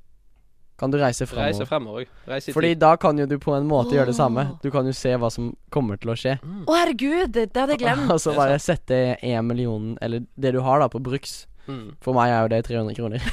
Kan 0.79 0.91
du 0.91 0.97
reise 0.99 1.27
reise 1.29 1.67
fremover. 1.69 2.07
Reise 2.27 2.53
Fordi 2.53 2.75
da 2.75 2.97
kan 2.97 3.19
jo 3.19 3.27
du 3.27 3.37
på 3.39 3.53
en 3.55 3.69
måte 3.69 3.93
gjøre 3.95 4.07
det 4.11 4.17
samme. 4.17 4.59
Du 4.63 4.71
kan 4.71 4.87
jo 4.87 4.93
se 4.97 5.13
hva 5.15 5.31
som 5.31 5.53
kommer 5.71 5.97
til 6.01 6.11
å 6.11 6.17
skje. 6.19 6.39
Å, 6.43 6.73
herregud! 6.75 7.31
Det, 7.31 7.53
det 7.53 7.61
hadde 7.61 7.77
jeg 7.77 7.83
glemt. 7.85 8.11
Og 8.15 8.19
så 8.19 8.35
bare 8.35 8.59
sette 8.59 9.19
én 9.23 9.45
million, 9.47 9.93
eller 10.03 10.25
det 10.35 10.55
du 10.57 10.61
har 10.65 10.81
da, 10.83 10.89
på 10.91 10.99
bruks. 10.99 11.47
Mm. 11.67 11.93
For 12.03 12.17
meg 12.17 12.33
er 12.33 12.41
jo 12.43 12.51
det 12.53 12.61
300 12.67 12.97
kroner. 12.97 13.27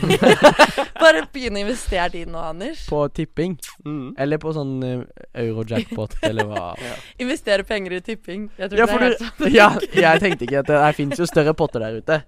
Bare 1.03 1.23
begynne 1.33 1.61
å 1.61 1.65
investere 1.65 2.09
din 2.13 2.33
nå, 2.33 2.41
Anders. 2.51 2.83
På 2.89 3.03
tipping. 3.13 3.55
Mm. 3.85 4.13
Eller 4.21 4.41
på 4.41 4.53
sånn 4.55 4.75
uh, 4.83 5.23
euro-jackpot, 5.45 6.17
eller 6.29 6.49
hva. 6.49 6.73
Investere 7.21 7.65
penger 7.67 7.97
i 7.97 8.01
tipping. 8.05 8.49
Jeg 8.59 8.71
tror 8.71 8.83
Ja, 8.83 8.89
det 8.89 8.97
er 8.97 9.05
helt 9.07 9.23
sant. 9.23 9.47
Ja, 9.53 9.69
jeg 9.95 10.23
tenkte 10.25 10.47
ikke 10.49 10.61
at 10.63 10.69
det 10.69 10.79
det 10.89 10.95
fins 10.97 11.19
jo 11.21 11.27
større 11.29 11.55
potter 11.57 11.83
der 11.83 11.99
ute. 12.01 12.21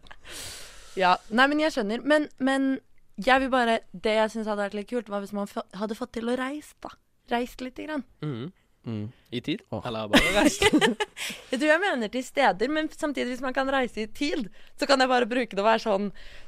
Ja. 0.99 1.15
Nei, 1.29 1.47
men 1.51 1.61
jeg 1.63 1.73
skjønner. 1.75 2.01
Men, 2.05 2.27
men 2.39 2.73
jeg 3.21 3.43
vil 3.43 3.51
bare 3.53 3.79
Det 3.93 4.13
jeg 4.17 4.31
syns 4.33 4.49
hadde 4.49 4.63
vært 4.63 4.77
litt 4.77 4.89
kult, 4.89 5.09
var 5.11 5.23
hvis 5.23 5.33
man 5.35 5.49
f 5.49 5.61
hadde 5.77 5.97
fått 5.97 6.13
til 6.17 6.31
å 6.31 6.37
reise, 6.39 6.75
da. 6.83 6.93
Reist 7.31 7.61
lite 7.63 7.85
grann. 7.85 8.03
Mm. 8.25 8.51
Mm. 8.85 9.11
I 9.29 9.41
tid? 9.41 9.61
Oh. 9.69 9.81
Eller 9.85 10.07
bare 10.09 10.31
reist? 10.35 10.63
Jeg 11.51 11.59
tror 11.59 11.67
jeg 11.69 11.81
mener 11.83 12.09
til 12.09 12.23
steder, 12.25 12.71
men 12.73 12.89
samtidig, 12.89 13.35
hvis 13.35 13.43
man 13.43 13.53
kan 13.53 13.69
reise 13.69 14.01
i 14.01 14.07
tid, 14.07 14.47
så 14.79 14.87
kan 14.89 14.99
jeg 14.99 15.11
bare 15.11 15.27
bruke 15.29 15.53
det 15.53 15.61
og 15.61 15.67
være 15.67 15.83
sånn 15.83 16.07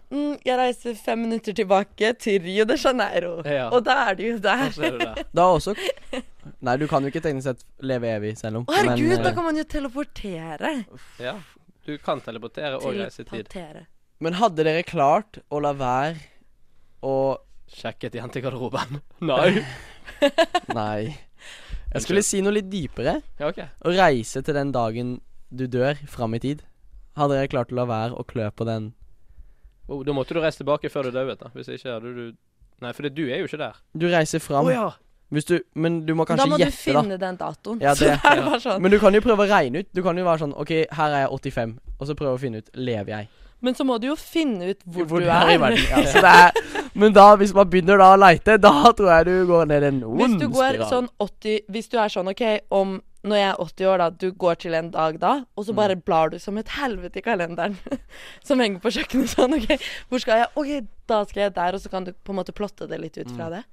mm, 0.09 0.39
Jeg 0.41 0.57
reiser 0.57 0.97
fem 0.97 1.21
minutter 1.27 1.53
tilbake 1.53 2.13
til 2.17 2.41
Rio 2.41 2.65
de 2.65 2.77
Janeiro. 2.79 3.35
Ja. 3.45 3.67
Og 3.69 3.85
da 3.85 3.99
er 4.07 4.17
du 4.17 4.25
jo 4.25 4.39
der. 4.41 4.65
Er. 4.73 5.21
Da 5.29 5.47
også 5.53 5.75
Nei, 6.63 6.75
du 6.81 6.87
kan 6.89 7.05
jo 7.05 7.13
ikke 7.13 7.21
teknisk 7.23 7.51
sett 7.51 7.63
leve 7.85 8.09
evig, 8.17 8.33
selv 8.39 8.63
om. 8.63 8.67
Å, 8.67 8.75
herregud, 8.79 9.13
men, 9.13 9.21
da 9.21 9.29
eh, 9.29 9.37
kan 9.37 9.47
man 9.47 9.59
jo 9.61 9.67
teleportere. 9.69 10.73
Ja. 11.21 11.37
Du 11.85 11.95
kan 12.01 12.23
teleportere 12.23 12.81
og 12.81 12.97
reise 12.97 13.23
i 13.23 13.29
tid. 13.29 13.83
Men 14.23 14.39
hadde 14.39 14.65
dere 14.65 14.83
klart 14.87 15.39
å 15.51 15.61
la 15.63 15.73
være 15.77 16.17
å 17.03 17.15
Sjekket 17.73 18.13
garderoben? 18.13 19.01
Nei. 19.19 19.65
Nei. 20.77 21.17
Jeg 21.93 22.01
skulle 22.05 22.23
si 22.25 22.41
noe 22.41 22.53
litt 22.55 22.69
dypere. 22.71 23.19
Ja, 23.39 23.47
OK. 23.51 23.59
Å 23.85 23.93
reise 23.93 24.41
til 24.41 24.53
den 24.57 24.71
dagen 24.73 25.19
du 25.53 25.67
dør, 25.67 25.95
fram 26.09 26.33
i 26.33 26.39
tid. 26.41 26.63
Hadde 27.17 27.37
jeg 27.37 27.51
klart 27.53 27.71
å 27.71 27.75
la 27.77 27.85
være 27.85 28.17
å 28.17 28.25
klø 28.25 28.49
på 28.51 28.65
den 28.65 28.93
Oh, 29.91 29.99
da 30.07 30.13
måtte 30.15 30.33
du 30.33 30.39
reise 30.39 30.61
tilbake 30.63 30.89
før 30.89 31.09
du 31.09 31.11
døde, 31.11 31.35
da. 31.37 31.49
Hvis 31.53 31.67
ikke 31.69 31.91
hadde 31.91 32.13
du 32.15 32.23
Nei, 32.81 32.91
for 32.95 33.03
det, 33.05 33.13
du 33.15 33.27
er 33.29 33.39
jo 33.43 33.45
ikke 33.47 33.59
der. 33.61 33.75
Du 33.95 34.07
reiser 34.09 34.39
fram. 34.43 34.67
ja. 34.71 34.91
Hvis 35.33 35.45
du 35.49 35.59
Men 35.75 36.05
du 36.05 36.13
må 36.15 36.25
Da 36.25 36.33
kanskje 36.35 36.49
må 36.49 36.57
du 36.57 36.63
gjette, 36.63 36.93
da. 36.93 37.01
finne 37.01 37.17
den 37.19 37.37
datoen. 37.37 37.81
Ja, 37.81 37.93
så 37.93 38.05
det- 38.05 38.19
det 38.23 38.31
er 38.39 38.43
bare 38.45 38.59
sånn. 38.63 38.81
Men 38.81 38.91
du 38.91 38.99
kan 38.99 39.13
jo 39.13 39.21
prøve 39.21 39.45
å 39.45 39.49
regne 39.49 39.79
ut. 39.83 39.87
Du 39.93 40.01
kan 40.03 40.17
jo 40.17 40.23
være 40.25 40.39
sånn 40.39 40.53
OK, 40.57 40.71
her 40.91 41.11
er 41.11 41.23
jeg 41.25 41.29
85, 41.53 41.77
og 41.99 42.07
så 42.07 42.15
prøve 42.15 42.33
å 42.37 42.39
finne 42.41 42.57
ut 42.63 42.69
Lever 42.75 43.11
jeg? 43.17 43.29
Men 43.63 43.75
så 43.79 43.85
må 43.87 43.95
du 44.03 44.09
jo 44.09 44.15
finne 44.19 44.73
ut 44.73 44.81
hvor, 44.83 45.07
du 45.07 45.25
i 45.25 45.31
er. 45.31 45.57
verden. 45.61 45.85
Ja, 45.89 46.01
så 46.11 46.19
det 46.25 46.31
er 46.35 46.89
men 46.99 47.13
da, 47.15 47.29
hvis 47.39 47.53
man 47.55 47.69
begynner 47.71 47.97
da 47.97 48.09
å 48.13 48.17
leite, 48.19 48.57
da 48.61 48.91
tror 48.93 49.07
jeg 49.15 49.25
du 49.29 49.47
går 49.49 49.65
ned 49.71 49.83
en 49.87 50.01
ond 50.03 50.43
spiral. 50.43 50.83
sånn 50.91 51.07
80 51.23 51.61
Hvis 51.73 51.87
du 51.89 51.95
er 51.97 52.11
sånn 52.13 52.27
OK, 52.29 52.43
om 52.75 52.99
når 53.23 53.37
jeg 53.39 53.47
er 53.53 53.61
80 53.63 53.87
år, 53.87 53.97
da, 54.03 54.09
du 54.19 54.25
går 54.35 54.55
til 54.59 54.73
en 54.75 54.89
dag 54.91 55.17
da, 55.21 55.31
og 55.55 55.63
Mm. 55.63 55.67
så 55.69 55.73
bare 55.79 55.95
blar 55.95 56.29
du 56.29 56.37
som 56.43 56.57
et 56.59 56.67
helvete 56.75 57.17
i 57.17 57.23
kalenderen 57.23 57.77
som 58.43 58.59
henger 58.59 58.79
på 58.83 58.91
kjøkkenet 58.91 59.31
sånn 59.37 59.55
OK, 59.55 59.79
hvor 60.11 60.19
skal 60.19 60.43
jeg? 60.43 60.49
OK, 60.59 60.89
da 61.07 61.21
skal 61.25 61.41
jeg 61.47 61.55
der, 61.55 61.73
og 61.73 61.79
så 61.81 61.89
kan 61.89 62.03
du 62.03 62.11
på 62.11 62.35
en 62.35 62.41
måte 62.43 62.51
plotte 62.53 62.85
det 62.91 62.99
litt 62.99 63.17
ut 63.17 63.31
Mm. 63.31 63.37
fra 63.39 63.49
det. 63.55 63.63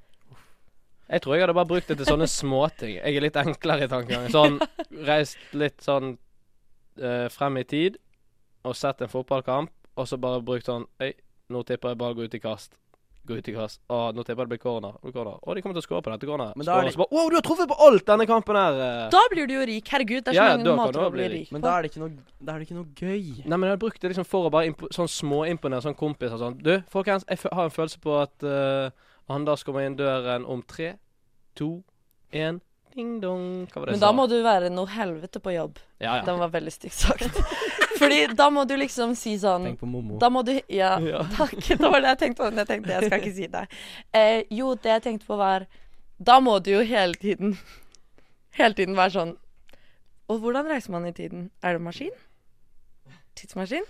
Jeg 1.11 1.21
tror 1.25 1.35
jeg 1.35 1.43
hadde 1.43 1.55
bare 1.59 1.67
brukt 1.67 1.89
det 1.91 1.97
til 1.99 2.07
sånne 2.07 2.29
småting. 2.31 2.95
Jeg 3.03 3.17
er 3.19 3.21
litt 3.25 3.37
enklere 3.37 3.89
i 3.89 3.91
tankegangen. 3.91 4.31
Sånn 4.39 4.61
reist 5.09 5.37
litt 5.59 5.83
sånn 5.83 6.13
eh, 7.03 7.27
frem 7.35 7.57
i 7.59 7.65
tid 7.67 7.97
og 8.65 8.77
sett 8.79 9.01
en 9.03 9.09
fotballkamp, 9.11 9.71
og 9.97 10.07
så 10.09 10.19
bare 10.21 10.43
brukt 10.45 10.67
sånn 10.69 10.87
Øy, 11.03 11.13
nå 11.51 11.63
tipper 11.67 11.93
jeg 11.95 11.99
bare 11.99 12.15
gå 12.15 12.29
ut 12.29 12.35
i 12.35 12.41
kast. 12.43 12.77
Gå 13.29 13.37
ut 13.37 13.49
i 13.51 13.53
kast. 13.53 13.81
Å, 13.93 14.13
nå 14.17 14.23
tipper 14.25 14.43
jeg 14.43 14.49
det 14.49 14.53
blir 14.55 14.61
corner. 14.63 14.95
Det 15.05 15.13
corner. 15.13 15.37
Å, 15.43 15.55
de 15.55 15.61
kommer 15.63 15.77
til 15.77 15.83
å 15.83 15.87
skåre 15.87 16.03
på 16.07 16.13
dette 16.15 16.27
corneret. 16.31 16.57
Men 16.57 16.67
da 16.67 16.79
er 16.81 16.87
det... 16.89 16.93
så 16.95 17.03
bare, 17.03 17.13
Wow, 17.13 17.29
du 17.31 17.37
har 17.37 17.45
truffet 17.45 17.69
på 17.69 17.77
alt 17.87 18.07
denne 18.09 18.27
kampen 18.31 18.57
her! 18.57 18.79
eh. 18.87 19.03
Da 19.13 19.21
blir 19.33 19.51
du 19.51 19.53
jo 19.59 19.67
rik. 19.69 19.91
Herregud, 19.93 20.23
det 20.25 20.33
er 20.33 20.39
så 20.39 20.47
Ja, 20.47 20.55
mange 20.57 20.77
måter 20.79 20.97
du 20.97 21.05
å 21.05 21.11
bli 21.13 21.27
rik 21.27 21.35
rik 21.45 21.53
Men 21.53 21.61
på. 21.61 21.67
da 21.67 21.75
er 21.77 21.85
det 21.85 21.91
ikke 21.93 22.01
noe, 22.05 22.15
da 22.41 22.55
er 22.55 22.63
det 22.63 22.69
ikke 22.71 22.79
noe 22.79 22.89
gøy. 22.97 23.45
Nei, 23.45 23.57
men 23.59 23.67
jeg 23.69 23.75
har 23.77 23.83
brukt 23.85 24.01
det 24.01 24.13
liksom 24.15 24.27
for 24.31 24.49
å 24.49 24.55
bare 24.55 24.71
impo 24.71 24.89
sånn 24.97 25.11
småimponere 25.13 25.85
sånn 25.85 25.99
kompiser 26.01 26.41
sånn. 26.41 26.57
Du, 26.65 26.73
folkens, 26.95 27.27
jeg 27.29 27.45
har 27.45 27.69
en 27.69 27.75
følelse 27.77 28.01
på 28.03 28.17
at 28.23 28.47
uh, 28.49 28.89
Anders 29.31 29.67
kommer 29.69 29.85
inn 29.87 29.99
døren 30.01 30.47
om 30.49 30.65
tre, 30.67 30.95
to, 31.61 31.75
én. 32.33 32.63
Ding 32.97 33.21
dong. 33.23 33.45
Hva 33.71 33.85
var 33.85 33.87
det 33.93 33.99
Men 33.99 34.01
da 34.03 34.09
sa? 34.11 34.17
må 34.17 34.25
du 34.33 34.39
være 34.43 34.73
noe 34.75 34.91
helvete 34.91 35.39
på 35.45 35.53
jobb. 35.55 35.77
Ja, 36.03 36.17
ja. 36.19 36.25
Den 36.27 36.41
var 36.41 36.51
veldig 36.57 36.73
stygt 36.75 36.97
sagt. 36.99 37.37
Fordi 38.01 38.21
da 38.39 38.47
må 38.51 38.65
du 38.69 38.75
liksom 38.81 39.13
si 39.19 39.35
sånn 39.43 39.69
Tenk 39.69 39.81
på 39.83 39.89
Momo. 39.91 40.17
Da 40.23 40.31
må 40.33 40.43
du 40.47 40.55
Ja, 40.73 40.95
Ja. 41.13 41.23
takk. 41.37 41.53
Det 41.69 41.79
var 41.81 42.01
det 42.01 42.15
jeg 42.15 42.19
tenkte 42.25 42.43
på. 42.43 42.49
Men 42.51 42.63
jeg 42.65 42.71
tenkte 42.73 42.97
jeg 42.97 43.11
skal 43.11 43.21
ikke 43.21 43.35
si 43.37 43.47
det. 43.53 43.63
Eh, 44.17 44.43
jo, 44.57 44.73
det 44.75 44.95
jeg 44.97 45.03
tenkte 45.07 45.29
på 45.31 45.37
var 45.41 45.67
Da 46.19 46.41
må 46.41 46.59
du 46.65 46.73
jo 46.75 46.83
hele 46.85 47.15
tiden 47.21 47.55
Hele 48.59 48.75
tiden 48.75 48.97
være 48.99 49.15
sånn 49.15 49.37
Og 50.29 50.41
hvordan 50.43 50.69
reiser 50.71 50.93
man 50.97 51.07
i 51.09 51.13
tiden? 51.17 51.51
Er 51.63 51.77
det 51.79 51.83
maskin? 51.85 52.13
Tidsmaskin? 53.39 53.85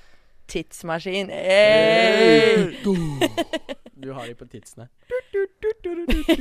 Tidsmaskin. 0.51 1.31
Hey! 1.31 2.71
Du 4.01 4.13
har 4.13 4.27
de 4.27 4.35
på 4.35 4.47
tidsene. 4.51 4.87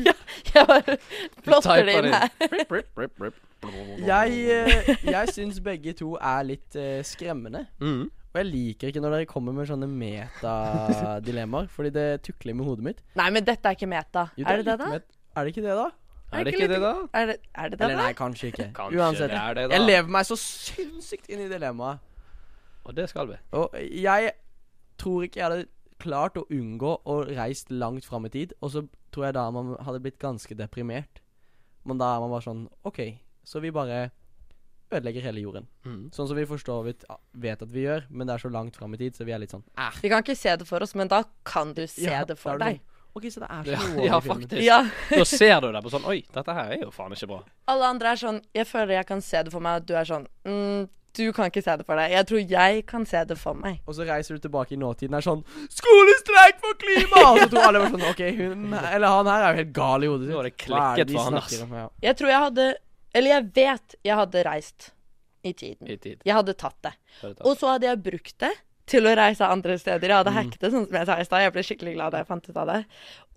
Ja, 0.05 0.13
jeg 0.53 0.65
bare 0.69 0.97
plotter 1.43 1.85
det 1.87 1.95
inn 1.99 2.13
her. 2.13 2.29
Jeg, 4.07 4.39
eh, 4.55 4.89
jeg 5.03 5.33
syns 5.35 5.59
begge 5.63 5.93
to 5.99 6.13
er 6.15 6.45
litt 6.47 6.77
uh, 6.79 6.99
skremmende. 7.07 7.65
Mm. 7.83 8.07
Og 8.29 8.37
jeg 8.37 8.45
liker 8.45 8.91
ikke 8.91 9.01
når 9.01 9.15
dere 9.15 9.29
kommer 9.29 9.55
med 9.57 9.65
sånne 9.69 9.87
metadilemmaer, 9.89 11.69
fordi 11.73 11.89
det 11.95 12.07
tukler 12.27 12.53
med 12.57 12.69
hodet 12.69 12.85
mitt. 12.85 13.01
Nei, 13.17 13.29
men 13.33 13.45
dette 13.47 13.65
er 13.65 13.77
ikke 13.77 13.89
meta. 13.89 14.27
Jo, 14.37 14.45
er 14.45 14.61
det 14.61 14.67
det, 14.67 14.75
litt 14.77 14.85
da? 14.85 15.17
Er 15.39 15.47
det 15.47 15.55
ikke 15.55 15.65
det, 15.65 15.77
da? 15.79 15.87
Er 16.29 16.45
det 16.45 16.53
ikke 16.53 16.67
det, 16.69 16.81
da? 16.83 16.93
Er 17.17 17.25
det 17.25 17.35
er 17.55 17.69
det, 17.69 17.79
det 17.79 17.85
Eller 17.87 17.95
da? 17.95 18.03
nei, 18.03 18.13
kanskje 18.13 18.51
ikke. 18.51 18.69
Kanskje 18.77 19.01
Uansett. 19.01 19.31
det 19.31 19.39
er 19.39 19.57
det, 19.57 19.63
da. 19.69 19.75
Jeg 19.75 19.85
lever 19.87 20.13
meg 20.13 20.29
så 20.29 20.37
sinnssykt 20.37 21.33
inn 21.33 21.41
i 21.41 21.49
dilemmaet. 21.49 22.05
Og 22.85 22.95
det 22.97 23.09
skal 23.09 23.27
vi. 23.31 23.39
Og 23.57 23.73
jeg 23.81 24.31
tror 25.01 25.25
ikke 25.25 25.39
jeg 25.39 25.47
hadde 25.49 25.65
klart 25.99 26.37
å 26.39 26.45
unngå 26.53 26.95
å 27.05 27.17
reise 27.29 27.71
langt 27.73 28.05
fram 28.07 28.25
i 28.25 28.31
tid. 28.33 28.53
Og 28.61 28.71
så 28.75 28.85
tror 29.13 29.29
jeg 29.29 29.37
da 29.37 29.47
man 29.51 29.75
hadde 29.85 30.01
blitt 30.03 30.19
ganske 30.21 30.55
deprimert. 30.57 31.21
Men 31.87 31.99
da 32.01 32.13
er 32.15 32.23
man 32.23 32.33
bare 32.33 32.45
sånn 32.45 32.65
OK, 32.87 32.99
så 33.47 33.61
vi 33.63 33.71
bare 33.75 34.09
ødelegger 34.91 35.21
hele 35.29 35.41
jorden. 35.43 35.67
Mm. 35.85 36.09
Sånn 36.15 36.27
som 36.29 36.37
vi 36.37 36.45
forstår 36.49 36.85
vidt 36.87 37.03
vet 37.37 37.61
at 37.61 37.69
vi 37.73 37.83
gjør, 37.85 38.07
men 38.09 38.27
det 38.29 38.35
er 38.35 38.43
så 38.45 38.51
langt 38.53 38.77
fram 38.79 38.95
i 38.97 38.99
tid, 39.01 39.15
så 39.17 39.25
vi 39.27 39.33
er 39.35 39.41
litt 39.43 39.53
sånn 39.53 39.63
Vi 40.01 40.09
kan 40.11 40.23
ikke 40.23 40.35
se 40.37 40.55
det 40.57 40.65
for 40.67 40.81
oss, 40.85 40.95
men 40.97 41.11
da 41.11 41.23
kan 41.45 41.73
du 41.77 41.83
se 41.87 42.07
Ja, 42.09 42.23
det 42.25 42.39
for 42.41 42.57
deg. 42.61 42.79
sånn, 42.79 42.85
Ok, 43.19 43.25
så 43.33 43.41
det 43.41 43.49
er 43.49 43.63
så 43.69 43.71
Ja, 43.73 44.05
ja 44.05 44.19
filmen. 44.21 44.43
faktisk. 44.47 44.63
Ja. 44.65 44.79
Da 45.19 45.25
ser 45.25 45.61
du 45.61 45.71
det 45.73 45.81
på 45.85 45.91
sånn 45.93 46.05
Oi, 46.09 46.19
dette 46.33 46.53
her 46.57 46.73
er 46.75 46.83
jo 46.83 46.91
faen 46.93 47.13
ikke 47.13 47.29
bra. 47.31 47.39
Alle 47.69 47.89
andre 47.93 48.13
er 48.13 48.21
sånn 48.21 48.41
Jeg 48.53 48.67
føler 48.69 48.95
jeg 48.99 49.07
kan 49.09 49.21
se 49.25 49.43
det 49.45 49.53
for 49.53 49.65
meg, 49.65 49.81
at 49.83 49.87
du 49.89 49.93
er 49.97 50.09
sånn 50.09 50.27
mm, 50.45 50.89
Du 51.17 51.33
kan 51.33 51.49
ikke 51.49 51.63
se 51.63 51.73
det 51.77 51.85
for 51.87 51.95
deg. 51.97 52.11
Jeg 52.11 52.25
tror 52.29 52.39
jeg 52.51 52.85
kan 52.85 53.05
se 53.05 53.23
det 53.25 53.37
for 53.37 53.53
meg. 53.57 53.79
Og 53.87 53.95
så 53.97 54.05
reiser 54.07 54.37
du 54.37 54.43
tilbake 54.47 54.75
i 54.75 54.77
nåtiden 54.77 55.13
og 55.15 55.19
er 55.19 55.25
sånn 55.25 55.43
'Skolestreik 55.73 56.59
for 56.61 56.73
klima!' 56.81 57.23
Og 57.31 57.39
så 57.39 57.49
tror 57.49 57.67
alle 57.67 57.79
var 57.79 57.89
sånn 57.89 58.05
OK, 58.11 58.21
hun 58.37 58.73
Eller 58.73 59.07
han 59.07 59.25
her 59.25 59.43
er 59.43 59.49
jo 59.53 59.57
helt 59.63 59.73
gal 59.73 60.03
i 60.03 60.07
hodet 60.07 60.27
sitt. 60.29 60.67
Det 60.69 61.07
de 61.07 61.13
for 61.13 61.23
han, 61.23 61.63
om? 61.65 61.73
Ja. 61.81 61.89
Jeg 62.01 62.15
tror 62.17 62.29
jeg 62.29 62.39
hadde 62.45 62.75
Eller 63.15 63.29
jeg 63.29 63.51
vet 63.55 63.95
jeg 64.05 64.15
hadde 64.15 64.43
reist 64.45 64.91
i 65.43 65.53
tiden. 65.53 65.87
I 65.89 65.95
tid. 65.97 66.21
Jeg 66.25 66.35
hadde 66.35 66.53
tatt 66.53 66.75
det. 66.83 66.93
Tatt? 67.21 67.41
Og 67.47 67.57
så 67.57 67.67
hadde 67.73 67.87
jeg 67.87 68.03
brukt 68.03 68.37
det 68.43 68.51
til 68.89 69.05
å 69.05 69.15
reise 69.15 69.45
andre 69.47 69.77
steder. 69.79 70.07
Jeg 70.09 70.17
hadde 70.17 70.31
Mm. 70.31 70.35
hacket 70.35 70.59
det, 70.59 70.71
sånn 70.73 70.85
som 70.87 70.95
jeg 70.97 71.05
sa 71.05 71.15
i 71.17 71.23
stad. 71.23 71.41
Jeg 71.41 71.53
ble 71.53 71.61
skikkelig 71.63 71.93
glad 71.95 72.11
da 72.11 72.17
jeg 72.19 72.27
fant 72.27 72.49
ut 72.49 72.57
av 72.57 72.67
det. 72.67 72.85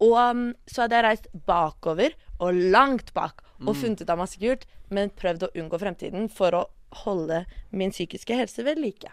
Og 0.01 0.13
um, 0.19 0.55
så 0.67 0.83
hadde 0.83 0.97
jeg 0.97 1.05
reist 1.05 1.27
bakover, 1.47 2.13
og 2.41 2.55
langt 2.55 3.13
bak, 3.15 3.43
Mm. 3.61 3.69
og 3.69 3.77
funnet 3.77 4.01
ut 4.03 4.11
av 4.11 4.19
masse 4.19 4.37
kult, 4.41 4.65
men 4.91 5.11
prøvd 5.11 5.43
å 5.47 5.53
unngå 5.55 5.79
fremtiden 5.79 6.29
for 6.31 6.51
å 6.51 6.65
holde 6.93 7.45
min 7.71 7.91
psykiske 7.91 8.35
helse 8.37 8.65
ved 8.65 8.77
like. 8.77 9.09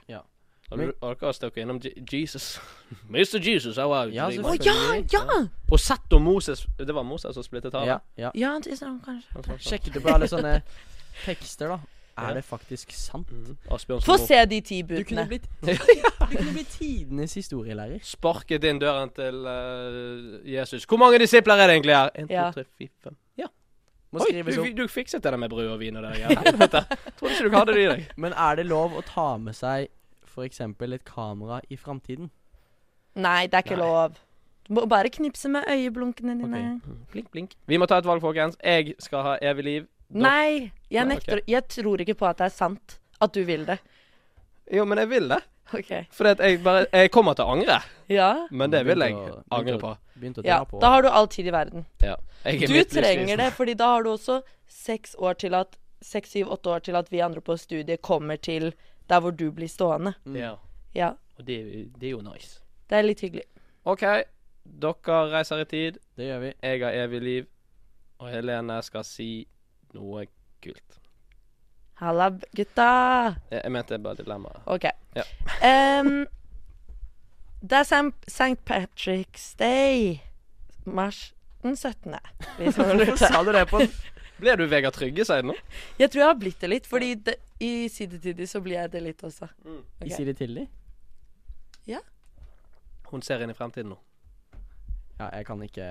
Har 0.69 0.77
du- 0.77 0.93
har 1.01 1.15
dere 1.15 1.33
støkket 1.33 1.61
innom 1.63 1.79
Jesus? 2.13 2.59
Mr. 3.09 3.39
Jesus, 3.41 3.77
how 3.77 3.91
are 3.93 4.07
you? 4.07 4.13
Ja, 4.13 4.27
Å 4.27 4.53
ja, 4.61 5.03
ja! 5.13 5.39
Og 5.71 5.79
sett 5.79 6.13
om 6.13 6.21
Moses 6.23 6.65
Det 6.77 6.93
var 6.93 7.03
Moses 7.03 7.33
som 7.33 7.43
splittet 7.43 7.73
havet. 7.73 7.87
Ja, 7.87 7.99
ja. 8.17 8.31
Ja, 8.35 8.51
Islam, 8.69 8.99
kanskje. 9.05 9.57
Sjekket 9.59 9.93
du 9.93 9.99
på 9.99 10.13
alle 10.13 10.27
sånne 10.29 10.59
tekster, 11.25 11.67
da? 11.73 11.79
Er 12.19 12.33
det 12.35 12.43
faktisk 12.43 12.91
sant? 12.91 13.29
Mm. 13.31 13.55
Få 14.03 14.17
se 14.19 14.41
de 14.45 14.57
ti 14.61 14.81
Du 14.83 14.91
kunne 15.07 15.23
budene. 15.23 15.27
blitt 15.29 15.45
Du 16.19 16.35
kunne 16.37 16.51
blitt 16.53 16.67
tidenes 16.75 17.33
historielærer. 17.39 17.99
sparket 18.03 18.63
inn 18.67 18.79
døren 18.81 19.09
til 19.15 19.37
uh, 19.47 20.41
Jesus. 20.45 20.83
Hvor 20.85 20.97
mange 20.99 21.17
disipler 21.23 21.55
er 21.55 21.67
det 21.71 21.77
egentlig 21.79 21.95
her? 21.95 22.09
En, 22.15 22.27
to, 22.27 22.33
Ja. 22.33 22.49
tre, 22.51 22.65
fire, 22.77 22.89
fem. 23.03 23.15
Må 24.11 24.19
Oi, 24.23 24.31
du, 24.31 24.39
skrives 24.39 24.57
opp. 24.57 24.69
du 24.77 24.87
fikset 24.89 25.21
det 25.23 25.31
der 25.31 25.37
med 25.37 25.49
brød 25.53 25.67
og 25.75 25.79
vin 25.79 25.97
og 25.99 26.03
det 26.07 26.15
der. 26.17 26.85
Trodde 27.19 27.35
ikke 27.35 27.49
du 27.49 27.57
hadde 27.57 27.73
det 27.75 27.83
i 27.83 27.89
deg. 27.91 28.07
Men 28.17 28.33
er 28.33 28.55
det 28.57 28.65
lov 28.65 28.95
å 28.97 29.03
ta 29.05 29.27
med 29.37 29.53
seg 29.57 29.89
f.eks. 30.25 30.59
et 30.65 31.05
kamera 31.05 31.59
i 31.69 31.77
framtiden? 31.77 32.31
Nei, 33.19 33.45
det 33.47 33.53
er 33.59 33.65
ikke 33.67 33.77
Nei. 33.77 33.85
lov. 33.85 34.17
Du 34.69 34.73
må 34.77 34.85
bare 34.89 35.09
knipse 35.13 35.49
med 35.49 35.65
øyeblunkene 35.69 36.35
dine. 36.41 36.63
Blink, 37.11 37.29
blink. 37.33 37.53
Vi 37.69 37.77
må 37.81 37.85
ta 37.89 37.97
et 38.01 38.05
valg, 38.05 38.21
folkens. 38.21 38.57
Jeg 38.63 38.95
skal 39.01 39.23
ha 39.25 39.37
evig 39.41 39.63
liv. 39.65 39.87
Dere- 40.09 40.21
Nei, 40.25 40.71
jeg 40.89 41.05
Nei, 41.09 41.15
Okay. 41.17 41.41
Jeg 41.47 41.67
tror 41.69 42.01
ikke 42.01 42.15
på 42.17 42.25
at 42.29 42.37
det 42.37 42.45
er 42.49 42.55
sant 42.55 42.99
at 43.21 43.33
du 43.33 43.43
vil 43.45 43.65
det. 43.65 43.77
Jo, 44.73 44.85
men 44.85 44.97
jeg 44.97 45.09
vil 45.09 45.29
det. 45.29 45.39
OK. 45.73 45.91
For 46.11 46.25
jeg 46.31 46.63
bare 46.63 46.85
Jeg 46.93 47.11
kommer 47.11 47.33
til 47.37 47.45
å 47.45 47.53
angre. 47.53 47.81
Ja. 48.09 48.47
Men 48.51 48.71
det 48.71 48.85
vil 48.85 48.99
jeg 48.99 49.13
å- 49.13 49.43
angre 49.51 49.77
på. 49.79 49.95
å- 49.95 50.33
å 50.33 50.45
ja. 50.45 50.63
på. 50.63 50.79
Da 50.79 50.89
har 50.89 51.01
du 51.01 51.07
all 51.09 51.27
tid 51.27 51.47
i 51.47 51.51
verden. 51.51 51.85
Ja. 52.01 52.15
Jeg 52.45 52.63
er 52.63 52.67
Du 52.67 52.83
trenger 52.83 53.37
det, 53.37 53.53
fordi 53.53 53.73
da 53.77 53.93
har 53.95 54.03
du 54.03 54.09
også 54.09 54.41
seks 54.67 55.15
år 55.19 55.33
til 55.37 55.53
at 55.53 55.77
Seks, 56.01 56.29
syv, 56.31 56.47
åtte 56.47 56.69
år 56.71 56.79
til 56.79 56.95
at 56.95 57.09
vi 57.11 57.19
andre 57.19 57.41
på 57.41 57.57
studiet 57.59 58.01
kommer 58.01 58.37
til 58.37 58.73
der 59.09 59.19
hvor 59.19 59.31
du 59.35 59.51
blir 59.51 59.67
stående. 59.67 60.13
Mm. 60.25 60.35
Ja. 60.37 60.55
Ja. 60.95 61.09
Og 61.37 61.45
det, 61.45 61.57
det 61.99 62.07
er 62.07 62.11
jo 62.11 62.21
nice. 62.21 62.61
Det 62.89 62.97
er 62.97 63.01
litt 63.03 63.19
hyggelig. 63.19 63.43
OK. 63.85 64.05
Dere 64.63 65.17
reiser 65.33 65.59
i 65.59 65.65
tid. 65.65 65.97
Det 66.15 66.29
gjør 66.29 66.39
vi. 66.39 66.53
Jeg 66.63 66.81
har 66.83 66.91
evig 67.03 67.21
liv. 67.21 67.47
Og 68.19 68.29
Helene 68.31 68.81
skal 68.83 69.03
si 69.03 69.47
noe 69.93 70.25
kult. 70.63 70.98
Halla, 71.99 72.29
gutta. 72.55 72.89
Jeg, 73.51 73.61
jeg 73.63 73.71
mente 73.75 73.99
bare 73.99 74.15
dilemmaet. 74.15 74.61
OK. 74.65 74.85
Ja. 75.17 75.25
um, 76.01 76.27
det 77.61 77.81
er 77.81 78.11
St. 78.27 78.55
Patrick's 78.63 79.55
Day. 79.59 80.19
Mars 80.85 81.33
den 81.61 81.75
17. 81.75 82.15
Hvis 82.57 82.75
Hvorfor 82.75 83.15
sa 83.15 83.43
du 83.43 83.51
det 83.51 83.67
på 83.67 83.83
en 83.83 83.91
Ble 84.39 84.55
du 84.55 84.63
Vegard 84.71 84.95
Trygge, 84.95 85.25
sier 85.27 85.43
du 85.43 85.49
nå? 85.49 85.55
Jeg 85.99 86.11
tror 86.13 86.21
jeg 86.21 86.29
har 86.29 86.37
blitt 86.39 86.61
det 86.63 86.69
litt, 86.71 86.85
fordi 86.87 87.09
det, 87.27 87.35
i 87.59 87.89
sidetidig 87.91 88.47
så 88.47 88.61
blir 88.63 88.77
jeg 88.77 88.91
det 88.93 89.01
litt 89.03 89.23
også. 89.27 89.49
I 89.99 90.13
Ok. 90.15 90.69
Ja. 91.89 91.99
Hun 93.11 93.25
ser 93.25 93.43
inn 93.43 93.51
i 93.51 93.57
fremtiden 93.57 93.91
nå. 93.91 93.97
Ja, 95.19 95.27
jeg 95.35 95.45
kan 95.49 95.59
ikke 95.65 95.89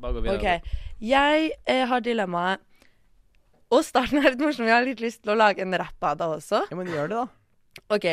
Bare 0.00 0.12
gå 0.12 0.20
videre. 0.20 0.36
OK. 0.36 0.76
Jeg 1.00 1.52
eh, 1.64 1.86
har 1.88 2.04
dilemmaet 2.04 2.60
Og 3.70 3.84
starten 3.86 4.18
er 4.18 4.32
litt 4.32 4.42
morsom. 4.42 4.66
Jeg 4.66 4.74
har 4.74 4.86
litt 4.86 5.00
lyst 5.02 5.22
til 5.22 5.34
å 5.34 5.38
lage 5.38 5.62
en 5.62 5.74
rapp 5.78 6.06
av 6.06 6.18
det 6.18 6.26
også. 6.38 6.64
Ja, 6.70 6.76
men 6.78 6.90
gjør 6.90 7.10
det, 7.12 7.20
da. 7.20 7.26
OK. 7.94 8.06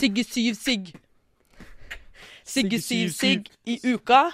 Sigge 0.00 0.24
syv 0.24 0.56
sigg. 0.56 0.92
Sigge 2.50 2.80
syv 2.82 3.12
sigg 3.14 3.50
i 3.68 3.76
uka. 3.84 4.30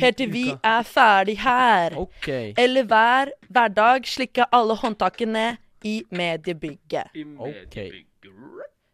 Helt 0.00 0.16
til 0.16 0.30
vi 0.32 0.44
er 0.54 0.86
ferdig 0.86 1.36
her. 1.42 1.96
OK. 1.98 2.28
Eller 2.58 2.86
hver 2.88 3.32
hverdag 3.50 4.06
slikke 4.08 4.46
alle 4.54 4.78
håndtakene 4.80 5.58
i 5.84 6.00
mediebygget. 6.10 7.12
I 7.14 7.24
mediebygget. 7.24 7.66
Okay. 7.68 8.06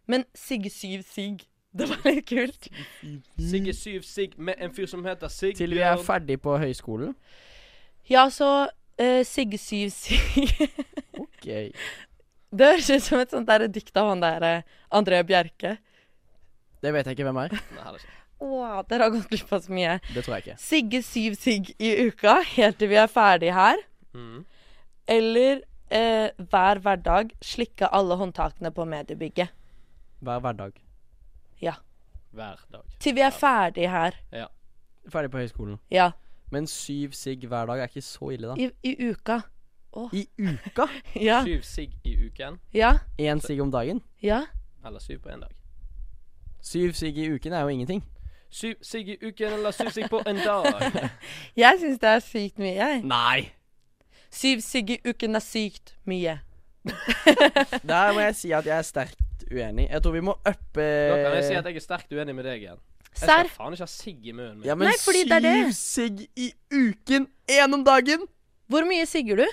Men 0.06 0.24
Sigge 0.34 0.70
syv 0.70 1.04
sigg, 1.06 1.46
det 1.78 1.88
var 1.90 2.06
litt 2.08 2.26
kult. 2.28 2.68
Sigge 3.38 3.74
Syv 3.76 4.06
Sigg 4.06 4.36
med 4.38 4.60
en 4.62 4.72
fyr 4.74 4.88
som 4.90 5.04
heter 5.06 5.32
Sigbjørn. 5.32 5.60
Til 5.60 5.76
vi 5.76 5.84
er 5.84 6.02
ferdig 6.02 6.40
på 6.44 6.56
høyskolen? 6.60 7.14
Ja, 8.10 8.28
så 8.30 8.50
uh, 9.00 9.22
Sigge 9.26 9.58
syv 9.58 9.90
sigg 9.90 10.52
OK. 11.22 11.48
Det 12.56 12.68
høres 12.70 12.90
ut 12.90 13.02
som 13.04 13.20
et 13.20 13.32
sånt 13.34 13.48
der 13.48 13.66
dikt 13.68 13.96
av 13.98 14.12
han 14.12 14.22
der 14.22 14.44
eh, 14.46 14.76
André 14.94 15.18
Bjerke. 15.26 15.74
Det 16.80 16.92
vet 16.94 17.08
jeg 17.08 17.16
ikke 17.16 17.26
hvem 17.26 17.40
er. 17.42 17.56
Nei, 17.74 17.82
det 17.82 17.88
er 17.90 17.98
ikke. 17.98 18.14
Å, 18.36 18.48
dere 18.86 19.08
har 19.08 19.12
gått 19.12 19.30
glipp 19.32 19.52
av 19.56 19.64
så 19.64 19.74
mye. 19.74 19.96
Det 20.12 20.22
tror 20.22 20.36
jeg 20.36 20.44
ikke. 20.44 20.56
Sigge 20.62 21.02
syv 21.04 21.36
sigg 21.40 21.72
i 21.82 21.92
uka 22.06 22.38
helt 22.54 22.78
til 22.80 22.92
vi 22.92 23.00
er 23.00 23.10
ferdig 23.10 23.52
her. 23.56 23.82
Mm. 24.16 24.44
Eller 25.16 25.62
eh, 25.90 26.30
hver 26.38 26.80
hverdag 26.84 27.34
slikke 27.44 27.90
alle 27.90 28.18
håndtakene 28.22 28.72
på 28.76 28.86
mediebygget. 28.88 29.52
Hver 30.24 30.44
hverdag. 30.44 30.78
Hver 31.60 32.56
dag. 32.72 32.80
Til 33.00 33.14
vi 33.14 33.20
er 33.20 33.30
ferdig 33.30 33.90
her. 33.90 34.16
Ferdig 35.08 35.30
på 35.30 35.38
høyskolen. 35.38 35.78
Ja. 35.90 36.10
Men 36.50 36.66
syv 36.66 37.12
sigg 37.12 37.46
hver 37.46 37.66
dag 37.66 37.80
er 37.80 37.90
ikke 37.90 38.02
så 38.04 38.28
ille, 38.34 38.48
da. 38.48 38.54
I, 38.60 38.70
i 38.82 39.10
uka. 39.10 39.40
I 40.12 40.26
uka? 40.38 40.86
Ja. 41.28 41.42
Syv 41.44 41.62
sigg 41.62 41.92
i 42.04 42.16
uken. 42.26 42.58
Ja. 42.74 42.98
Én 43.20 43.40
sigg 43.40 43.60
om 43.60 43.72
dagen? 43.72 44.02
Ja. 44.22 44.42
Eller 44.86 44.98
syv 45.00 45.18
på 45.18 45.28
én 45.28 45.40
dag. 45.40 45.54
Syv 46.62 46.92
sigg 46.92 47.18
i 47.18 47.30
uken 47.32 47.52
er 47.52 47.60
jo 47.60 47.68
ingenting. 47.68 48.04
Syv 48.50 48.74
sigg 48.82 49.08
i 49.08 49.16
uken 49.22 49.52
eller 49.52 49.70
syv 49.70 49.90
sigg 49.90 50.10
på 50.10 50.20
en 50.26 50.36
dag. 50.36 51.10
Jeg 51.56 51.78
syns 51.80 51.98
det 51.98 52.08
er 52.08 52.18
sykt 52.20 52.58
mye, 52.58 52.74
jeg. 52.74 53.02
Nei! 53.04 53.50
Syv 54.30 54.60
sigg 54.60 54.90
i 54.90 54.98
uken 55.08 55.34
er 55.34 55.44
sykt 55.44 55.96
mye. 56.04 56.38
Der 57.88 58.12
må 58.12 58.20
jeg 58.20 58.36
si 58.36 58.50
at 58.54 58.66
jeg 58.66 58.78
er 58.78 58.82
sterkt 59.46 59.52
uenig. 59.52 59.88
Jeg 59.90 60.02
tror 60.02 60.12
vi 60.12 60.20
må 60.20 60.34
uppe 60.34 60.84
Da 61.10 61.16
kan 61.22 61.34
jeg 61.36 61.44
si 61.44 61.54
at 61.54 61.64
jeg 61.66 61.76
er 61.76 61.80
sterkt 61.84 62.12
uenig 62.12 62.34
med 62.34 62.44
deg 62.44 62.62
igjen. 62.62 62.78
Jeg 63.16 63.28
Serr? 63.28 63.46
skal 63.48 63.56
faen 63.56 63.72
ikke 63.72 63.86
ha 63.86 63.86
sigg 63.88 64.26
i 64.26 64.32
munnen 64.32 64.58
min. 64.58 64.66
Ja, 64.66 64.74
men 64.74 64.88
Nei, 64.88 64.96
fordi 65.00 65.22
det 65.24 65.36
er 65.36 65.40
det. 65.40 65.54
syv 65.72 65.72
sigg 65.72 66.28
i 66.36 66.50
uken! 66.72 67.28
Én 67.48 67.72
om 67.74 67.84
dagen! 67.84 68.26
Hvor 68.68 68.84
mye 68.84 69.06
sigger 69.06 69.36
du? 69.40 69.46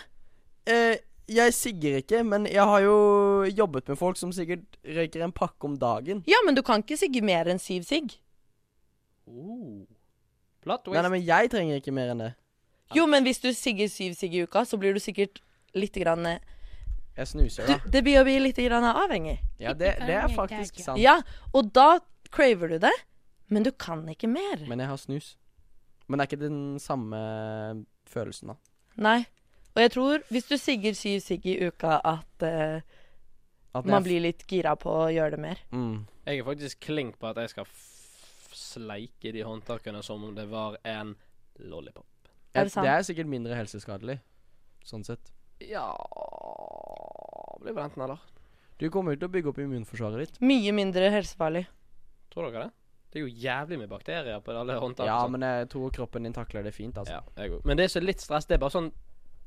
Eh, 0.67 0.97
jeg 1.29 1.53
sigger 1.53 2.01
ikke, 2.01 2.23
men 2.23 2.45
jeg 2.45 2.63
har 2.63 2.81
jo 2.81 3.45
jobbet 3.45 3.87
med 3.87 3.97
folk 3.97 4.17
som 4.17 4.33
sikkert 4.33 4.65
røyker 4.83 5.23
en 5.23 5.31
pakke 5.31 5.63
om 5.63 5.77
dagen. 5.79 6.23
Ja, 6.27 6.41
men 6.45 6.55
du 6.55 6.61
kan 6.61 6.83
ikke 6.83 6.97
sigge 6.97 7.21
mer 7.23 7.47
enn 7.47 7.59
syv 7.61 7.85
sigg. 7.87 8.17
Oh. 9.27 9.85
Plot 10.63 10.83
twist. 10.83 10.97
Nei, 10.97 11.03
nei, 11.05 11.13
men 11.15 11.23
jeg 11.25 11.51
trenger 11.53 11.79
ikke 11.79 11.95
mer 11.95 12.11
enn 12.11 12.25
det. 12.25 12.33
Jo, 12.93 13.05
men 13.07 13.23
hvis 13.23 13.39
du 13.39 13.53
sigger 13.55 13.87
syv 13.87 14.17
sigg 14.17 14.35
i 14.35 14.43
uka, 14.43 14.65
så 14.67 14.77
blir 14.77 14.93
du 14.93 14.99
sikkert 14.99 15.39
litt 15.73 15.95
grann 15.95 16.25
eh, 16.27 16.43
Jeg 17.13 17.29
snuser, 17.29 17.67
du. 17.69 17.89
Det 17.93 18.01
blir 18.05 18.21
å 18.21 18.25
bli 18.25 18.39
litt 18.41 18.57
grann 18.57 18.85
avhengig. 18.89 19.37
Ja, 19.61 19.75
det, 19.77 19.91
det 20.01 20.15
er 20.17 20.31
faktisk 20.33 20.79
sant. 20.81 21.01
Ja, 21.01 21.19
og 21.53 21.69
da 21.75 21.99
craver 22.33 22.73
du 22.73 22.79
det, 22.81 22.93
men 23.53 23.65
du 23.65 23.69
kan 23.71 24.01
ikke 24.09 24.29
mer. 24.31 24.63
Men 24.69 24.81
jeg 24.81 24.89
har 24.89 24.97
snus. 24.97 25.35
Men 26.07 26.17
det 26.17 26.25
er 26.25 26.31
ikke 26.31 26.41
den 26.41 26.63
samme 26.81 27.19
følelsen, 28.09 28.53
da. 28.53 28.57
Nei. 29.05 29.19
Og 29.73 29.81
jeg 29.81 29.93
tror, 29.93 30.25
hvis 30.29 30.49
du 30.49 30.57
sigger 30.61 30.97
syv 30.97 31.21
sigg 31.25 31.45
i 31.49 31.55
uka, 31.65 31.99
at 32.05 32.45
uh, 32.45 32.81
At 33.73 33.87
man 33.89 34.05
blir 34.05 34.21
litt 34.21 34.43
gira 34.49 34.75
på 34.77 34.91
å 35.05 35.07
gjøre 35.09 35.37
det 35.37 35.41
mer. 35.41 35.61
mm. 35.71 35.95
Jeg 36.23 36.39
er 36.39 36.45
faktisk 36.47 36.79
klink 36.85 37.17
på 37.19 37.27
at 37.27 37.39
jeg 37.41 37.51
skal 37.51 37.65
f 37.67 38.53
sleike 38.53 39.33
de 39.33 39.41
håndtakene 39.43 39.99
som 40.05 40.21
om 40.23 40.35
det 40.37 40.45
var 40.47 40.77
en 40.87 41.15
lollipop. 41.59 42.29
Er 42.53 42.69
det 42.69 42.71
sant? 42.71 42.85
Det 42.85 42.93
er 42.93 43.03
sikkert 43.03 43.27
mindre 43.27 43.57
helseskadelig. 43.57 44.19
Sånn 44.87 45.03
sett. 45.03 45.33
Ja 45.67 45.89
blir 47.63 47.75
vel 47.77 47.87
enten 47.87 48.03
eller. 48.05 48.21
Du 48.81 48.89
kommer 48.91 49.13
jo 49.15 49.21
til 49.23 49.29
å 49.29 49.33
bygge 49.33 49.51
opp 49.53 49.59
immunforsvaret 49.63 50.23
ditt. 50.23 50.39
Mye 50.43 50.73
mindre 50.75 51.09
helsefarlig. 51.13 51.65
Tror 52.33 52.49
dere 52.49 52.65
det? 52.65 52.71
Det 53.13 53.19
er 53.21 53.27
jo 53.27 53.33
jævlig 53.43 53.77
med 53.83 53.89
bakterier 53.91 54.39
på 54.41 54.53
alle 54.57 54.75
håndtak. 54.81 55.05
Ja, 55.05 55.19
sånn. 55.21 55.35
men 55.35 55.43
jeg 55.45 55.67
tror 55.69 55.91
kroppen 55.93 56.25
din 56.25 56.33
takler 56.33 56.65
det 56.65 56.71
fint, 56.73 56.97
altså. 56.97 57.19
ja, 57.19 57.43
jeg. 57.43 57.59
Men 57.63 57.77
det 57.77 57.85
er 57.85 57.91
så 57.93 58.01
litt 58.01 58.23
stress. 58.23 58.47
Det 58.49 58.55
er 58.57 58.63
bare 58.63 58.73
sånn 58.73 58.89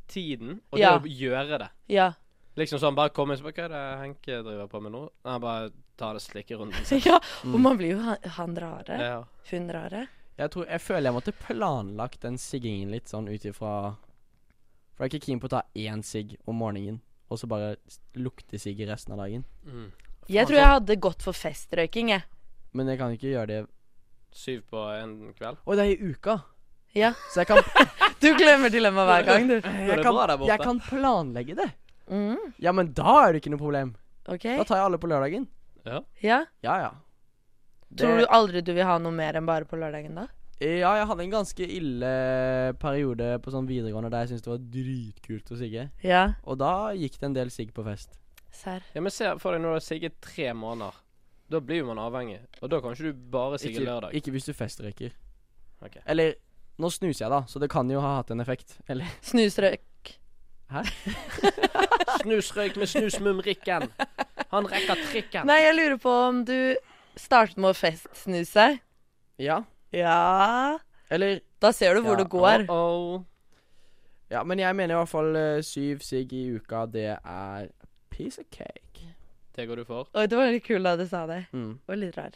tiden, 0.07 0.61
og 0.71 0.79
Ja. 0.79 0.93
det 0.99 1.11
å 1.11 1.17
gjøre 1.19 1.59
det. 1.64 1.69
Ja. 1.91 2.12
Liksom 2.57 2.79
sånn 2.81 2.95
bare 2.97 3.11
komme 3.12 3.35
inn 3.35 3.43
Hva 3.43 3.53
er 3.53 3.69
det 3.69 3.83
Henke 4.01 4.39
driver 4.47 4.69
på 4.71 4.81
med 4.81 4.93
nå? 4.95 5.03
Nei, 5.27 5.39
bare 5.43 5.73
ta 5.99 6.12
det 6.14 6.23
slikkerunden 6.23 6.85
sin. 6.87 7.03
ja, 7.11 7.19
og 7.45 7.59
man 7.61 7.77
blir 7.77 7.97
jo 7.97 7.99
han, 8.07 8.17
han 8.39 8.55
rare. 8.57 9.01
Ja. 9.03 9.19
Hun 9.51 9.69
rare. 9.75 10.07
Jeg 10.39 10.51
tror 10.53 10.67
Jeg 10.69 10.81
føler 10.85 11.09
jeg 11.11 11.17
måtte 11.17 11.33
planlagt 11.33 12.21
den 12.23 12.37
siggingen 12.39 12.91
litt 12.93 13.09
sånn 13.09 13.29
ut 13.29 13.45
ifra 13.49 13.97
For 14.95 15.05
jeg 15.05 15.09
er 15.09 15.12
ikke 15.17 15.27
keen 15.27 15.41
på 15.41 15.49
å 15.49 15.55
ta 15.55 15.62
én 15.75 16.03
sigg 16.05 16.37
om 16.47 16.59
morgenen, 16.61 17.01
og 17.29 17.39
så 17.41 17.49
bare 17.51 17.77
lukte 18.14 18.59
sigg 18.62 18.81
resten 18.89 19.14
av 19.16 19.22
dagen. 19.24 19.45
Mm. 19.66 19.89
Jeg 20.31 20.47
tror 20.49 20.59
jeg 20.59 20.72
hadde 20.72 20.97
gått 21.03 21.22
for 21.22 21.37
festrøyking, 21.37 22.11
jeg. 22.14 22.24
Men 22.77 22.91
jeg 22.91 22.99
kan 23.01 23.14
ikke 23.14 23.31
gjøre 23.33 23.47
det 23.53 23.62
Syv 24.37 24.66
på 24.68 24.81
en 24.93 25.12
kveld. 25.39 25.57
Å, 25.64 25.74
det 25.79 25.85
er 25.87 25.93
i 25.95 26.11
uka! 26.12 26.35
Ja. 26.97 27.12
Så 27.33 27.41
jeg 27.41 27.49
kan, 27.49 27.62
Du 28.20 28.27
glemmer 28.37 28.68
dilemmaet 28.72 29.09
hver 29.09 29.24
gang, 29.31 29.47
du. 29.49 29.55
jeg 29.57 30.03
kan, 30.05 30.45
jeg 30.51 30.61
kan 30.61 30.81
planlegge 30.85 31.57
det. 31.57 31.70
Mm, 32.12 32.53
Ja, 32.62 32.72
men 32.77 32.91
da 32.97 33.14
er 33.22 33.33
det 33.33 33.41
ikke 33.41 33.55
noe 33.55 33.62
problem. 33.62 33.95
Okay. 34.29 34.59
Da 34.61 34.66
tar 34.68 34.81
jeg 34.83 34.89
alle 34.91 35.01
på 35.01 35.09
lørdagen. 35.09 35.47
Ja. 35.87 36.03
Ja. 36.20 36.39
Ja, 36.66 36.77
ja. 36.85 36.91
Tror 37.97 38.20
du 38.20 38.27
aldri 38.35 38.61
du 38.66 38.72
vil 38.77 38.85
ha 38.85 38.99
noe 39.01 39.14
mer 39.14 39.39
enn 39.39 39.47
bare 39.49 39.64
på 39.68 39.79
lørdagen, 39.81 40.18
da? 40.18 40.27
Ja, 40.61 40.95
jeg 40.97 41.07
hadde 41.11 41.25
en 41.27 41.33
ganske 41.35 41.67
ille 41.69 42.11
periode 42.81 43.35
på 43.45 43.53
sånn 43.53 43.67
videregående 43.69 44.09
der 44.13 44.23
jeg 44.25 44.31
syntes 44.31 44.45
det 44.47 44.53
var 44.55 44.63
dritkult 44.77 45.51
å 45.53 45.59
sigge. 45.61 45.83
Ja. 46.07 46.23
Og 46.49 46.57
da 46.63 46.71
gikk 46.97 47.19
det 47.21 47.29
en 47.29 47.37
del 47.37 47.51
sigg 47.53 47.75
på 47.77 47.85
fest. 47.85 48.17
Serr. 48.57 48.81
ja, 48.95 49.03
men 49.05 49.13
se 49.13 49.35
for 49.37 49.53
deg 49.53 49.61
når 49.61 49.75
du 49.75 49.77
har 49.77 49.85
sigget 49.85 50.15
tre 50.25 50.49
måneder. 50.57 50.97
Da 51.53 51.61
blir 51.61 51.83
jo 51.83 51.91
man 51.91 52.01
avhengig. 52.01 52.39
Og 52.65 52.71
da 52.73 52.81
kan 52.81 52.97
ikke 52.97 53.11
du 53.13 53.21
bare 53.37 53.59
sigge 53.61 53.77
Ikke, 53.83 53.85
lørdag. 53.91 54.15
ikke 54.17 54.33
hvis 54.35 54.49
du 54.49 54.55
festrøyker. 54.57 55.13
Ok. 55.85 56.01
Eller 56.07 56.35
Nå 56.77 56.91
snuser 56.93 57.23
jeg, 57.25 57.31
da, 57.33 57.39
så 57.49 57.61
det 57.61 57.71
kan 57.73 57.89
jo 57.89 58.01
ha 58.05 58.17
hatt 58.19 58.31
en 58.35 58.41
effekt. 58.43 58.75
Eller 58.93 59.09
Snusrøyk. 59.29 60.11
Snusrøyk 62.21 62.77
med 62.77 62.91
snusmumrikken. 62.91 63.87
Han 64.53 64.69
rekker 64.69 65.01
trikken. 65.11 65.47
Nei, 65.49 65.61
jeg 65.65 65.77
lurer 65.79 65.97
på 66.03 66.13
om 66.27 66.43
du 66.49 66.59
startet 67.17 67.57
med 67.61 67.73
å 67.73 67.77
festsnuse. 67.79 68.67
Ja. 69.41 69.63
Ja 69.93 70.78
Eller 71.11 71.41
Da 71.62 71.70
ser 71.72 71.95
du 71.95 72.01
hvor 72.03 72.16
Ja, 72.16 72.22
det 72.24 72.30
går. 72.30 72.66
Oh, 72.70 73.22
Ja, 74.30 74.43
men 74.43 74.59
jeg 74.59 74.74
mener 74.76 74.95
i 74.95 74.99
hvert 74.99 75.09
fall 75.09 75.37
eh, 75.37 75.61
syv 75.62 76.01
sigg 76.03 76.32
i 76.32 76.49
uka, 76.57 76.87
det 76.91 77.05
er 77.24 77.68
piece 78.11 78.41
of 78.41 78.47
cake. 78.51 79.12
det 79.57 79.68
går 79.68 79.76
du 79.76 79.84
for. 79.84 80.09
Oi, 80.14 80.26
det 80.26 80.37
var 80.37 80.51
litt 80.51 80.64
kult 80.66 80.82
da 80.84 80.97
du 80.97 81.07
sa 81.07 81.26
det. 81.26 81.47
Mm. 81.53 81.78
Var 81.87 81.97
litt 81.97 82.16
rar. 82.18 82.34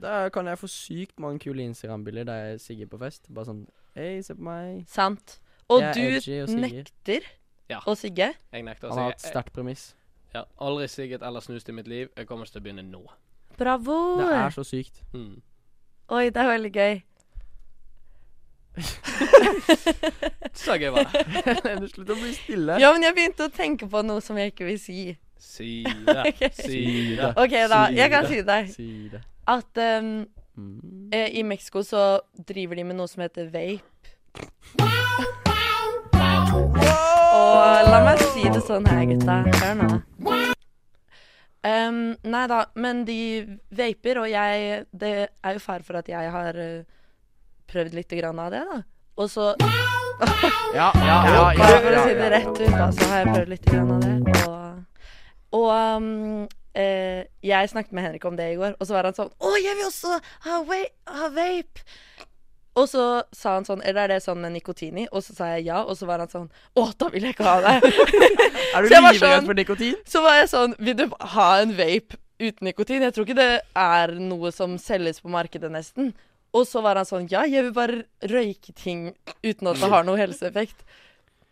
Da 0.00 0.28
kan 0.28 0.46
jeg 0.46 0.58
få 0.58 0.68
sykt 0.68 1.18
mange 1.18 1.38
kule 1.40 1.62
Instagram-bilder 1.64 2.24
der 2.28 2.44
jeg 2.50 2.60
sigger 2.60 2.86
på 2.86 2.98
fest. 3.00 3.26
Bare 3.34 3.46
sånn 3.48 3.64
Hei, 3.96 4.20
se 4.22 4.34
på 4.34 4.42
meg. 4.44 4.84
Sant. 4.90 5.38
Og 5.70 5.80
Jeg 5.80 5.94
du 5.94 6.42
og 6.42 6.60
nekter 6.60 7.22
Ja. 7.70 7.80
å 7.86 7.94
sigge? 7.96 8.34
Jeg 8.52 8.64
nekter 8.64 8.88
å 8.88 8.90
sigge. 8.90 8.98
Han 9.00 9.04
har 9.04 9.12
et 9.12 9.20
sterkt 9.24 9.52
premiss. 9.54 9.94
Ja. 10.34 10.44
aldri 10.60 10.88
sigget 10.88 11.22
eller 11.22 11.40
snust 11.40 11.68
i 11.68 11.72
mitt 11.72 11.86
liv. 11.88 12.08
Jeg 12.16 12.26
kommer 12.26 12.44
til 12.44 12.60
å 12.60 12.64
begynne 12.64 12.82
nå. 12.82 13.06
Bravo! 13.56 14.18
Det 14.18 14.34
er 14.34 14.50
så 14.50 14.64
sykt. 14.66 15.00
Mm. 15.14 15.40
Oi, 16.12 16.28
det 16.30 16.36
er 16.36 16.48
veldig 16.50 16.72
gøy. 16.74 16.94
Så 20.64 20.76
gøy 20.80 20.90
var 20.94 21.06
det. 21.12 21.22
Slutt 21.94 22.10
å 22.10 22.16
bli 22.18 22.32
stille. 22.36 22.76
Ja, 22.82 22.90
men 22.92 23.02
jeg 23.06 23.14
begynte 23.16 23.46
å 23.48 23.52
tenke 23.54 23.88
på 23.90 24.02
noe 24.04 24.20
som 24.24 24.36
jeg 24.40 24.52
ikke 24.52 24.66
vil 24.68 24.78
si. 24.82 24.98
Si 25.40 25.70
det. 26.08 26.34
Si 26.58 26.82
det. 27.16 27.30
OK, 27.40 27.54
da. 27.70 27.84
Jeg 27.94 28.10
kan 28.12 28.26
si 28.30 28.40
det. 28.46 28.60
Si 28.74 28.88
det. 29.14 29.22
At 29.48 29.84
um, 30.00 30.16
Mm. 30.54 31.08
eh, 31.10 31.32
i 31.34 31.42
Mexico 31.42 31.80
så 31.82 32.20
driver 32.46 32.78
de 32.78 32.84
med 32.86 32.94
noe 32.94 33.08
som 33.10 33.24
heter 33.24 33.48
vape. 33.50 33.82
Og 37.34 37.90
la 37.90 37.98
meg 38.06 38.22
si 38.30 38.46
det 38.46 38.62
sånn 38.62 38.86
her, 38.86 39.02
gutta. 39.10 39.40
Hør 39.50 39.74
nå. 39.82 40.53
Um, 41.64 42.00
nei 42.28 42.42
da, 42.50 42.64
men 42.76 43.06
de 43.08 43.18
vaper, 43.72 44.18
og 44.20 44.26
jeg 44.28 44.82
Det 44.92 45.12
er 45.24 45.54
jo 45.56 45.62
fare 45.64 45.86
for 45.86 45.96
at 45.96 46.10
jeg 46.12 46.32
har 46.34 46.58
eh, 46.60 46.82
prøvd 47.72 47.96
litt 47.96 48.12
grann 48.12 48.42
av 48.42 48.50
det, 48.52 48.60
da. 48.68 48.82
Og 49.16 49.30
så 49.32 49.54
Ja, 50.76 50.90
ja, 50.92 51.16
ja. 51.30 51.46
Bare 51.56 51.78
for 51.80 51.96
å 51.96 52.02
si 52.04 52.18
det 52.18 52.28
rett 52.34 52.50
ut, 52.52 52.68
da, 52.68 52.90
så 52.92 53.08
har 53.08 53.22
jeg 53.22 53.30
prøvd 53.30 53.54
litt 53.54 53.70
grann 53.70 53.94
av 53.94 54.04
det. 54.04 54.34
Og, 54.44 55.08
og 55.56 55.70
um, 55.72 56.44
eh, 56.76 57.24
jeg 57.46 57.72
snakket 57.72 57.96
med 57.96 58.08
Henrik 58.10 58.28
om 58.28 58.36
det 58.36 58.50
i 58.52 58.58
går, 58.60 58.76
og 58.76 58.90
så 58.90 58.98
var 58.98 59.08
han 59.08 59.16
sånn 59.16 59.32
Å, 59.32 59.54
jeg 59.62 59.78
vil 59.80 59.88
også 59.88 60.18
ha, 60.20 60.60
ha 61.16 61.32
vape! 61.32 61.86
Og 62.76 62.88
så 62.90 63.22
sa 63.30 63.52
han 63.54 63.64
sånn 63.68 63.82
Eller 63.86 64.08
er 64.08 64.08
det 64.16 64.22
sånn 64.24 64.40
med 64.42 64.50
nikotini? 64.56 65.04
Og 65.12 65.22
så 65.22 65.34
sa 65.36 65.46
jeg 65.54 65.66
ja, 65.68 65.84
og 65.86 65.94
så 65.96 66.08
var 66.10 66.18
han 66.24 66.28
sånn 66.32 66.48
Å, 66.74 66.84
da 66.98 67.08
vil 67.12 67.22
jeg 67.28 67.36
ikke 67.36 67.46
ha 67.46 67.60
det. 67.62 67.92
Er 68.74 68.82
du 68.82 68.88
livredd 68.90 69.20
sånn- 69.20 69.46
for 69.46 69.54
nikotin? 69.60 69.94
så 70.10 70.22
var 70.24 70.40
jeg 70.40 70.48
sånn 70.50 70.74
Vil 70.82 70.96
du 70.98 71.04
ha 71.36 71.48
en 71.62 71.74
vape 71.78 72.18
uten 72.42 72.66
nikotin? 72.66 73.04
Jeg 73.06 73.14
tror 73.14 73.28
ikke 73.28 73.38
det 73.38 73.60
er 73.78 74.14
noe 74.18 74.50
som 74.52 74.74
selges 74.82 75.20
på 75.22 75.30
markedet, 75.30 75.70
nesten. 75.70 76.10
Og 76.54 76.66
så 76.66 76.82
var 76.82 76.98
han 76.98 77.06
sånn 77.06 77.28
Ja, 77.30 77.44
jeg 77.46 77.68
vil 77.68 77.76
bare 77.76 78.00
røyke 78.26 78.74
ting 78.74 79.12
uten 79.44 79.70
at 79.70 79.78
det 79.78 79.90
har 79.94 80.02
noe 80.08 80.18
helseeffekt. 80.18 80.82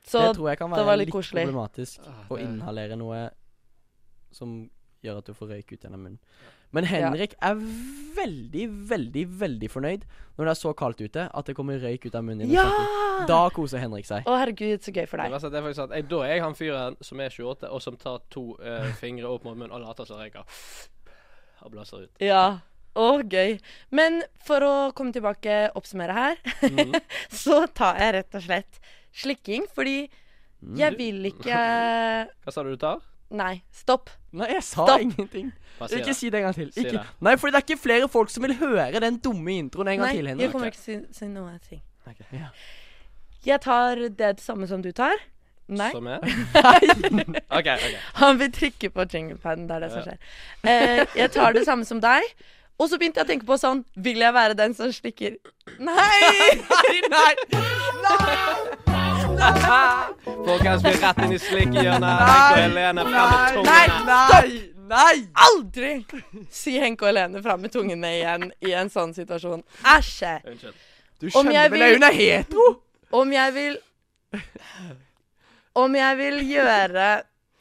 Så 0.02 0.18
det 0.26 0.34
tror 0.40 0.48
jeg 0.50 0.58
kan 0.58 0.70
være 0.74 0.96
litt 0.98 1.06
litt 1.06 1.14
koselig. 1.14 1.44
problematisk 1.46 2.02
Ah, 2.10 2.24
å 2.34 2.40
inhalere 2.42 2.96
noe 2.98 3.28
som 4.34 4.56
gjør 5.04 5.18
at 5.22 5.30
du 5.30 5.34
får 5.38 5.52
røyk 5.54 5.72
ut 5.76 5.84
gjennom 5.86 6.02
munnen. 6.08 6.18
Men 6.72 6.86
Henrik 6.88 7.34
er 7.44 7.58
veldig, 8.16 8.66
veldig, 8.88 9.24
veldig 9.40 9.68
fornøyd 9.72 10.04
når 10.36 10.48
det 10.48 10.52
er 10.52 10.58
så 10.58 10.72
kaldt 10.76 11.02
ute 11.04 11.26
at 11.28 11.48
det 11.48 11.54
kommer 11.56 11.80
røyk 11.80 12.06
ut 12.08 12.16
av 12.16 12.24
munnen. 12.24 12.50
Ja! 12.52 12.64
Da 13.28 13.42
koser 13.54 13.82
Henrik 13.82 14.08
seg. 14.08 14.24
Å, 14.28 14.36
herregud, 14.40 14.80
så 14.84 14.94
gøy 14.94 15.04
for 15.08 15.20
Det 15.20 15.28
deg. 15.28 15.44
Det 15.52 15.60
er 15.60 15.66
faktisk 15.68 15.84
at 15.84 15.94
jeg, 15.98 16.08
Da 16.10 16.22
er 16.24 16.32
jeg 16.32 16.44
han 16.44 16.56
fyren 16.58 16.96
som 17.04 17.20
er 17.22 17.36
28, 17.36 17.68
og 17.68 17.84
som 17.84 17.98
tar 18.00 18.24
to 18.32 18.46
uh, 18.60 18.88
fingre 19.00 19.28
opp 19.30 19.44
mot 19.46 19.56
munnen 19.56 19.74
og 19.76 19.84
later 19.84 20.08
som 20.08 20.20
røyker. 20.20 20.48
Og 21.62 21.74
blåser 21.74 22.08
ut. 22.08 22.24
Ja. 22.24 22.44
Å, 22.98 23.06
gøy. 23.24 23.54
Men 23.94 24.20
for 24.44 24.64
å 24.66 24.74
komme 24.96 25.14
tilbake, 25.14 25.70
oppsummere 25.78 26.16
her, 26.16 26.42
mm. 26.72 26.98
så 27.44 27.62
tar 27.72 28.00
jeg 28.00 28.16
rett 28.18 28.40
og 28.40 28.44
slett 28.48 28.82
slikking, 29.22 29.68
fordi 29.76 30.02
Mm. 30.62 30.76
jeg 30.78 30.94
vil 30.94 31.24
ikke 31.26 31.56
Hva 32.46 32.52
sa 32.54 32.62
du 32.62 32.68
du 32.70 32.78
tar? 32.78 33.00
Nei, 33.32 33.62
stopp. 33.72 34.10
Nei, 34.36 34.48
jeg 34.52 34.62
sa 34.64 34.84
Stopp. 34.86 35.00
ingenting. 35.00 35.52
Bare 35.78 35.88
si 35.88 35.96
Ikke 35.98 36.06
det. 36.12 36.16
si 36.16 36.30
det 36.30 36.38
en 36.40 36.44
gang 36.46 36.54
til. 36.54 36.70
Si 36.72 36.80
Ikke. 36.84 36.92
det. 36.98 37.06
Nei, 37.20 37.34
for 37.40 37.48
det 37.52 37.60
er 37.60 37.64
ikke 37.66 37.80
flere 37.80 38.08
folk 38.12 38.30
som 38.30 38.44
vil 38.44 38.54
høre 38.60 39.00
den 39.00 39.18
dumme 39.24 39.58
introen 39.58 39.88
en 39.88 39.98
gang 39.98 40.08
Nei, 40.08 40.16
til, 40.16 40.40
jeg 40.44 40.52
kommer 40.52 40.72
ikke 40.72 40.82
til 40.84 41.00
å 41.00 41.16
si 41.16 41.28
noe. 41.32 41.58
Ting. 41.68 41.82
Ja. 42.32 42.48
Jeg 43.46 43.60
tar 43.64 44.02
det 44.18 44.40
samme 44.40 44.68
som 44.68 44.82
du 44.84 44.90
tar. 44.92 45.16
Nei. 45.72 45.90
Som 45.94 46.06
er? 46.06 46.18
OK. 47.58 47.68
ok 47.68 47.94
Han 48.20 48.38
vil 48.38 48.52
trykke 48.52 48.90
på 48.90 49.06
jinglepaden. 49.08 49.68
Det 49.68 49.76
er 49.76 49.80
det 49.86 49.92
som 49.92 50.02
skjer. 50.02 50.18
Eh, 50.64 51.06
jeg 51.16 51.30
tar 51.32 51.52
det 51.56 51.64
samme 51.64 51.84
som 51.88 52.00
deg. 52.02 52.26
Og 52.80 52.88
så 52.90 52.98
begynte 52.98 53.20
jeg 53.20 53.28
å 53.28 53.30
tenke 53.30 53.46
på 53.46 53.56
sånn 53.60 53.84
Vil 53.94 54.22
jeg 54.24 54.34
være 54.34 54.56
den 54.58 54.72
som 54.74 54.90
slikker 54.90 55.36
Nei! 55.78 56.56
Nei! 57.12 57.34
nei, 58.02 58.91
Folkens, 60.46 60.84
vi 60.84 60.90
er 60.92 61.00
rett 61.02 61.22
inn 61.24 61.32
i 61.34 61.40
slikkehjørnet. 61.42 62.22
Henk 62.22 62.52
og 62.52 62.60
Helene 62.60 63.04
frem 63.06 63.32
med 63.32 63.66
Nei, 63.66 63.82
tungene. 63.88 64.18
nei, 64.30 64.60
nei! 64.92 65.16
Aldri 65.46 65.92
si 66.52 66.76
Henke 66.82 67.06
og 67.06 67.10
Helene 67.12 67.42
fram 67.44 67.62
med 67.64 67.74
tungene 67.74 68.12
igjen 68.18 68.48
i 68.62 68.74
en 68.78 68.90
sånn 68.92 69.14
situasjon. 69.16 69.64
Æsj! 69.96 70.22
Unnskyld. 70.52 70.78
Du 71.22 71.28
kjenner 71.30 71.52
skjønner 71.54 71.74
vel 71.74 71.82
at 71.86 71.98
hun 71.98 72.06
er 72.08 72.16
hetero? 72.18 72.68
Om 73.12 73.32
jeg 73.36 73.52
vil 73.54 73.74
Om 75.82 75.94
jeg 75.96 76.16
vil 76.18 76.38
gjøre 76.48 77.08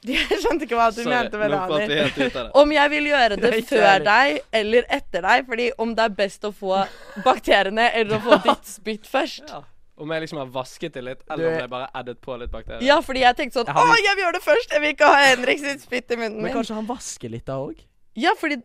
Jeg 0.07 0.39
skjønte 0.41 0.65
ikke 0.65 0.77
hva 0.79 0.87
du 0.89 1.01
Sorry, 1.03 1.11
mente 1.13 1.37
med 1.37 1.51
det. 1.53 2.45
Om 2.57 2.71
jeg 2.73 2.91
vil 2.95 3.09
gjøre 3.11 3.37
det 3.41 3.51
før 3.69 4.05
deg 4.07 4.39
eller 4.61 4.87
etter 4.97 5.21
deg, 5.27 5.43
fordi 5.49 5.67
om 5.83 5.91
det 5.97 6.07
er 6.07 6.15
best 6.23 6.47
å 6.47 6.53
få 6.55 6.79
bakteriene 7.25 7.91
eller 7.99 8.17
å 8.17 8.23
få 8.25 8.39
ditt 8.47 8.71
spytt 8.71 9.05
først. 9.11 9.45
Ja. 9.51 9.61
Om 10.01 10.11
jeg 10.15 10.23
liksom 10.25 10.39
har 10.41 10.49
vasket 10.55 10.93
det 10.97 11.03
litt, 11.05 11.19
Du- 11.27 11.33
eller 11.35 11.47
om 11.51 11.59
jeg 11.61 11.69
bare 11.69 11.89
addet 12.01 12.19
på 12.25 12.37
litt 12.41 12.51
bakterier. 12.51 12.81
Ja, 12.87 12.97
fordi 13.05 13.21
jeg 13.21 13.37
tenkte 13.37 13.59
sånn 13.61 13.69
Jeg 13.69 13.75
har 13.77 13.85
Å, 13.93 13.95
jeg 14.01 14.15
vil 14.17 14.23
gjøre 14.25 14.33
det 14.39 14.43
først! 14.47 14.71
Jeg 14.73 14.81
vil 14.81 14.93
ikke 14.95 15.09
ha 15.13 15.21
Henrik 15.29 15.59
sitt 15.61 15.85
spytt 15.85 16.11
i 16.11 16.17
munnen 16.17 16.41
Men 16.41 16.53
kanskje 16.55 16.75
han 16.79 16.87
vasker 16.89 17.29
litt 17.29 17.45
da 17.45 17.59
òg? 17.61 17.79
Ja, 18.17 18.33
fordi 18.39 18.57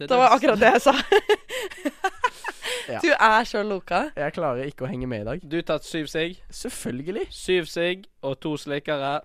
Det, 0.00 0.08
det 0.08 0.16
var 0.16 0.32
akkurat 0.32 0.58
det 0.58 0.72
jeg 0.78 0.82
sa. 0.88 0.94
Ja. 2.90 2.98
Du 3.04 3.10
er 3.12 3.44
så 3.46 3.60
loka. 3.62 4.10
Jeg 4.18 4.32
klarer 4.34 4.66
ikke 4.66 4.82
å 4.82 4.88
henge 4.90 5.06
med 5.06 5.20
i 5.22 5.24
dag. 5.28 5.42
Du 5.46 5.60
tatt 5.62 5.84
syv 5.86 6.08
sigg, 6.10 6.40
Selvfølgelig. 6.50 7.28
syv 7.30 7.68
sigg 7.70 8.06
og 8.26 8.40
to 8.42 8.56
slikkere. 8.58 9.20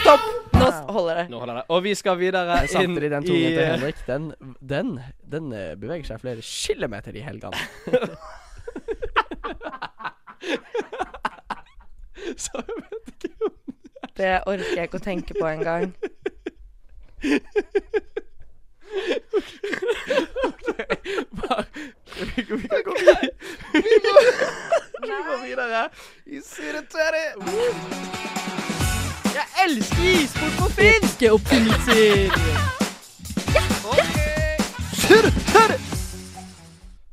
Stopp! 0.00 0.24
Nå 0.52 0.68
holder 0.94 1.20
det. 1.20 1.24
Nå 1.30 1.38
holder 1.42 1.60
det. 1.60 1.64
Og 1.74 1.82
vi 1.86 1.92
skal 1.98 2.18
videre 2.18 2.60
inn 2.82 2.96
i 2.98 3.08
den 3.12 3.24
tungen 3.26 3.46
i 3.46 3.54
til 3.54 3.64
Henrik, 3.66 4.02
den, 4.06 4.26
den, 4.60 4.92
den 5.30 5.48
beveger 5.78 6.06
seg 6.12 6.22
flere 6.22 6.42
kilometer 6.46 7.14
i 7.18 7.22
helgene. 7.26 7.62
Så 12.46 12.62
jeg 12.66 12.78
vet 12.82 13.26
ikke 13.28 13.48
om 13.48 13.54
Det 14.16 14.32
orker 14.46 14.76
jeg 14.76 14.88
ikke 14.88 15.00
å 15.00 15.06
tenke 15.08 15.34
på 15.38 15.46
engang. 15.48 15.92
Bare- 21.32 21.66
Vi 22.36 22.42
vi 22.42 22.68
kan 22.68 22.82
gå 22.84 22.92
videre. 22.98 23.28
Vi 23.72 23.80
må, 24.04 24.20
vi 25.02 25.08
går 25.28 25.42
videre. 25.46 25.88
I 26.26 26.40
Sydetøri. 26.44 27.24
Jeg 29.34 29.46
elsker 29.64 30.02
isbord 30.02 30.52
på 30.58 30.68
finsk! 30.76 31.22
oppfinnelser! 31.32 32.30
surr-tørr! 35.02 35.74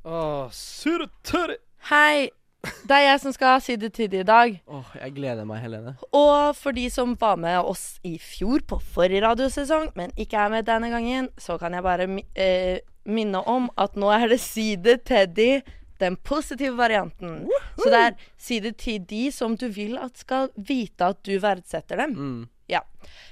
Åh, 0.05 0.49
surr-tørr! 0.51 1.55
Hei, 1.89 2.29
det 2.59 2.95
er 2.95 3.05
jeg 3.05 3.19
som 3.23 3.33
skal 3.35 3.61
si 3.63 3.77
det 3.79 3.91
til 3.95 4.09
deg 4.11 4.23
i 4.23 4.27
dag. 4.27 4.55
Åh, 4.67 4.93
jeg 4.99 5.15
gleder 5.15 5.47
meg, 5.47 5.61
Helene. 5.63 5.95
Og 6.11 6.55
for 6.59 6.75
de 6.75 6.85
som 6.91 7.15
var 7.19 7.39
med 7.39 7.59
oss 7.61 8.01
i 8.07 8.17
fjor 8.19 8.65
på 8.67 8.81
forrige 8.95 9.23
radiosesong, 9.23 9.91
men 9.99 10.11
ikke 10.19 10.41
er 10.41 10.53
med 10.53 10.67
denne 10.67 10.91
gangen, 10.91 11.29
så 11.39 11.55
kan 11.61 11.77
jeg 11.77 11.85
bare 11.85 12.07
eh, 12.35 12.81
minne 13.07 13.41
om 13.47 13.69
at 13.79 13.95
nå 13.99 14.11
er 14.11 14.27
det 14.33 14.41
Si 14.43 14.73
det 14.75 15.03
Teddy, 15.07 15.61
den 15.99 16.15
positive 16.23 16.75
varianten. 16.79 17.45
Så 17.79 17.89
det 17.91 17.99
er 17.99 18.27
si 18.39 18.59
det 18.63 18.75
til 18.79 19.03
de 19.07 19.25
som 19.35 19.55
du 19.59 19.67
vil 19.71 19.97
at 19.99 20.19
skal 20.19 20.51
vite 20.55 21.11
at 21.13 21.19
du 21.27 21.35
verdsetter 21.43 21.99
dem. 22.03 22.15
Mm. 22.15 22.43
Ja. 22.71 22.83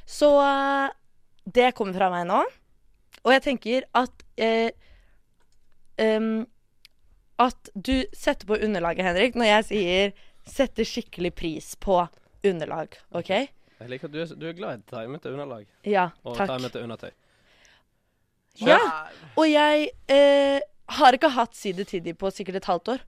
Så 0.07 0.31
eh, 0.43 0.95
det 1.47 1.73
kommer 1.75 1.95
fra 1.95 2.11
meg 2.11 2.27
nå. 2.31 2.41
Og 3.23 3.33
jeg 3.35 3.43
tenker 3.43 3.87
at 3.97 4.23
eh, 4.39 4.71
em, 5.99 6.45
At 7.39 7.69
du 7.75 8.03
setter 8.17 8.47
på 8.49 8.57
underlaget, 8.65 9.05
Henrik, 9.05 9.35
når 9.35 9.45
jeg 9.45 9.65
sier 9.65 10.11
'setter 10.47 10.83
skikkelig 10.87 11.33
pris 11.35 11.75
på 11.75 12.07
underlag'. 12.43 12.97
OK? 13.11 13.29
Jeg 13.29 13.89
liker 13.89 14.07
at 14.07 14.11
du 14.13 14.21
er, 14.21 14.25
du 14.35 14.47
er 14.47 14.53
glad 14.53 14.79
i 14.79 14.81
timete 14.89 15.29
underlag. 15.29 15.65
Ja, 15.85 16.09
Og 16.25 16.37
takk. 16.37 16.49
timete 16.49 16.81
undertøy. 16.83 17.11
Ja, 18.65 18.79
og 19.37 19.45
jeg 19.51 19.89
eh, 20.09 20.59
har 20.97 21.13
ikke 21.13 21.29
hatt 21.29 21.53
Side 21.55 21.83
Tiddy 21.85 22.13
på 22.17 22.31
sikkert 22.33 22.55
et 22.55 22.65
halvt 22.65 22.87
år. 22.95 23.03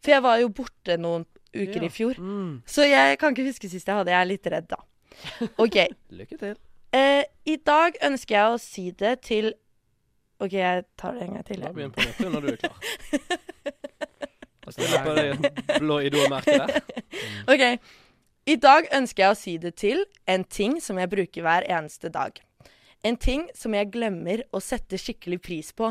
For 0.00 0.10
jeg 0.14 0.22
var 0.24 0.38
jo 0.40 0.48
borte 0.48 0.96
noen 0.96 1.26
uker 1.52 1.82
Ja. 1.82 1.84
i 1.84 1.88
fjor. 1.92 2.14
Mm. 2.16 2.62
Så 2.66 2.86
jeg 2.88 3.18
kan 3.18 3.34
ikke 3.34 3.48
huske 3.50 3.68
sist 3.68 3.86
jeg 3.88 3.96
hadde. 3.98 4.10
Jeg 4.14 4.20
er 4.20 4.30
litt 4.30 4.46
redd, 4.46 4.68
da. 4.70 4.76
OK. 5.64 5.76
Lykke 6.10 6.38
til. 6.38 6.56
Eh, 6.94 7.24
I 7.44 7.56
dag 7.56 7.98
ønsker 8.02 8.34
jeg 8.38 8.54
å 8.54 8.58
si 8.62 8.90
det 8.92 9.20
til 9.28 9.52
OK, 10.38 10.52
jeg 10.54 10.84
tar 10.98 11.16
det 11.16 11.26
en 11.26 11.34
gang 11.34 11.46
til. 11.46 11.62
Da 11.62 11.66
jeg. 11.66 11.74
begynn 11.74 11.94
på 11.94 12.04
nytt 12.06 12.20
når 12.32 12.44
du 12.44 12.50
er 12.52 12.58
klar. 12.62 12.76
Jeg 14.68 14.74
stiller 14.76 15.06
på 15.06 15.14
det 15.16 15.52
blå 15.82 15.96
idolmerket 16.06 16.60
der. 16.62 16.68
OK. 17.52 17.64
I 18.48 18.56
dag 18.56 18.86
ønsker 18.96 19.24
jeg 19.24 19.34
å 19.34 19.38
si 19.38 19.54
det 19.60 19.74
til 19.80 20.04
en 20.30 20.44
ting 20.44 20.78
som 20.80 21.00
jeg 21.00 21.10
bruker 21.12 21.44
hver 21.44 21.66
eneste 21.68 22.08
dag. 22.12 22.38
En 23.04 23.18
ting 23.20 23.48
som 23.54 23.74
jeg 23.76 23.90
glemmer 23.92 24.44
å 24.54 24.60
sette 24.62 24.98
skikkelig 25.00 25.40
pris 25.44 25.72
på. 25.76 25.90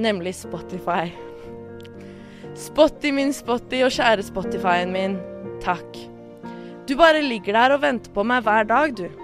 Nemlig 0.00 0.34
Spotify. 0.40 1.12
Spotty 2.58 3.12
min 3.14 3.32
Spotty 3.34 3.82
og 3.86 3.92
kjære 3.94 4.24
Spotify-en 4.26 4.94
min, 4.94 5.18
takk. 5.62 6.00
Du 6.88 6.96
bare 6.98 7.22
ligger 7.24 7.56
der 7.56 7.76
og 7.76 7.84
venter 7.84 8.12
på 8.14 8.24
meg 8.26 8.42
hver 8.46 8.66
dag, 8.68 8.96
du. 8.98 9.23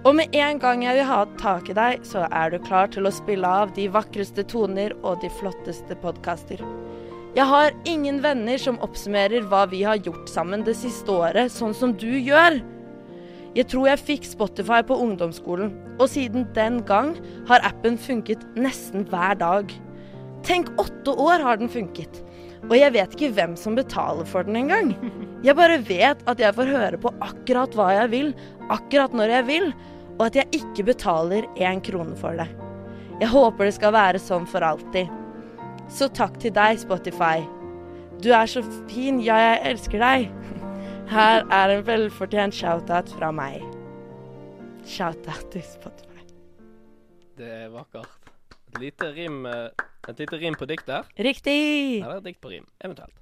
Og 0.00 0.14
med 0.16 0.32
en 0.32 0.56
gang 0.56 0.80
jeg 0.80 0.96
vil 0.96 1.08
ha 1.10 1.24
tak 1.40 1.66
i 1.68 1.74
deg, 1.76 2.04
så 2.08 2.24
er 2.32 2.52
du 2.52 2.62
klar 2.64 2.88
til 2.88 3.04
å 3.04 3.12
spille 3.12 3.44
av 3.44 3.74
de 3.76 3.84
vakreste 3.92 4.46
toner 4.48 4.94
og 5.02 5.20
de 5.20 5.28
flotteste 5.36 5.96
podkaster. 6.00 6.62
Jeg 7.36 7.44
har 7.46 7.74
ingen 7.84 8.22
venner 8.24 8.56
som 8.58 8.80
oppsummerer 8.82 9.44
hva 9.50 9.66
vi 9.70 9.82
har 9.84 10.00
gjort 10.00 10.30
sammen 10.32 10.64
det 10.64 10.78
siste 10.80 11.12
året, 11.12 11.52
sånn 11.52 11.76
som 11.76 11.92
du 11.92 12.08
gjør. 12.16 12.56
Jeg 13.52 13.68
tror 13.68 13.90
jeg 13.90 14.02
fikk 14.06 14.26
Spotify 14.30 14.80
på 14.88 14.96
ungdomsskolen, 15.04 15.74
og 16.00 16.08
siden 16.08 16.48
den 16.56 16.80
gang 16.88 17.12
har 17.50 17.60
appen 17.68 17.98
funket 18.00 18.46
nesten 18.56 19.04
hver 19.10 19.36
dag. 19.38 19.74
Tenk, 20.48 20.72
åtte 20.80 21.12
år 21.12 21.44
har 21.44 21.60
den 21.60 21.68
funket. 21.68 22.22
Og 22.70 22.72
jeg 22.78 22.94
vet 22.96 23.12
ikke 23.16 23.34
hvem 23.36 23.52
som 23.58 23.76
betaler 23.76 24.24
for 24.28 24.48
den 24.48 24.56
engang. 24.62 24.94
Jeg 25.44 25.56
bare 25.56 25.78
vet 25.84 26.24
at 26.28 26.40
jeg 26.40 26.56
får 26.56 26.72
høre 26.72 26.98
på 27.00 27.12
akkurat 27.24 27.76
hva 27.76 27.86
jeg 27.96 28.10
vil, 28.12 28.32
akkurat 28.70 29.14
når 29.16 29.34
jeg 29.34 29.46
vil, 29.48 29.70
og 30.18 30.26
at 30.28 30.36
jeg 30.36 30.60
ikke 30.60 30.86
betaler 30.90 31.46
én 31.56 31.80
krone 31.84 32.16
for 32.18 32.36
det. 32.38 32.48
Jeg 33.20 33.32
håper 33.32 33.68
det 33.68 33.76
skal 33.76 33.94
være 33.96 34.20
sånn 34.22 34.46
for 34.48 34.64
alltid. 34.64 35.10
Så 35.90 36.08
takk 36.14 36.38
til 36.40 36.54
deg, 36.56 36.78
Spotify. 36.80 37.42
Du 38.22 38.30
er 38.36 38.48
så 38.48 38.62
fin, 38.88 39.18
ja, 39.24 39.36
jeg 39.42 39.60
elsker 39.72 40.00
deg. 40.00 40.28
Her 41.14 41.44
er 41.50 41.74
en 41.74 41.84
velfortjent 41.88 42.54
shout-out 42.54 43.10
fra 43.16 43.32
meg. 43.34 43.64
Shout-out 44.88 45.50
til 45.52 45.64
Spotify. 45.66 46.24
Det 47.40 47.48
er 47.64 47.72
vakkert. 47.72 48.30
Et 48.70 48.78
lite 48.84 49.08
rim, 49.16 49.42
eh, 49.48 49.88
et 50.08 50.22
lite 50.22 50.38
rim 50.38 50.54
på 50.54 50.68
dikt 50.70 50.86
der. 50.86 51.08
Riktig! 51.18 51.58
Eller 52.04 52.20
et 52.20 52.28
dikt 52.28 52.40
på 52.44 52.52
rim, 52.52 52.68
eventuelt. 52.84 53.16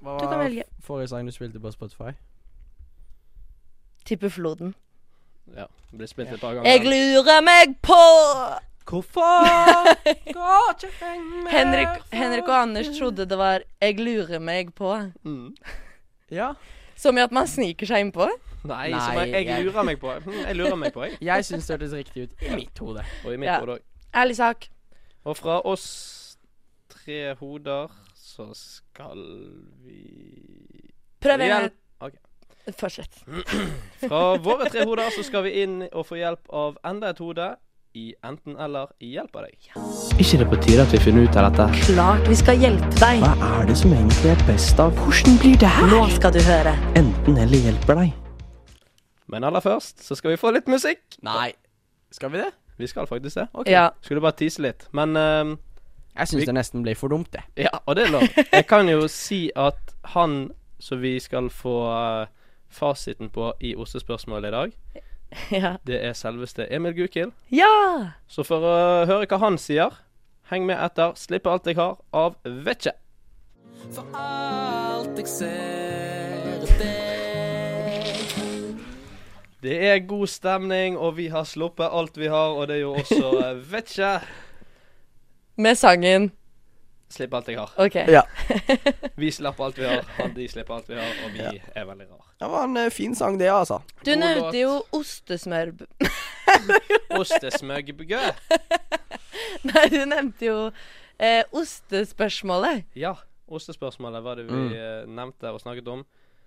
Hva 0.00 0.16
var 0.20 0.56
forrige 0.84 1.10
sang 1.12 1.28
du 1.28 1.34
spilte 1.34 1.60
på 1.60 1.72
Spotify? 1.74 2.14
Tipper 4.06 4.30
floden. 4.30 4.74
Ja, 5.54 5.66
det 5.90 5.98
blir 5.98 6.06
spilt 6.10 6.32
et 6.32 6.40
par 6.40 6.54
ganger. 6.56 6.70
Jeg 6.70 6.84
lurer 6.84 7.42
meg 7.46 7.76
på 7.82 8.00
Hvorfor? 8.86 9.46
Henrik, 11.50 11.88
Henrik 12.12 12.48
og 12.48 12.54
Anders 12.62 12.86
trodde 12.98 13.26
det 13.26 13.38
var 13.38 13.60
'Jeg 13.80 13.98
lurer 14.00 14.38
meg 14.38 14.74
på'. 14.74 15.12
Mm. 15.24 15.54
Ja. 16.30 16.52
Som 16.96 17.18
i 17.18 17.20
at 17.20 17.32
man 17.32 17.46
sniker 17.46 17.86
seg 17.86 18.00
innpå. 18.00 18.26
Nei, 18.64 18.90
Nei, 18.90 19.00
som 19.00 19.14
jeg, 19.30 19.46
jeg 19.46 19.64
lurer 19.64 19.82
meg 19.82 20.00
på. 20.00 20.12
Hm, 20.24 20.32
Jeg 20.32 20.56
lurer 20.56 20.74
meg 20.76 20.92
på, 20.92 21.02
jeg. 21.04 21.18
Jeg 21.28 21.44
syns 21.44 21.66
det 21.66 21.74
hørtes 21.80 21.92
riktig 21.92 22.22
ut 22.22 22.42
i 22.42 22.54
mitt 22.54 22.78
hode. 22.78 23.04
Og 23.24 23.32
i 23.34 23.36
mitt 23.36 23.46
Ja. 23.46 23.60
hode 23.60 23.72
òg. 23.72 23.78
Ærlig 24.14 24.36
sak. 24.36 24.68
Og 25.24 25.36
fra 25.36 25.60
oss 25.64 26.36
tre 26.90 27.34
hoder 27.34 27.86
så 28.16 28.48
skal 28.54 29.22
vi 29.84 30.90
Prøv 31.20 31.40
en. 31.40 31.70
Fortsett. 32.74 33.20
Fra 34.08 34.36
våre 34.42 34.66
tre 34.70 34.84
hoder 34.88 35.10
så 35.14 35.22
skal 35.26 35.44
vi 35.46 35.52
inn 35.62 35.76
og 35.92 36.06
få 36.08 36.18
hjelp 36.18 36.50
av 36.50 36.76
enda 36.86 37.12
et 37.14 37.20
hode 37.22 37.52
i 37.96 38.10
enten-eller 38.26 38.90
i 39.00 39.14
Hjelp 39.14 39.36
av 39.40 39.46
deg. 39.46 39.68
Ikke 40.20 40.36
det 40.42 40.46
på 40.50 40.56
tide 40.66 40.82
at 40.84 40.92
vi 40.92 40.98
finner 41.00 41.24
ut 41.24 41.36
av 41.40 41.46
dette? 41.48 41.64
Klart 41.86 42.26
vi 42.28 42.36
skal 42.36 42.58
hjelpe 42.60 42.90
deg. 43.00 43.22
Hva 43.22 43.52
er 43.62 43.70
det 43.70 43.76
som 43.80 43.94
egentlig 43.96 44.32
er 44.34 44.42
best 44.50 44.82
av? 44.82 44.92
Hvordan 45.00 45.38
blir 45.40 45.56
det 45.62 45.70
her? 45.78 45.88
Nå 45.94 46.02
skal 46.12 46.34
du 46.34 46.40
høre. 46.44 46.74
Enten 47.00 47.38
eller 47.40 47.64
hjelper 47.70 48.02
deg. 48.02 48.10
Men 49.32 49.46
aller 49.48 49.64
først 49.64 50.04
så 50.04 50.18
skal 50.18 50.34
vi 50.34 50.40
få 50.42 50.52
litt 50.58 50.68
musikk. 50.68 51.00
Nei. 51.24 51.54
Skal 52.12 52.34
vi 52.34 52.42
det? 52.44 52.50
Vi 52.76 52.90
skal 52.92 53.08
faktisk 53.08 53.40
det. 53.40 53.46
Okay. 53.54 53.72
Ja. 53.72 53.86
Skulle 54.04 54.20
bare 54.20 54.36
tease 54.42 54.60
litt. 54.66 54.84
Men 54.92 55.16
uh, 55.16 55.56
Jeg 56.18 56.28
syns 56.34 56.42
Vi- 56.42 56.46
det 56.50 56.58
nesten 56.58 56.84
blir 56.84 57.00
for 57.00 57.08
dumt, 57.08 57.32
det. 57.32 57.46
Ja, 57.64 57.72
og 57.86 57.96
det 57.96 58.06
er 58.10 58.12
lov. 58.18 58.28
Jeg 58.52 58.66
kan 58.68 58.88
jo 58.92 59.08
si 59.08 59.46
at 59.56 59.96
han 60.12 60.50
som 60.78 61.00
vi 61.00 61.14
skal 61.24 61.48
få 61.48 61.72
eh, 61.88 62.26
fasiten 62.76 63.30
på 63.32 63.52
i 63.60 63.74
ostespørsmålet 63.76 64.48
i 64.48 64.56
dag, 64.56 64.72
Ja. 65.50 65.74
det 65.86 65.98
er 66.04 66.12
selveste 66.14 66.68
Emil 66.72 66.94
Gukild. 66.94 67.32
ja. 67.50 68.12
Så 68.28 68.44
for 68.46 68.62
å 68.62 68.76
høre 69.10 69.26
hva 69.26 69.38
han 69.42 69.58
sier, 69.58 69.90
heng 70.50 70.66
med 70.66 70.78
etter 70.78 71.12
'Slippe 71.18 71.50
alt 71.50 71.66
jeg 71.66 71.76
har' 71.76 71.96
av 72.12 72.36
Vetche. 72.44 72.92
For 73.92 74.06
alt 74.14 75.18
jeg 75.18 75.26
ser 75.28 76.66
deg. 76.78 77.16
Det 79.62 79.76
er 79.88 79.98
god 80.06 80.26
stemning, 80.30 80.96
og 80.98 81.16
vi 81.16 81.26
har 81.32 81.44
sluppet 81.44 81.88
alt 81.90 82.16
vi 82.18 82.28
har, 82.30 82.54
og 82.54 82.68
det 82.68 82.76
er 82.76 82.80
jo 82.84 82.92
også 82.94 83.30
Vetje 83.32 83.70
Vetche. 83.72 84.20
Med 85.64 85.74
sangen. 85.76 86.30
Slipp 87.08 87.34
alt 87.38 87.46
jeg 87.48 87.58
har. 87.60 87.70
OK. 87.78 87.94
Ja. 88.10 88.22
Vi 89.22 89.28
slapp 89.32 89.60
alt 89.62 89.76
vi 89.78 89.84
har, 89.86 90.02
han 90.18 90.32
de 90.34 90.48
slipper 90.50 90.74
alt 90.74 90.88
vi 90.90 90.96
har, 90.98 91.12
og 91.24 91.30
vi 91.36 91.44
er 91.78 91.84
veldig 91.86 92.06
rar. 92.10 92.24
Det 92.42 92.48
var 92.50 92.64
en 92.66 92.76
eh, 92.80 92.88
fin 92.90 93.14
sang, 93.14 93.38
det, 93.38 93.46
altså. 93.52 93.78
Du 94.02 94.10
God 94.10 94.18
nevnte 94.24 94.46
låt. 94.50 94.58
jo 94.58 94.72
ostesmør... 94.98 95.70
Ostesmøgbø. 97.20 98.04
Nei, 99.70 99.84
du 99.92 99.98
nevnte 100.08 100.48
jo 100.48 100.58
eh, 101.18 101.42
ostespørsmålet. 101.56 102.84
Ja, 102.98 103.14
ostespørsmålet 103.46 104.24
var 104.26 104.36
det 104.40 104.48
vi 104.50 104.52
Mm. 104.56 104.72
eh, 104.74 105.06
nevnte 105.06 105.52
og 105.54 105.60
snakket 105.62 105.88
om. 105.88 106.04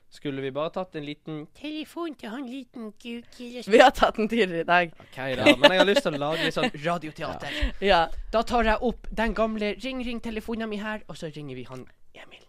Skulle 0.10 0.42
vi 0.42 0.50
bare 0.52 0.72
tatt 0.74 0.96
en 0.98 1.06
liten 1.06 1.44
Telefon 1.54 2.16
til 2.18 2.32
han 2.34 2.48
liten 2.50 2.88
kuk 2.98 3.36
Vi 3.38 3.78
har 3.78 3.92
tatt 3.94 4.18
den 4.18 4.30
tidligere 4.30 4.64
i 4.64 4.68
dag. 4.68 4.94
OK, 5.04 5.18
da. 5.38 5.52
Men 5.54 5.76
jeg 5.76 5.82
har 5.84 5.88
lyst 5.90 6.02
til 6.08 6.18
å 6.18 6.22
lage 6.24 6.48
litt 6.48 6.56
sånn 6.58 6.74
radioteater. 6.86 7.60
Ja. 7.86 8.08
Da 8.34 8.42
tar 8.42 8.66
jeg 8.72 8.82
opp 8.90 9.06
den 9.14 9.36
gamle 9.38 9.76
ring-ring-telefonen 9.78 10.72
min 10.72 10.82
her, 10.82 11.04
og 11.08 11.20
så 11.20 11.30
ringer 11.36 11.60
vi 11.60 11.68
han 11.70 11.86
Emil. 12.18 12.42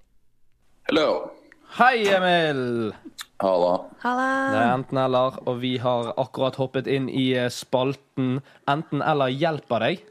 Hello. 0.89 1.09
Hei, 1.77 2.09
Emil! 2.09 2.95
Halla. 3.41 3.75
Det 4.03 4.57
er 4.61 4.73
enten-eller, 4.75 5.37
og 5.49 5.61
vi 5.61 5.77
har 5.81 6.11
akkurat 6.21 6.57
hoppet 6.61 6.89
inn 6.91 7.07
i 7.09 7.31
eh, 7.37 7.53
spalten 7.53 8.41
Enten-eller 8.69 9.33
hjelper 9.33 9.85
deg. 9.85 10.03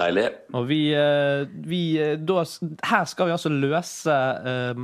Deilig. 0.00 0.26
Og 0.56 0.66
vi, 0.68 0.80
eh, 0.96 1.44
vi 1.68 1.82
eh, 2.00 2.16
da, 2.16 2.42
Her 2.86 3.06
skal 3.10 3.28
vi 3.28 3.36
altså 3.36 3.52
løse 3.52 4.18
eh, 4.52 4.82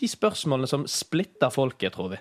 de 0.00 0.08
spørsmålene 0.08 0.68
som 0.70 0.86
splitter 0.88 1.52
folket, 1.52 1.92
tror 1.94 2.14
vi. 2.14 2.20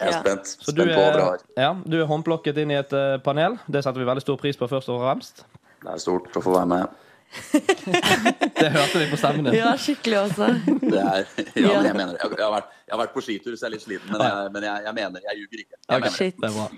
Jeg 0.00 0.08
er 0.08 0.12
Ja. 0.12 0.20
spent. 0.20 0.46
Så 0.60 0.74
du 0.74 0.82
er, 0.82 0.94
har. 0.94 1.38
ja, 1.56 1.72
du 1.84 1.96
er 2.02 2.06
håndplukket 2.06 2.56
inn 2.58 2.70
i 2.70 2.78
et 2.78 2.92
eh, 2.92 3.16
panel. 3.24 3.58
Det 3.68 3.82
setter 3.84 4.00
vi 4.00 4.06
veldig 4.08 4.22
stor 4.24 4.36
pris 4.40 4.56
på, 4.56 4.68
først 4.68 4.88
og 4.92 5.00
fremst. 5.00 5.44
Det 5.82 5.92
er 5.92 5.98
stort 6.02 6.36
å 6.36 6.42
få 6.42 6.54
være 6.56 6.66
med. 6.66 7.02
Det 8.56 8.68
hørte 8.72 9.00
vi 9.00 9.06
på 9.10 9.18
stemmen 9.18 9.48
din. 9.48 9.56
Ja, 9.58 9.72
skikkelig 9.80 10.18
også. 10.26 10.48
Det 10.92 11.00
er, 11.00 11.26
ja, 11.58 11.72
men 11.76 11.88
jeg 11.88 11.96
mener 11.96 12.12
jeg, 12.16 12.30
jeg, 12.30 12.44
har 12.44 12.52
vært, 12.54 12.70
jeg 12.86 12.94
har 12.94 13.00
vært 13.02 13.14
på 13.16 13.24
skitur, 13.24 13.56
så 13.56 13.66
jeg 13.66 13.70
er 13.70 13.74
litt 13.76 13.84
sliten. 13.86 14.12
Men 14.12 14.24
jeg, 14.26 14.52
men 14.54 14.68
jeg, 14.68 14.84
jeg 14.86 14.96
mener 15.00 15.26
Jeg 15.26 15.40
ljuger 15.42 15.64
ikke. 15.64 15.76
Jeg, 15.80 15.96
okay, 15.98 16.12
Shit. 16.16 16.38
Det 16.40 16.50
er 16.50 16.56
bra. 16.56 16.68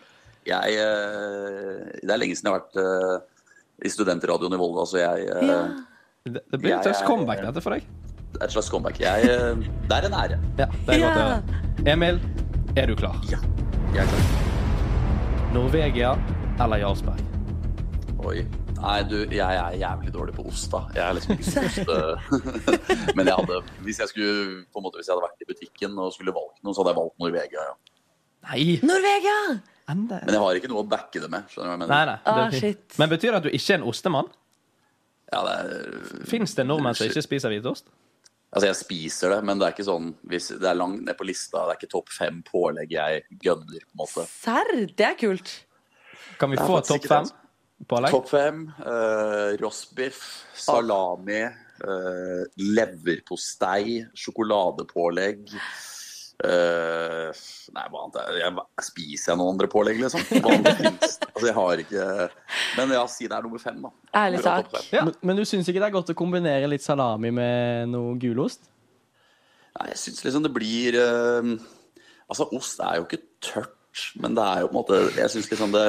jeg, 0.49 0.79
eh, 0.85 2.01
det 2.03 2.15
er 2.15 2.23
lenge 2.23 2.39
siden 2.39 2.51
jeg 2.51 2.57
har 2.57 2.63
vært 2.63 2.81
uh, 2.81 3.47
i 3.85 3.93
studentradioen 3.93 4.57
i 4.57 4.61
Volda, 4.61 4.87
så 4.91 5.03
jeg 5.03 5.29
uh, 5.31 5.45
Ja. 5.49 5.61
Det, 6.29 6.43
det 6.53 6.59
blir 6.61 6.75
et 6.77 6.85
slags 6.85 7.05
comeback, 7.07 7.41
dette, 7.47 7.63
for 7.65 7.73
deg. 7.77 7.87
Et 8.39 8.53
slags 8.53 8.69
comeback. 8.71 9.01
Jeg, 9.01 9.25
eh, 9.25 9.57
det 9.89 9.97
er 9.99 10.07
en 10.09 10.15
ære. 10.15 10.39
Ja, 10.59 10.67
det 10.87 10.95
er 10.95 11.03
godt 11.03 11.19
å 11.19 11.25
høre. 11.25 11.63
Emil, 11.95 12.21
er 12.79 12.87
du 12.91 12.95
klar? 12.99 13.17
Ja. 13.33 13.41
Jeg 13.95 14.05
er 14.05 14.11
klar. 14.13 15.51
Norvegia 15.55 16.13
eller 16.61 16.83
Jarlsberg? 16.83 17.23
Oi. 18.29 18.43
Nei, 18.79 18.99
du, 19.11 19.17
jeg 19.35 19.43
er 19.59 19.75
jævlig 19.81 20.13
dårlig 20.15 20.35
på 20.37 20.45
ost, 20.47 20.69
da. 20.71 20.85
Jeg 20.95 21.03
er 21.03 21.17
liksom 21.17 21.35
ikke 21.35 21.51
så 21.51 21.65
ost... 21.67 21.89
eh, 21.91 23.15
Men 23.19 23.27
jeg 23.27 23.35
hadde 23.41 23.57
Hvis 23.83 23.99
jeg 24.05 24.13
skulle 24.13 24.35
på 24.71 24.79
en 24.79 24.85
måte, 24.87 25.01
hvis 25.01 25.09
jeg 25.09 25.17
hadde 25.17 25.25
vært 25.27 25.43
i 25.43 25.49
butikken 25.49 25.99
og 25.99 26.13
skulle 26.15 26.35
valgt 26.37 26.61
noe, 26.63 26.77
så 26.77 26.85
hadde 26.85 26.93
jeg 26.95 27.01
valgt 27.01 27.25
Norvegia. 27.25 27.65
Ja. 27.73 27.75
Nei! 28.53 28.67
Norvegia! 28.87 29.39
Enda. 29.89 30.21
Men 30.29 30.37
jeg 30.37 30.45
har 30.45 30.61
ikke 30.61 30.71
noe 30.71 30.85
å 30.85 30.89
backe 30.93 31.23
det 31.25 31.31
med. 31.33 31.49
Skjønner 31.51 31.65
du 31.65 31.73
hva 31.73 31.75
jeg 31.75 31.81
mener? 31.81 31.95
Nei, 31.95 32.05
nei. 32.13 32.19
det 32.29 32.45
Ah, 32.45 32.61
shit. 32.61 32.99
Men 33.01 33.11
betyr 33.11 33.33
det 33.33 33.41
at 33.41 33.47
du 33.49 33.51
ikke 33.57 33.73
er 33.75 33.81
en 33.81 33.89
ostemann? 33.89 34.29
Ja, 35.33 35.41
det 35.45 35.55
er, 35.57 36.27
Fins 36.29 36.55
det 36.57 36.65
nordmenn 36.69 36.97
som 36.97 37.09
ikke 37.09 37.25
spiser 37.25 37.53
hvitost? 37.53 37.89
Altså, 38.49 38.71
jeg 38.71 38.79
spiser 38.79 39.35
det, 39.35 39.43
men 39.45 39.61
det 39.61 39.67
er 39.67 39.75
ikke 39.75 39.85
sånn 39.85 40.13
hvis 40.31 40.47
Det 40.57 40.69
er 40.71 40.79
langt 40.79 41.03
ned 41.05 41.17
på 41.19 41.27
lista. 41.29 41.67
Det 41.67 41.75
er 41.75 41.81
ikke 41.83 41.93
topp 41.93 42.13
fem 42.15 42.41
pålegg 42.47 42.95
jeg 42.95 43.25
gønner, 43.45 43.83
på 43.85 43.93
en 43.93 44.01
måte. 44.01 44.25
Serr, 44.31 44.73
det 44.89 45.07
er 45.11 45.19
kult. 45.21 45.53
Kan 46.41 46.55
vi 46.55 46.61
få 46.61 46.81
topp 46.87 47.09
fem 47.11 47.29
pålegg? 47.89 48.15
Topp 48.15 48.31
fem. 48.33 48.65
Uh, 48.81 49.53
Rostbiff, 49.61 50.23
salami, 50.57 51.43
uh, 51.85 52.43
leverpostei, 52.79 54.01
sjokoladepålegg. 54.17 55.53
Eh, 56.45 57.31
nei, 57.75 57.85
hva 57.91 58.03
annet 58.05 58.19
er 58.23 58.37
jeg, 58.39 58.65
Spiser 58.87 59.33
jeg 59.33 59.39
noen 59.41 59.55
andre 59.57 59.69
pålegg, 59.73 59.99
liksom? 60.03 60.23
Hva 60.43 60.53
annet 60.55 60.79
finnes? 60.79 61.17
Altså, 61.29 61.47
jeg 61.49 61.57
har 61.57 61.83
ikke 61.85 62.07
Men 62.79 62.95
ja, 62.95 63.05
si 63.11 63.27
det 63.29 63.37
er 63.39 63.47
nummer 63.47 63.63
fem, 63.63 63.79
da. 63.83 63.91
Ærlig 64.23 64.43
sak. 64.45 64.71
Ja. 64.95 65.05
Men, 65.09 65.15
men 65.23 65.41
du 65.41 65.45
syns 65.49 65.69
ikke 65.71 65.83
det 65.83 65.89
er 65.91 65.97
godt 65.99 66.13
å 66.15 66.19
kombinere 66.19 66.71
litt 66.71 66.85
salami 66.85 67.31
med 67.35 67.91
noe 67.93 68.15
gulost? 68.23 68.69
Nei, 69.79 69.91
jeg 69.93 70.01
syns 70.03 70.25
liksom 70.27 70.47
det 70.47 70.55
blir 70.55 70.97
uh, 70.99 71.53
Altså, 72.29 72.49
ost 72.57 72.81
er 72.85 72.99
jo 72.99 73.07
ikke 73.07 73.23
tørt, 73.45 73.77
men 74.21 74.35
det 74.37 74.45
er 74.45 74.65
jo 74.65 74.69
på 74.69 74.75
en 74.75 74.79
måte 74.81 75.01
Jeg 75.17 75.33
syns 75.35 75.51
liksom 75.53 75.73
det, 75.75 75.87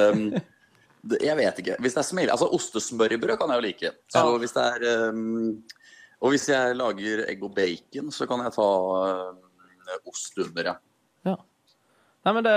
det 1.10 1.20
Jeg 1.26 1.36
vet 1.40 1.58
ikke. 1.64 1.76
Hvis 1.82 1.96
det 1.98 2.02
er 2.04 2.08
smil, 2.10 2.30
Altså, 2.32 2.48
ostesmørbrød 2.58 3.36
kan 3.40 3.52
jeg 3.54 3.60
jo 3.62 3.66
like. 3.66 3.92
Så 4.12 4.24
Ja. 4.24 4.38
hvis 4.42 4.54
det 4.56 4.66
er 4.66 5.10
um, 5.10 5.62
Og 6.20 6.34
hvis 6.34 6.48
jeg 6.52 6.76
lager 6.78 7.24
egg 7.30 7.42
og 7.46 7.54
bacon, 7.56 8.10
så 8.12 8.26
kan 8.28 8.42
jeg 8.44 8.52
ta 8.52 8.68
eh, 9.00 9.28
ost 10.10 10.38
under, 10.38 10.72
ja. 10.72 10.74
Ja. 11.26 11.36
Nei, 12.20 12.32
men 12.36 12.44
det, 12.44 12.56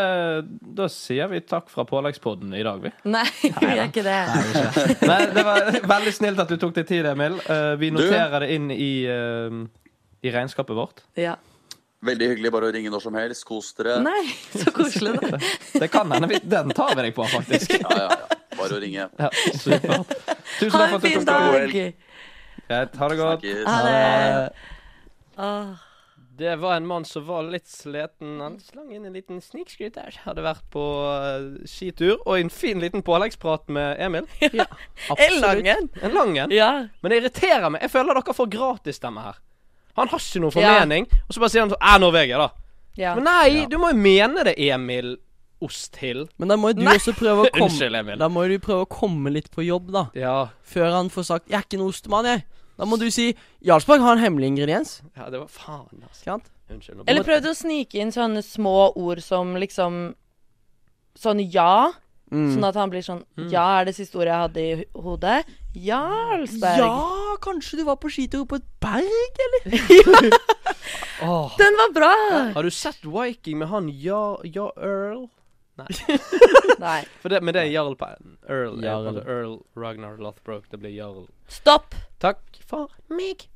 Da 0.76 0.90
sier 0.92 1.30
vi 1.32 1.40
takk 1.48 1.70
fra 1.72 1.86
påleggspodden 1.88 2.52
i 2.58 2.64
dag, 2.66 2.82
vi. 2.84 2.92
Nei, 3.08 3.24
vi 3.62 3.70
gjør 3.70 3.86
ikke 3.88 4.04
det. 4.04 4.20
Men 5.08 5.32
det 5.36 5.46
var 5.48 5.72
veldig 5.96 6.14
snilt 6.16 6.44
at 6.44 6.52
du 6.52 6.58
tok 6.60 6.76
deg 6.76 6.90
tid, 6.90 7.08
Emil. 7.14 7.40
Eh, 7.48 7.72
vi 7.80 7.94
noterer 7.96 8.44
det 8.44 8.52
inn 8.58 8.70
i, 8.76 8.92
eh, 9.08 9.58
i 10.24 10.34
regnskapet 10.36 10.76
vårt. 10.76 11.04
Ja. 11.20 11.38
Veldig 12.04 12.28
hyggelig. 12.34 12.52
Bare 12.52 12.68
å 12.68 12.74
ringe 12.76 12.92
når 12.92 13.06
som 13.06 13.16
helst. 13.16 13.46
Kos 13.48 13.72
dere. 13.80 14.02
Nei, 14.04 14.26
så 14.52 14.74
koselig, 14.76 15.16
da. 15.22 15.40
Det 15.86 15.88
kan 15.94 16.12
hende 16.12 16.42
Den 16.44 16.76
tar 16.76 16.92
vi 16.98 17.08
deg 17.08 17.16
på, 17.16 17.24
faktisk. 17.32 17.78
Ja, 17.80 17.96
ja, 18.02 18.10
ja. 18.12 18.42
Bare 18.60 18.76
å 18.76 18.82
ringe. 18.84 19.08
Ja, 19.08 19.32
supert. 19.56 20.12
Tusen 20.60 20.76
takk 20.76 20.92
for 20.92 21.00
at 21.00 21.08
du 21.08 21.08
tok 21.08 21.24
deg 21.24 21.26
dag. 21.32 21.80
Greit, 22.68 23.00
ha 23.00 23.10
det 23.12 23.18
godt. 23.22 23.48
Snakkes. 23.48 23.66
Ha 23.72 23.80
det. 23.88 24.70
Åh. 25.40 25.72
Det 25.72 25.93
var 26.38 26.76
en 26.76 26.86
mann 26.88 27.06
som 27.06 27.26
var 27.28 27.44
litt 27.44 27.68
sliten. 27.70 28.40
Han 28.42 28.60
slang 28.60 28.92
inn 28.96 29.06
en 29.06 29.14
liten 29.14 29.42
snikskryt 29.42 29.94
der. 29.96 30.16
Hadde 30.26 30.42
vært 30.46 30.64
på 30.74 30.82
uh, 30.82 31.60
skitur. 31.70 32.18
Og 32.26 32.40
en 32.40 32.50
fin 32.50 32.80
liten 32.82 33.04
påleggsprat 33.06 33.70
med 33.70 34.00
Emil. 34.02 34.26
Ja, 34.54 34.66
En 35.18 35.40
lang 35.42 35.68
en. 35.68 35.90
En 36.02 36.14
lang 36.14 36.38
en. 36.38 36.52
Ja. 36.52 36.72
Men 37.02 37.12
det 37.14 37.22
irriterer 37.22 37.70
meg. 37.70 37.82
Jeg 37.86 37.92
føler 37.94 38.18
dere 38.18 38.34
får 38.34 38.50
gratisstemme 38.56 39.22
her. 39.22 39.38
Han 39.96 40.10
har 40.10 40.20
ikke 40.20 40.42
noen 40.42 40.56
Ja. 40.58 40.72
formening, 40.74 41.06
og 41.28 41.34
så 41.36 41.40
bare 41.44 41.50
sier 41.54 41.62
han 41.62 41.70
sånn 41.70 41.84
Æ, 41.86 42.00
Norvegia, 42.02 42.38
da. 42.42 42.50
ja. 42.98 43.12
Men 43.14 43.28
nei, 43.30 43.66
du 43.70 43.78
må 43.78 43.92
jo 43.92 44.00
mene 44.02 44.44
det, 44.48 44.56
Emil 44.58 45.18
Osthild. 45.62 46.32
Men 46.42 46.50
da 46.50 46.58
må 46.58 46.72
jo 46.72 46.80
du 46.80 46.84
Nei. 46.88 46.96
også 46.98 47.14
prøve 47.14 47.46
å 47.46 47.52
komme 47.54 47.68
Unnskyld, 47.70 47.96
Emil. 48.00 48.18
Da 48.18 48.28
må 48.32 48.48
du 48.50 48.56
prøve 48.64 48.88
å 48.88 48.90
komme 48.90 49.30
litt 49.36 49.52
på 49.54 49.62
jobb, 49.68 49.92
da. 49.94 50.08
Ja, 50.18 50.50
Før 50.66 50.90
han 50.98 51.10
får 51.14 51.28
sagt 51.30 51.48
'jeg 51.50 51.60
er 51.60 51.64
ikke 51.68 51.78
noen 51.78 51.94
ostemann', 51.94 52.26
jeg. 52.26 52.44
Da 52.78 52.86
må 52.90 52.98
du 53.00 53.10
si 53.12 53.36
'Jarlsberg 53.64 54.02
har 54.02 54.14
en 54.18 54.24
hemmelig 54.24 54.48
ingrediens'. 54.52 55.02
ja, 55.18 55.30
det 55.30 55.40
var 55.40 55.48
faen, 55.48 56.04
altså. 56.04 56.24
Sant? 56.24 56.50
Unnskyld. 56.72 56.98
nå 56.98 57.04
Eller 57.08 57.24
prøvde 57.24 57.52
å 57.52 57.56
snike 57.58 57.96
inn 58.02 58.12
sånne 58.12 58.42
små 58.44 58.94
ord 58.96 59.22
som 59.22 59.56
liksom 59.56 60.16
Sånn 61.16 61.40
ja. 61.54 61.92
Mm. 62.32 62.48
Sånn 62.56 62.64
at 62.66 62.76
han 62.76 62.90
blir 62.90 63.04
sånn 63.06 63.24
Ja 63.52 63.80
er 63.82 63.86
det 63.86 63.94
siste 63.96 64.18
ordet 64.18 64.32
jeg 64.34 64.42
hadde 64.42 64.62
i 64.64 64.76
ho- 64.80 65.02
hodet. 65.04 65.46
Jarlsberg. 65.76 66.80
Ja, 66.82 67.36
kanskje 67.44 67.78
du 67.78 67.84
var 67.86 67.98
på 68.02 68.10
skitur 68.10 68.46
på 68.50 68.56
et 68.58 68.66
berg, 68.82 69.38
eller? 69.46 70.34
Åh. 71.22 71.54
Den 71.58 71.74
var 71.78 71.94
bra! 71.94 72.14
Har 72.56 72.64
du 72.64 72.72
sett 72.72 73.06
Viking 73.06 73.60
med 73.60 73.68
han 73.70 73.90
Ja, 73.90 74.40
ja 74.44 74.72
Earl? 74.78 75.28
Nei. 75.78 77.02
For 77.22 77.30
det, 77.30 77.42
men 77.42 77.54
det 77.54 77.64
er 77.64 77.70
Jarl 77.74 77.96
på 77.98 78.06
Earl. 78.50 78.82
Jarl. 78.84 79.18
Earl 79.26 79.56
Ragnar 79.78 80.18
Lothbrok. 80.18 80.66
Det 80.70 80.78
blir 80.82 80.92
Jarl. 80.94 81.26
Stopp! 81.48 81.96
Takk 82.24 82.62
for 82.70 82.90
meg. 83.12 83.48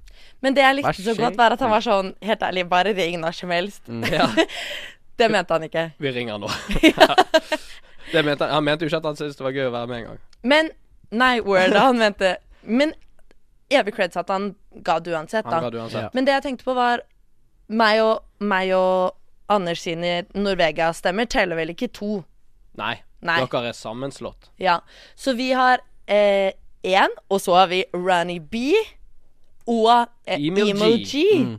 Men 0.44 0.56
det 0.58 0.64
jeg 0.66 0.78
likte 0.80 1.04
så 1.06 1.16
godt, 1.18 1.38
var 1.40 1.56
at 1.56 1.62
han 1.64 1.72
var 1.72 1.84
sånn 1.86 2.12
Helt 2.26 2.44
ærlig, 2.46 2.66
bare 2.70 2.94
ring 2.98 3.20
når 3.22 3.38
som 3.38 3.54
helst. 3.54 3.84
Ja, 4.18 4.28
Det 5.18 5.32
mente 5.34 5.54
han 5.56 5.64
ikke. 5.66 5.84
vi 5.98 6.12
ringer 6.14 6.38
nå. 6.42 6.50
det 8.14 8.22
mente 8.26 8.46
han, 8.46 8.54
han 8.60 8.64
mente 8.68 8.86
jo 8.86 8.92
ikke 8.92 9.00
at 9.02 9.08
han 9.10 9.18
syntes 9.18 9.40
det 9.40 9.46
var 9.48 9.56
gøy 9.56 9.70
å 9.70 9.74
være 9.74 9.90
med 9.90 9.98
en 10.02 10.10
gang. 10.12 10.20
Men 10.44 10.70
Nei, 11.08 11.38
word. 11.40 11.72
Han 11.80 12.02
mente 12.02 12.34
Men 12.68 12.92
evig 13.72 13.94
creds 13.96 14.20
at 14.20 14.28
han 14.30 14.50
ga 14.84 14.98
det 15.00 15.14
uansett, 15.16 15.46
Han 15.48 15.62
ga 15.64 15.70
da. 15.70 15.72
det 15.72 15.80
uansett. 15.82 16.14
Men 16.14 16.28
det 16.28 16.34
jeg 16.36 16.44
tenkte 16.44 16.68
på, 16.68 16.76
var 16.76 17.04
meg 17.68 18.02
og, 18.04 18.26
meg 18.40 18.72
og 18.76 19.16
Anders 19.52 19.80
sine 19.86 20.26
Norvegia-stemmer 20.36 21.28
teller 21.32 21.56
vel 21.60 21.72
ikke 21.72 21.88
to? 21.96 22.22
Nei, 22.80 22.98
Nei. 23.24 23.40
dere 23.46 23.72
er 23.72 23.76
sammenslått. 23.76 24.50
Ja. 24.60 24.82
Så 25.16 25.34
vi 25.40 25.54
har 25.56 25.84
én, 26.84 27.14
og 27.30 27.42
så 27.42 27.56
har 27.56 27.68
vi 27.72 27.84
Ranny 27.94 28.40
B 28.40 28.74
og 29.68 30.08
eh, 30.26 30.38
Emil 30.38 30.66
G. 30.66 30.70
Emil 30.76 30.98
G. 31.06 31.24
Mm. 31.44 31.56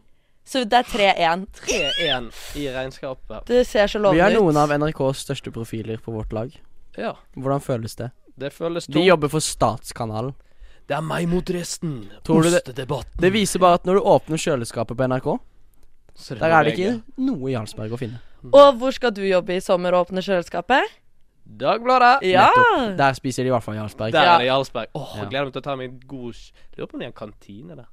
Så 0.49 0.63
det 0.65 0.79
er 0.79 0.83
3-1. 0.89 1.43
3-1 1.61 2.31
i 2.57 2.69
regnskapet. 2.73 3.43
Det 3.51 3.67
ser 3.69 3.87
så 3.87 4.01
Vi 4.13 4.21
er 4.25 4.33
noen 4.33 4.57
av 4.57 4.71
NRKs 4.73 5.27
største 5.27 5.53
profiler 5.53 6.01
på 6.01 6.15
vårt 6.15 6.33
lag. 6.33 6.55
Ja, 6.97 7.13
Hvordan 7.37 7.61
føles 7.61 7.95
det? 7.99 8.11
det 8.39 8.53
føles 8.53 8.87
De 8.87 8.95
Vi 8.95 9.05
jobber 9.09 9.29
for 9.29 9.41
Statskanalen. 9.45 10.33
Det 10.89 10.97
er 10.97 11.03
meg 11.05 11.29
mot 11.29 11.45
resten. 11.53 12.09
Tror 12.25 12.43
det- 12.43 12.65
Det 13.21 13.33
viser 13.33 13.59
bare 13.59 13.75
at 13.75 13.85
når 13.85 13.95
du 13.95 14.01
åpner 14.01 14.39
kjøleskapet 14.39 14.97
på 14.97 15.05
NRK, 15.05 15.39
Så 16.15 16.35
der 16.39 16.49
er 16.51 16.65
det 16.65 16.79
ikke 16.79 17.03
noe 17.19 17.51
Jarlsberg 17.51 17.93
å 17.93 17.99
finne. 17.99 18.21
Og 18.53 18.75
hvor 18.79 18.91
skal 18.93 19.11
du 19.11 19.21
jobbe 19.23 19.57
i 19.57 19.61
sommer 19.61 19.93
og 19.93 20.09
åpne 20.09 20.23
kjøleskapet? 20.23 20.83
Dagbladet. 21.49 22.27
Ja! 22.29 22.49
Nettopp. 22.53 22.97
Der 22.99 23.13
spiser 23.17 23.43
de 23.43 23.49
i 23.49 23.53
hvert 23.55 23.65
fall 23.65 23.79
Jarlsberg. 23.79 24.13
Der 24.13 24.21
er 24.35 24.39
det 24.43 24.47
Jarlsberg. 24.51 24.91
Åh, 24.95 25.15
Ja. 25.17 25.29
Gleder 25.31 25.45
meg 25.49 25.55
til 25.55 25.63
å 25.63 25.65
ta 25.65 25.77
meg 25.81 25.89
en 25.91 26.01
god 26.11 26.35
Lurer 26.77 26.87
på 26.91 26.95
om 26.95 27.01
de 27.01 27.07
har 27.09 27.13
en 27.15 27.21
kantine 27.23 27.77
der. 27.79 27.89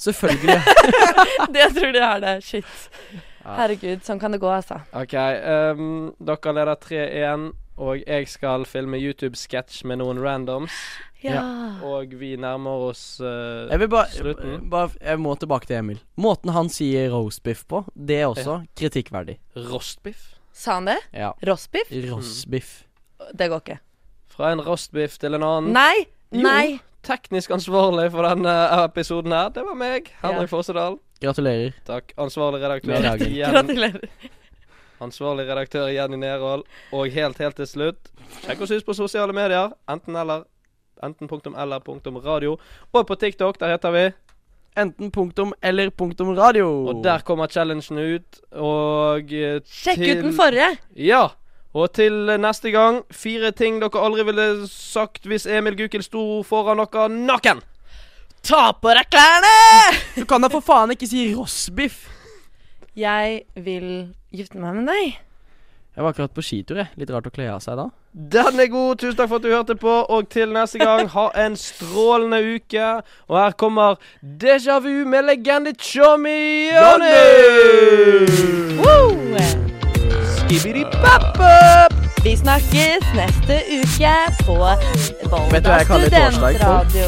Selvfølgelig. 0.00 0.56
Det 1.54 1.60
jeg 1.60 1.74
tror 1.76 1.92
de 1.94 2.00
har 2.02 2.20
det. 2.24 2.32
Shit. 2.42 2.64
Herregud, 3.44 4.00
sånn 4.02 4.18
kan 4.18 4.32
det 4.34 4.40
gå, 4.42 4.48
altså. 4.50 4.80
OK. 4.96 5.12
Um, 5.14 6.14
dere 6.24 6.54
leder 6.56 6.80
3-1, 6.80 7.44
og 7.84 8.00
jeg 8.00 8.28
skal 8.32 8.64
filme 8.66 8.98
YouTube-sketsj 8.98 9.84
med 9.86 10.00
noen 10.00 10.18
randoms. 10.24 10.72
Ja. 11.22 11.44
Og 11.84 12.10
vi 12.20 12.34
nærmer 12.36 12.88
oss 12.90 13.04
uh, 13.22 13.64
Jeg 13.70 13.80
vil 13.84 13.88
ba, 13.92 14.02
Slutten. 14.12 14.66
Ba, 14.72 14.86
Jeg 15.00 15.20
må 15.22 15.36
tilbake 15.40 15.68
til 15.70 15.78
Emil. 15.78 16.00
Måten 16.20 16.52
han 16.56 16.68
sier 16.72 17.12
roastbiff 17.14 17.62
på, 17.70 17.84
det 17.94 18.18
er 18.24 18.26
også 18.32 18.58
kritikkverdig. 18.76 19.38
rostbiff. 19.70 20.33
Sa 20.54 20.78
han 20.78 20.84
det? 20.88 20.98
Ja. 21.10 21.32
Rostbiff? 21.42 21.90
Rostbiff. 21.90 22.84
Det 23.34 23.48
går 23.50 23.62
ikke. 23.64 23.78
Fra 24.30 24.52
en 24.54 24.62
rostbiff 24.62 25.18
til 25.18 25.34
en 25.34 25.42
annen. 25.42 25.72
Nei! 25.74 26.06
Jo. 26.30 26.44
Nei! 26.46 26.78
Teknisk 27.04 27.52
ansvarlig 27.52 28.06
for 28.14 28.24
denne 28.24 28.52
episoden 28.80 29.34
her, 29.34 29.50
det 29.52 29.60
var 29.66 29.76
meg, 29.76 30.06
Henrik 30.22 30.48
Fossedal. 30.48 30.96
Gratulerer. 31.20 31.74
Takk. 31.84 32.14
Ansvarlig 32.16 32.62
redaktør 32.62 33.28
igjen. 33.28 33.52
Gratulerer. 33.52 34.30
Ansvarlig 35.04 35.44
redaktør 35.50 35.90
Jenny 35.92 36.16
Nerhold. 36.22 36.64
Og 36.96 37.12
helt, 37.12 37.38
helt 37.42 37.58
til 37.60 37.68
slutt, 37.68 38.10
sjekk 38.46 38.64
oss 38.64 38.72
ut 38.72 38.86
på 38.86 38.96
sosiale 38.96 39.36
medier. 39.36 39.74
Enten 39.90 40.16
eller. 40.16 40.46
Enten 41.04 41.28
punktum 41.28 41.56
eller 41.58 41.82
punktum 41.84 42.16
radio. 42.24 42.54
Og 42.94 43.06
på 43.06 43.18
TikTok, 43.20 43.58
der 43.60 43.74
heter 43.74 43.92
vi. 43.92 44.04
Enten 44.76 45.10
punktum 45.14 45.52
eller 45.62 45.90
punktum 45.94 46.32
radio. 46.34 46.66
Og 46.90 47.04
der 47.04 47.22
kommer 47.22 47.46
challengen 47.46 47.98
ut. 47.98 48.40
Og 48.58 49.28
til, 49.30 49.60
Sjekk 49.70 50.02
ut 50.02 50.22
den 50.24 50.34
forrige. 50.34 50.72
Ja. 50.98 51.28
Og 51.74 51.92
til 51.94 52.30
neste 52.38 52.70
gang, 52.70 53.02
fire 53.10 53.50
ting 53.54 53.80
dere 53.82 54.02
aldri 54.02 54.24
ville 54.26 54.48
sagt 54.70 55.26
hvis 55.26 55.46
Emil 55.46 55.76
Gukild 55.78 56.06
sto 56.06 56.42
foran 56.46 56.82
dere 56.82 57.08
naken. 57.10 57.62
Ta 58.44 58.68
på 58.76 58.92
deg 58.94 59.08
klærne! 59.10 59.54
Du 60.18 60.26
kan 60.28 60.42
da 60.44 60.50
for 60.52 60.62
faen 60.62 60.92
ikke 60.94 61.08
si 61.08 61.30
rossbiff. 61.34 62.04
Jeg 62.94 63.40
vil 63.56 64.14
gifte 64.34 64.60
meg 64.62 64.76
med 64.76 64.90
deg. 64.90 65.16
Jeg 65.94 66.02
var 66.04 66.10
akkurat 66.10 66.32
på 66.34 66.42
skitur, 66.42 66.76
jeg. 66.80 66.86
Litt 66.98 67.10
rart 67.14 67.26
å 67.28 67.30
kle 67.30 67.44
av 67.54 67.60
seg 67.62 67.76
da. 67.78 67.84
Den 68.14 68.58
er 68.58 68.66
god. 68.70 68.96
Tusen 68.98 69.16
takk 69.18 69.28
for 69.30 69.36
at 69.38 69.44
du 69.46 69.50
hørte 69.52 69.76
på. 69.78 69.92
Og 70.10 70.28
til 70.32 70.48
neste 70.54 70.78
gang, 70.82 71.06
ha 71.12 71.28
en 71.38 71.54
strålende 71.58 72.40
uke. 72.56 72.86
Og 73.30 73.38
her 73.38 73.52
kommer 73.58 73.94
Déjà 74.22 74.80
Vu 74.82 75.04
med 75.06 75.22
legende 75.28 75.72
Tjommi 75.78 76.70
Johnny! 76.74 77.14
Vi 82.24 82.32
snakkes 82.40 83.04
neste 83.14 83.56
uke 83.68 84.14
på 84.46 84.54
Vet 84.56 85.20
du 85.20 85.28
hva 85.28 85.38
Volda 85.50 85.70
jeg 85.78 85.86
kaller 85.90 86.10
torsdag 86.10 86.40
for? 86.40 86.48
studentradio. 86.90 87.04